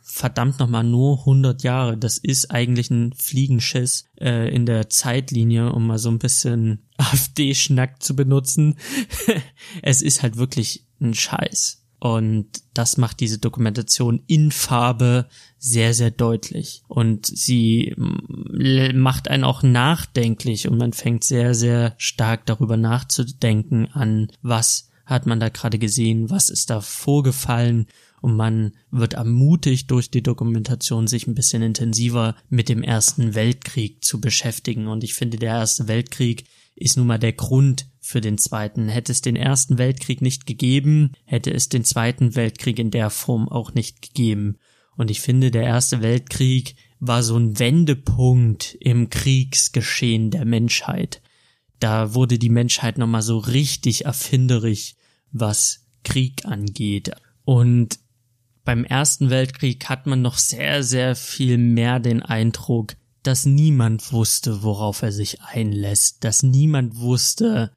verdammt 0.02 0.58
nochmal 0.58 0.84
nur 0.84 1.20
100 1.20 1.62
Jahre. 1.62 1.98
Das 2.00 2.18
ist 2.18 2.50
eigentlich 2.50 2.90
ein 2.90 3.14
Fliegenschiss 3.14 4.06
äh, 4.20 4.52
in 4.52 4.66
der 4.66 4.90
Zeitlinie, 4.90 5.72
um 5.72 5.86
mal 5.86 6.00
so 6.00 6.10
ein 6.10 6.18
bisschen 6.18 6.88
AfD-Schnack 6.98 8.02
zu 8.02 8.16
benutzen. 8.16 8.80
es 9.84 10.02
ist 10.02 10.24
halt 10.24 10.36
wirklich 10.36 10.88
ein 11.00 11.14
Scheiß. 11.14 11.85
Und 12.00 12.48
das 12.74 12.98
macht 12.98 13.20
diese 13.20 13.40
Dokumentation 13.40 14.22
in 14.28 14.52
Farbe 14.52 15.28
sehr, 15.58 15.94
sehr 15.94 16.12
deutlich. 16.12 16.84
Und 16.88 17.26
sie 17.26 17.96
macht 17.98 19.28
einen 19.30 19.44
auch 19.44 19.64
nachdenklich 19.64 20.68
und 20.68 20.78
man 20.78 20.94
fängt 20.94 21.24
sehr, 21.24 21.56
sehr 21.56 21.96
stark 21.98 22.46
darüber 22.46 22.78
nachzudenken 22.78 23.88
an, 23.92 24.28
was 24.42 24.90
hat 25.06 25.26
man 25.26 25.40
da 25.40 25.50
gerade 25.50 25.80
gesehen, 25.80 26.30
was 26.30 26.50
ist 26.50 26.70
da 26.70 26.82
vorgefallen 26.82 27.88
und 28.22 28.36
man 28.36 28.72
wird 28.90 29.14
ermutigt 29.14 29.92
durch 29.92 30.10
die 30.10 30.24
Dokumentation, 30.24 31.06
sich 31.06 31.28
ein 31.28 31.36
bisschen 31.36 31.62
intensiver 31.62 32.36
mit 32.50 32.70
dem 32.70 32.82
Ersten 32.82 33.36
Weltkrieg 33.36 34.04
zu 34.04 34.20
beschäftigen. 34.20 34.88
Und 34.88 35.04
ich 35.04 35.14
finde, 35.14 35.38
der 35.38 35.54
Erste 35.54 35.88
Weltkrieg 35.88 36.46
ist 36.76 36.98
nun 36.98 37.06
mal 37.06 37.20
der 37.20 37.34
Grund 37.34 37.88
für 38.06 38.22
den 38.22 38.38
Zweiten. 38.38 38.88
Hätte 38.88 39.12
es 39.12 39.22
den 39.22 39.36
Ersten 39.36 39.78
Weltkrieg 39.78 40.22
nicht 40.22 40.46
gegeben, 40.46 41.12
hätte 41.26 41.52
es 41.52 41.70
den 41.70 41.84
Zweiten 41.84 42.36
Weltkrieg 42.36 42.78
in 42.78 42.92
der 42.92 43.10
Form 43.10 43.50
auch 43.50 43.74
nicht 43.74 44.02
gegeben. 44.02 44.58
Und 44.96 45.10
ich 45.10 45.22
finde, 45.22 45.52
der 45.52 45.64
Erste 45.64 46.02
Weltkrieg 46.02 46.76
war 47.00 47.24
so 47.24 47.36
ein 47.36 47.58
Wendepunkt 47.60 48.78
im 48.80 49.10
Kriegsgeschehen 49.10 50.32
der 50.32 50.46
Menschheit. 50.46 51.22
Da 51.80 52.14
wurde 52.14 52.38
die 52.38 52.50
Menschheit 52.50 52.98
nochmal 52.98 53.24
so 53.24 53.38
richtig 53.38 54.06
erfinderisch, 54.06 54.96
was 55.32 55.88
Krieg 56.04 56.46
angeht. 56.46 57.12
Und 57.44 58.00
beim 58.64 58.86
Ersten 58.86 59.30
Weltkrieg 59.30 59.90
hat 59.90 60.06
man 60.06 60.22
noch 60.22 60.38
sehr, 60.38 60.84
sehr 60.84 61.16
viel 61.16 61.58
mehr 61.58 62.00
den 62.00 62.22
Eindruck, 62.22 62.96
dass 63.24 63.46
niemand 63.46 64.14
wusste, 64.14 64.64
worauf 64.64 65.02
er 65.02 65.12
sich 65.12 65.42
einlässt, 65.42 66.24
dass 66.24 66.44
niemand 66.44 66.98
wusste, 66.98 67.72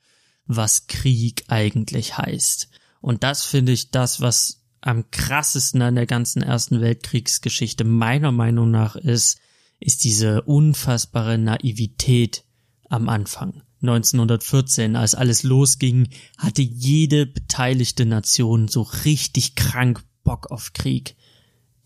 was 0.49 0.89
Krieg 0.89 1.45
eigentlich 1.49 2.19
heißt. 2.19 2.69
Und 3.01 3.23
das 3.23 3.45
finde 3.45 3.73
ich 3.73 3.91
das, 3.91 4.21
was 4.21 4.63
am 4.81 5.11
krassesten 5.11 5.83
an 5.83 5.95
der 5.95 6.07
ganzen 6.07 6.43
Ersten 6.43 6.81
Weltkriegsgeschichte 6.81 7.85
meiner 7.85 8.33
Meinung 8.33 8.71
nach 8.71 8.97
ist, 8.97 9.39
ist 9.79 10.03
diese 10.05 10.43
unfassbare 10.43 11.39
Naivität 11.39 12.45
am 12.89 13.09
Anfang. 13.09 13.63
1914, 13.83 14.97
als 14.97 15.15
alles 15.15 15.45
losging, 15.45 16.09
hatte 16.37 16.63
jede 16.63 17.27
beteiligte 17.27 18.07
Nation 18.07 18.67
so 18.67 18.83
richtig 18.83 19.55
krank 19.55 20.03
Bock 20.25 20.51
auf 20.51 20.73
Krieg. 20.73 21.17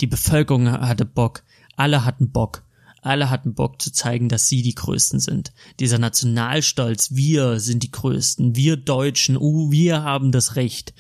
Die 0.01 0.07
Bevölkerung 0.07 0.71
hatte 0.71 1.05
Bock, 1.05 1.45
alle 1.77 2.05
hatten 2.05 2.33
Bock. 2.33 2.65
Alle 3.03 3.31
hatten 3.31 3.55
Bock 3.55 3.83
zu 3.83 3.93
zeigen, 3.93 4.29
dass 4.29 4.47
sie 4.47 4.63
die 4.63 4.77
Größten 4.77 5.19
sind. 5.19 5.53
Dieser 5.81 5.99
Nationalstolz, 5.99 7.15
wir 7.17 7.59
sind 7.59 7.83
die 7.83 7.91
Größten, 7.91 8.55
wir 8.55 8.77
Deutschen, 8.77 9.37
oh, 9.37 9.73
wir 9.73 10.05
haben 10.05 10.31
das 10.31 10.55
Recht. 10.55 10.95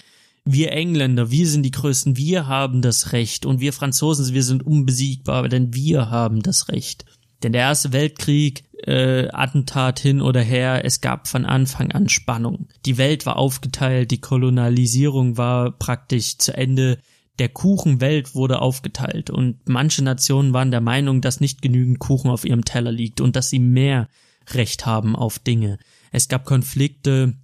Wir 0.44 0.72
Engländer, 0.72 1.30
wir 1.30 1.46
sind 1.46 1.62
die 1.62 1.70
Größten, 1.70 2.16
wir 2.16 2.48
haben 2.48 2.82
das 2.82 3.12
Recht. 3.12 3.46
Und 3.46 3.60
wir 3.60 3.72
Franzosen, 3.72 4.34
wir 4.34 4.42
sind 4.42 4.66
unbesiegbar, 4.66 5.48
denn 5.48 5.74
wir 5.74 6.10
haben 6.10 6.42
das 6.42 6.68
Recht. 6.68 7.04
Denn 7.44 7.52
der 7.52 7.62
Erste 7.62 7.92
Weltkrieg, 7.92 8.64
äh, 8.84 9.28
Attentat 9.28 10.00
hin 10.00 10.20
oder 10.20 10.40
her, 10.40 10.84
es 10.84 11.00
gab 11.00 11.28
von 11.28 11.44
Anfang 11.44 11.92
an 11.92 12.08
Spannung. 12.08 12.66
Die 12.84 12.98
Welt 12.98 13.26
war 13.26 13.36
aufgeteilt, 13.36 14.10
die 14.10 14.20
Kolonialisierung 14.20 15.36
war 15.36 15.70
praktisch 15.70 16.38
zu 16.38 16.56
Ende 16.56 16.98
der 17.42 17.48
Kuchenwelt 17.48 18.36
wurde 18.36 18.60
aufgeteilt 18.60 19.28
und 19.28 19.68
manche 19.68 20.04
Nationen 20.04 20.52
waren 20.52 20.70
der 20.70 20.80
Meinung, 20.80 21.20
dass 21.20 21.40
nicht 21.40 21.60
genügend 21.60 21.98
Kuchen 21.98 22.30
auf 22.30 22.44
ihrem 22.44 22.64
Teller 22.64 22.92
liegt 22.92 23.20
und 23.20 23.34
dass 23.34 23.50
sie 23.50 23.58
mehr 23.58 24.08
Recht 24.50 24.86
haben 24.86 25.16
auf 25.16 25.40
Dinge. 25.40 25.78
Es 26.12 26.28
gab 26.28 26.44
Konflikte 26.44 27.34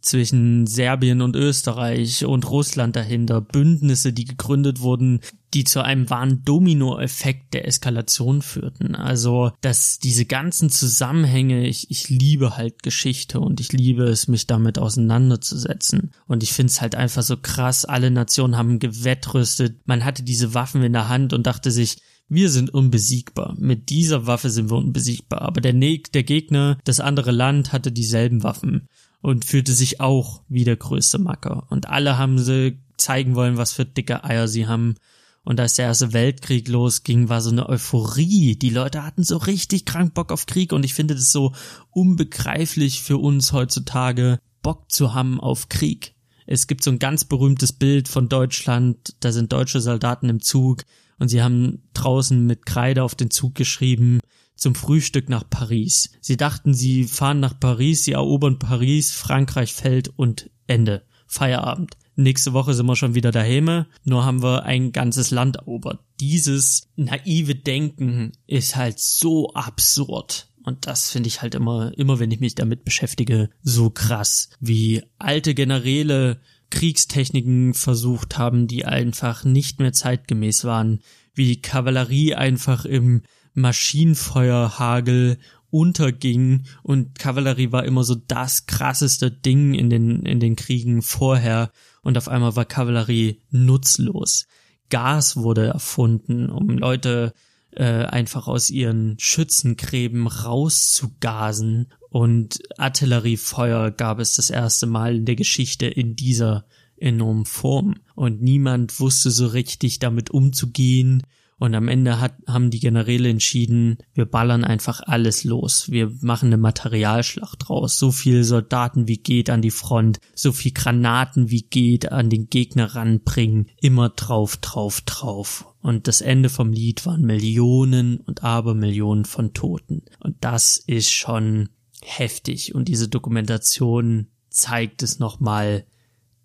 zwischen 0.00 0.66
Serbien 0.66 1.20
und 1.22 1.36
Österreich 1.36 2.24
und 2.24 2.48
Russland 2.50 2.96
dahinter, 2.96 3.40
Bündnisse, 3.40 4.12
die 4.12 4.24
gegründet 4.24 4.80
wurden, 4.80 5.20
die 5.54 5.64
zu 5.64 5.82
einem 5.82 6.10
wahren 6.10 6.44
Dominoeffekt 6.44 7.54
der 7.54 7.66
Eskalation 7.66 8.42
führten. 8.42 8.94
Also, 8.94 9.52
dass 9.60 9.98
diese 9.98 10.26
ganzen 10.26 10.70
Zusammenhänge, 10.70 11.66
ich, 11.66 11.90
ich 11.90 12.08
liebe 12.08 12.56
halt 12.56 12.82
Geschichte 12.82 13.40
und 13.40 13.60
ich 13.60 13.72
liebe 13.72 14.04
es, 14.04 14.28
mich 14.28 14.46
damit 14.46 14.78
auseinanderzusetzen. 14.78 16.12
Und 16.26 16.42
ich 16.42 16.52
finde 16.52 16.70
es 16.70 16.80
halt 16.80 16.94
einfach 16.94 17.22
so 17.22 17.36
krass, 17.36 17.84
alle 17.84 18.10
Nationen 18.10 18.56
haben 18.56 18.78
gewettrüstet, 18.78 19.86
man 19.86 20.04
hatte 20.04 20.22
diese 20.22 20.54
Waffen 20.54 20.82
in 20.82 20.92
der 20.92 21.08
Hand 21.08 21.32
und 21.32 21.46
dachte 21.46 21.70
sich, 21.70 21.96
wir 22.28 22.50
sind 22.50 22.74
unbesiegbar. 22.74 23.56
Mit 23.58 23.88
dieser 23.88 24.26
Waffe 24.26 24.50
sind 24.50 24.70
wir 24.70 24.76
unbesiegbar. 24.76 25.40
Aber 25.42 25.62
der, 25.62 25.72
ne 25.72 26.02
der 26.12 26.24
Gegner, 26.24 26.78
das 26.84 27.00
andere 27.00 27.30
Land, 27.30 27.72
hatte 27.72 27.90
dieselben 27.90 28.42
Waffen 28.42 28.86
und 29.20 29.44
fühlte 29.44 29.72
sich 29.72 30.00
auch 30.00 30.42
wie 30.48 30.64
der 30.64 30.76
größte 30.76 31.18
Macker. 31.18 31.66
Und 31.70 31.88
alle 31.88 32.18
haben 32.18 32.38
sie 32.38 32.78
zeigen 32.96 33.34
wollen, 33.34 33.56
was 33.56 33.72
für 33.72 33.84
dicke 33.84 34.24
Eier 34.24 34.48
sie 34.48 34.66
haben. 34.66 34.96
Und 35.44 35.60
als 35.60 35.74
der 35.74 35.86
erste 35.86 36.12
Weltkrieg 36.12 36.68
losging, 36.68 37.28
war 37.28 37.40
so 37.40 37.50
eine 37.50 37.68
Euphorie. 37.68 38.56
Die 38.56 38.70
Leute 38.70 39.04
hatten 39.04 39.24
so 39.24 39.38
richtig 39.38 39.86
krank 39.86 40.14
Bock 40.14 40.30
auf 40.30 40.46
Krieg 40.46 40.72
und 40.72 40.84
ich 40.84 40.94
finde 40.94 41.14
das 41.14 41.32
so 41.32 41.52
unbegreiflich 41.90 43.02
für 43.02 43.16
uns 43.18 43.52
heutzutage, 43.52 44.38
Bock 44.62 44.90
zu 44.90 45.14
haben 45.14 45.40
auf 45.40 45.68
Krieg. 45.68 46.14
Es 46.46 46.66
gibt 46.66 46.82
so 46.82 46.90
ein 46.90 46.98
ganz 46.98 47.24
berühmtes 47.24 47.72
Bild 47.72 48.08
von 48.08 48.28
Deutschland, 48.28 49.14
da 49.20 49.32
sind 49.32 49.52
deutsche 49.52 49.80
Soldaten 49.80 50.28
im 50.28 50.40
Zug 50.40 50.84
und 51.18 51.28
sie 51.28 51.42
haben 51.42 51.82
draußen 51.94 52.46
mit 52.46 52.66
Kreide 52.66 53.02
auf 53.02 53.14
den 53.14 53.30
Zug 53.30 53.54
geschrieben, 53.54 54.20
zum 54.58 54.74
Frühstück 54.74 55.28
nach 55.28 55.48
Paris. 55.48 56.10
Sie 56.20 56.36
dachten, 56.36 56.74
sie 56.74 57.04
fahren 57.04 57.40
nach 57.40 57.58
Paris, 57.58 58.04
sie 58.04 58.12
erobern 58.12 58.58
Paris, 58.58 59.12
Frankreich 59.12 59.72
fällt 59.72 60.08
und 60.08 60.50
Ende. 60.66 61.04
Feierabend. 61.26 61.96
Nächste 62.16 62.52
Woche 62.52 62.74
sind 62.74 62.86
wir 62.86 62.96
schon 62.96 63.14
wieder 63.14 63.30
daheim, 63.30 63.84
nur 64.04 64.24
haben 64.24 64.42
wir 64.42 64.64
ein 64.64 64.90
ganzes 64.92 65.30
Land 65.30 65.56
erobert. 65.56 66.00
Dieses 66.18 66.88
naive 66.96 67.54
Denken 67.54 68.32
ist 68.46 68.74
halt 68.74 68.98
so 68.98 69.52
absurd. 69.52 70.48
Und 70.64 70.86
das 70.86 71.10
finde 71.10 71.28
ich 71.28 71.42
halt 71.42 71.54
immer, 71.54 71.96
immer 71.96 72.18
wenn 72.18 72.30
ich 72.30 72.40
mich 72.40 72.54
damit 72.56 72.84
beschäftige, 72.84 73.50
so 73.62 73.90
krass, 73.90 74.50
wie 74.58 75.02
alte 75.18 75.54
Generäle 75.54 76.40
Kriegstechniken 76.70 77.72
versucht 77.72 78.36
haben, 78.36 78.66
die 78.66 78.84
einfach 78.84 79.44
nicht 79.44 79.80
mehr 79.80 79.92
zeitgemäß 79.92 80.64
waren, 80.64 81.00
wie 81.34 81.62
Kavallerie 81.62 82.34
einfach 82.34 82.84
im 82.84 83.22
Maschinenfeuerhagel 83.58 85.38
unterging 85.70 86.64
und 86.82 87.18
Kavallerie 87.18 87.72
war 87.72 87.84
immer 87.84 88.04
so 88.04 88.14
das 88.14 88.66
krasseste 88.66 89.30
Ding 89.30 89.74
in 89.74 89.90
den, 89.90 90.22
in 90.22 90.40
den 90.40 90.56
Kriegen 90.56 91.02
vorher 91.02 91.70
und 92.02 92.16
auf 92.16 92.28
einmal 92.28 92.56
war 92.56 92.64
Kavallerie 92.64 93.40
nutzlos. 93.50 94.46
Gas 94.88 95.36
wurde 95.36 95.66
erfunden, 95.66 96.48
um 96.48 96.70
Leute 96.70 97.34
äh, 97.72 98.04
einfach 98.04 98.48
aus 98.48 98.70
ihren 98.70 99.18
Schützengräben 99.18 100.26
rauszugasen 100.26 101.92
und 102.08 102.60
Artilleriefeuer 102.78 103.90
gab 103.90 104.18
es 104.20 104.36
das 104.36 104.48
erste 104.48 104.86
Mal 104.86 105.16
in 105.16 105.24
der 105.26 105.36
Geschichte 105.36 105.86
in 105.86 106.16
dieser 106.16 106.64
enormen 106.96 107.44
Form 107.44 107.96
und 108.14 108.40
niemand 108.42 108.98
wusste 108.98 109.30
so 109.30 109.46
richtig 109.46 109.98
damit 109.98 110.30
umzugehen 110.30 111.22
und 111.58 111.74
am 111.74 111.88
Ende 111.88 112.20
hat, 112.20 112.36
haben 112.46 112.70
die 112.70 112.78
Generäle 112.78 113.28
entschieden, 113.28 113.98
wir 114.14 114.26
ballern 114.26 114.64
einfach 114.64 115.00
alles 115.04 115.42
los. 115.42 115.90
Wir 115.90 116.12
machen 116.20 116.46
eine 116.46 116.56
Materialschlacht 116.56 117.68
draus. 117.68 117.98
So 117.98 118.12
viel 118.12 118.44
Soldaten 118.44 119.08
wie 119.08 119.18
geht 119.18 119.50
an 119.50 119.60
die 119.60 119.72
Front, 119.72 120.20
so 120.34 120.52
viel 120.52 120.70
Granaten 120.70 121.50
wie 121.50 121.62
geht 121.62 122.12
an 122.12 122.30
den 122.30 122.48
Gegner 122.48 122.94
ranbringen. 122.94 123.70
Immer 123.80 124.10
drauf, 124.10 124.56
drauf, 124.58 125.00
drauf. 125.00 125.74
Und 125.82 126.06
das 126.06 126.20
Ende 126.20 126.48
vom 126.48 126.72
Lied 126.72 127.04
waren 127.06 127.22
Millionen 127.22 128.18
und 128.18 128.44
Abermillionen 128.44 129.24
von 129.24 129.52
Toten. 129.52 130.02
Und 130.20 130.36
das 130.40 130.76
ist 130.76 131.10
schon 131.10 131.70
heftig. 132.02 132.74
Und 132.74 132.86
diese 132.86 133.08
Dokumentation 133.08 134.28
zeigt 134.48 135.02
es 135.02 135.18
nochmal 135.18 135.86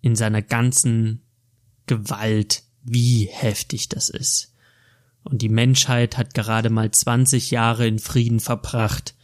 in 0.00 0.16
seiner 0.16 0.42
ganzen 0.42 1.22
Gewalt, 1.86 2.64
wie 2.82 3.28
heftig 3.30 3.88
das 3.88 4.08
ist 4.08 4.53
und 5.24 5.42
die 5.42 5.48
Menschheit 5.48 6.16
hat 6.16 6.34
gerade 6.34 6.70
mal 6.70 6.90
20 6.90 7.50
Jahre 7.50 7.86
in 7.86 7.98
Frieden 7.98 8.40
verbracht, 8.40 9.14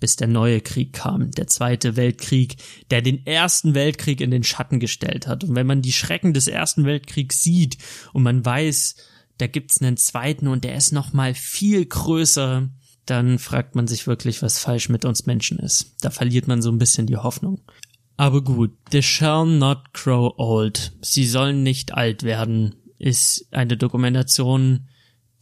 bis 0.00 0.16
der 0.16 0.28
neue 0.28 0.60
Krieg 0.60 0.92
kam, 0.92 1.30
der 1.30 1.46
zweite 1.46 1.96
Weltkrieg, 1.96 2.56
der 2.90 3.02
den 3.02 3.26
ersten 3.26 3.74
Weltkrieg 3.74 4.20
in 4.20 4.30
den 4.30 4.42
Schatten 4.42 4.80
gestellt 4.80 5.26
hat. 5.26 5.44
Und 5.44 5.54
wenn 5.54 5.66
man 5.66 5.82
die 5.82 5.92
Schrecken 5.92 6.32
des 6.32 6.48
ersten 6.48 6.84
Weltkriegs 6.84 7.42
sieht 7.42 7.78
und 8.12 8.22
man 8.22 8.44
weiß, 8.44 8.96
da 9.38 9.46
gibt's 9.46 9.80
einen 9.80 9.96
zweiten 9.96 10.48
und 10.48 10.64
der 10.64 10.74
ist 10.74 10.92
noch 10.92 11.12
mal 11.12 11.34
viel 11.34 11.84
größer, 11.84 12.68
dann 13.06 13.38
fragt 13.38 13.74
man 13.74 13.86
sich 13.86 14.06
wirklich, 14.06 14.42
was 14.42 14.58
falsch 14.58 14.88
mit 14.88 15.04
uns 15.04 15.26
Menschen 15.26 15.58
ist. 15.58 15.94
Da 16.00 16.10
verliert 16.10 16.48
man 16.48 16.62
so 16.62 16.70
ein 16.70 16.78
bisschen 16.78 17.06
die 17.06 17.16
Hoffnung. 17.16 17.60
Aber 18.16 18.42
gut, 18.42 18.72
they 18.90 19.02
shall 19.02 19.46
not 19.46 19.92
grow 19.94 20.34
old. 20.36 20.92
Sie 21.00 21.26
sollen 21.26 21.62
nicht 21.62 21.94
alt 21.94 22.22
werden, 22.22 22.74
ist 22.98 23.48
eine 23.50 23.76
Dokumentation, 23.78 24.89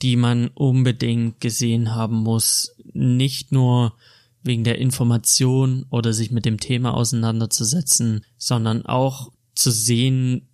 die 0.02 0.16
man 0.16 0.48
unbedingt 0.48 1.40
gesehen 1.40 1.94
haben 1.94 2.16
muss, 2.16 2.74
nicht 2.92 3.52
nur 3.52 3.94
wegen 4.42 4.64
der 4.64 4.78
Information 4.78 5.84
oder 5.90 6.12
sich 6.12 6.30
mit 6.30 6.44
dem 6.44 6.60
Thema 6.60 6.94
auseinanderzusetzen, 6.94 8.24
sondern 8.36 8.86
auch 8.86 9.32
zu 9.54 9.70
sehen, 9.70 10.48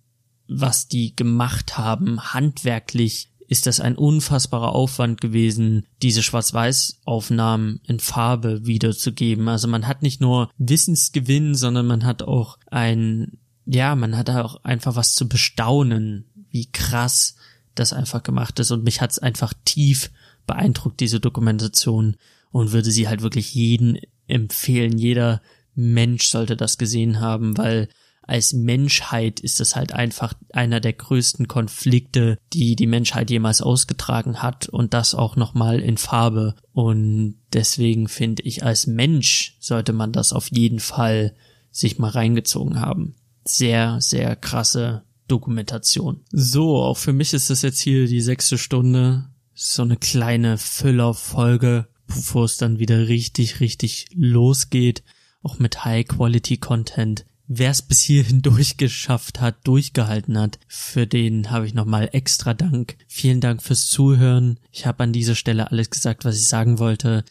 was 0.47 0.87
die 0.87 1.15
gemacht 1.15 1.77
haben, 1.77 2.19
handwerklich 2.33 3.29
ist 3.47 3.67
das 3.67 3.79
ein 3.79 3.95
unfassbarer 3.95 4.73
Aufwand 4.73 5.21
gewesen, 5.21 5.85
diese 6.01 6.23
Schwarz-Weiß-Aufnahmen 6.23 7.79
in 7.83 7.99
Farbe 7.99 8.65
wiederzugeben. 8.65 9.47
Also 9.47 9.67
man 9.67 9.87
hat 9.87 10.01
nicht 10.01 10.19
nur 10.19 10.49
Wissensgewinn, 10.57 11.53
sondern 11.53 11.85
man 11.85 12.05
hat 12.05 12.23
auch 12.23 12.57
ein, 12.71 13.37
ja, 13.65 13.95
man 13.95 14.17
hat 14.17 14.29
auch 14.29 14.63
einfach 14.63 14.95
was 14.95 15.13
zu 15.13 15.29
bestaunen, 15.29 16.25
wie 16.49 16.71
krass 16.71 17.35
das 17.75 17.93
einfach 17.93 18.23
gemacht 18.23 18.59
ist 18.59 18.71
und 18.71 18.83
mich 18.83 19.01
hat's 19.01 19.19
einfach 19.19 19.53
tief 19.65 20.11
beeindruckt, 20.47 20.99
diese 20.99 21.19
Dokumentation 21.19 22.15
und 22.51 22.71
würde 22.71 22.91
sie 22.91 23.07
halt 23.07 23.21
wirklich 23.21 23.53
jeden 23.53 23.99
empfehlen. 24.27 24.97
Jeder 24.97 25.41
Mensch 25.75 26.27
sollte 26.27 26.55
das 26.55 26.77
gesehen 26.77 27.19
haben, 27.19 27.57
weil 27.57 27.89
als 28.27 28.53
Menschheit 28.53 29.39
ist 29.39 29.61
es 29.61 29.75
halt 29.75 29.93
einfach 29.93 30.33
einer 30.51 30.79
der 30.79 30.93
größten 30.93 31.47
Konflikte, 31.47 32.37
die 32.53 32.75
die 32.75 32.87
Menschheit 32.87 33.29
jemals 33.29 33.61
ausgetragen 33.61 34.41
hat 34.41 34.67
und 34.67 34.93
das 34.93 35.13
auch 35.13 35.35
nochmal 35.35 35.79
in 35.79 35.97
Farbe. 35.97 36.55
Und 36.71 37.35
deswegen 37.53 38.07
finde 38.07 38.41
ich, 38.43 38.63
als 38.63 38.87
Mensch 38.87 39.57
sollte 39.59 39.93
man 39.93 40.11
das 40.11 40.33
auf 40.33 40.49
jeden 40.51 40.79
Fall 40.79 41.35
sich 41.71 41.99
mal 41.99 42.09
reingezogen 42.09 42.79
haben. 42.79 43.15
Sehr, 43.43 44.01
sehr 44.01 44.35
krasse 44.35 45.04
Dokumentation. 45.27 46.21
So, 46.31 46.81
auch 46.81 46.97
für 46.97 47.13
mich 47.13 47.33
ist 47.33 47.49
das 47.49 47.61
jetzt 47.61 47.79
hier 47.79 48.07
die 48.07 48.21
sechste 48.21 48.57
Stunde. 48.57 49.29
So 49.53 49.83
eine 49.83 49.97
kleine 49.97 50.57
Füllerfolge, 50.57 51.87
bevor 52.07 52.45
es 52.45 52.57
dann 52.57 52.79
wieder 52.79 53.07
richtig, 53.07 53.59
richtig 53.59 54.07
losgeht. 54.13 55.03
Auch 55.41 55.59
mit 55.59 55.85
High-Quality-Content. 55.85 57.25
Wer 57.47 57.71
es 57.71 57.81
bis 57.81 58.01
hierhin 58.01 58.41
durchgeschafft 58.41 59.39
hat, 59.39 59.55
durchgehalten 59.65 60.37
hat, 60.37 60.59
für 60.67 61.07
den 61.07 61.51
habe 61.51 61.67
ich 61.67 61.73
nochmal 61.73 62.09
extra 62.11 62.53
Dank. 62.53 62.97
Vielen 63.07 63.41
Dank 63.41 63.61
fürs 63.61 63.87
Zuhören. 63.87 64.59
Ich 64.71 64.85
habe 64.85 65.03
an 65.03 65.13
dieser 65.13 65.35
Stelle 65.35 65.71
alles 65.71 65.89
gesagt, 65.89 66.25
was 66.25 66.37
ich 66.37 66.47
sagen 66.47 66.79
wollte. 66.79 67.23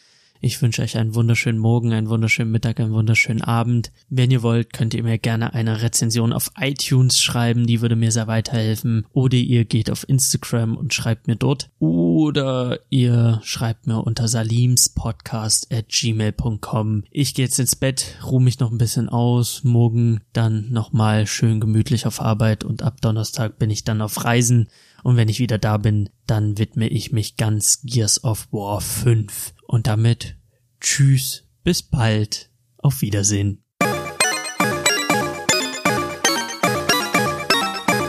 Ich 0.45 0.61
wünsche 0.61 0.83
euch 0.83 0.99
einen 0.99 1.15
wunderschönen 1.15 1.59
Morgen, 1.59 1.95
einen 1.95 2.11
wunderschönen 2.11 2.53
Mittag, 2.53 2.79
einen 2.79 2.93
wunderschönen 2.93 3.41
Abend. 3.41 3.93
Wenn 4.11 4.31
ihr 4.31 4.43
wollt, 4.43 4.75
könnt 4.75 4.93
ihr 4.93 5.03
mir 5.03 5.17
gerne 5.17 5.55
eine 5.55 5.81
Rezension 5.81 6.35
auf 6.35 6.51
iTunes 6.61 7.19
schreiben, 7.19 7.67
die 7.67 7.81
würde 7.81 7.97
mir 7.97 8.13
sehr 8.13 8.27
weiterhelfen. 8.27 9.07
Oder 9.15 9.39
ihr 9.39 9.65
geht 9.65 9.91
auf 9.91 10.07
Instagram 10.07 10.77
und 10.77 10.93
schreibt 10.93 11.29
mir 11.29 11.37
dort. 11.37 11.71
Oder 11.79 12.79
ihr 12.91 13.41
schreibt 13.43 13.87
mir 13.87 14.03
unter 14.03 14.29
salimspodcast 14.29 15.73
at 15.73 15.89
gmail.com. 15.89 17.05
Ich 17.11 17.33
gehe 17.33 17.47
jetzt 17.47 17.59
ins 17.59 17.75
Bett, 17.75 18.19
ruhe 18.27 18.43
mich 18.43 18.61
noch 18.61 18.71
ein 18.71 18.77
bisschen 18.77 19.09
aus, 19.09 19.65
morgen 19.65 20.21
dann 20.35 20.71
nochmal 20.71 21.27
schön 21.27 21.59
gemütlich 21.59 22.07
auf 22.07 22.21
Arbeit 22.21 22.65
und 22.65 22.83
ab 22.83 23.01
Donnerstag 23.01 23.59
bin 23.59 23.71
ich 23.71 23.85
dann 23.85 24.03
auf 24.03 24.23
Reisen. 24.23 24.69
Und 25.03 25.17
wenn 25.17 25.31
ich 25.31 25.39
wieder 25.39 25.57
da 25.57 25.79
bin, 25.79 26.11
dann 26.27 26.59
widme 26.59 26.89
ich 26.89 27.13
mich 27.13 27.39
ganz 27.39 27.81
Gears 27.83 28.25
of 28.25 28.49
War 28.53 28.83
5. 28.83 29.54
Und 29.67 29.87
damit 29.87 30.37
tschüss, 30.81 31.45
bis 31.62 31.83
bald, 31.83 32.51
auf 32.79 33.01
Wiedersehen. 33.01 33.65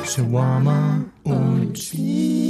Shawarma 0.06 1.06
und 1.24 1.78
Spiel. 1.78 2.45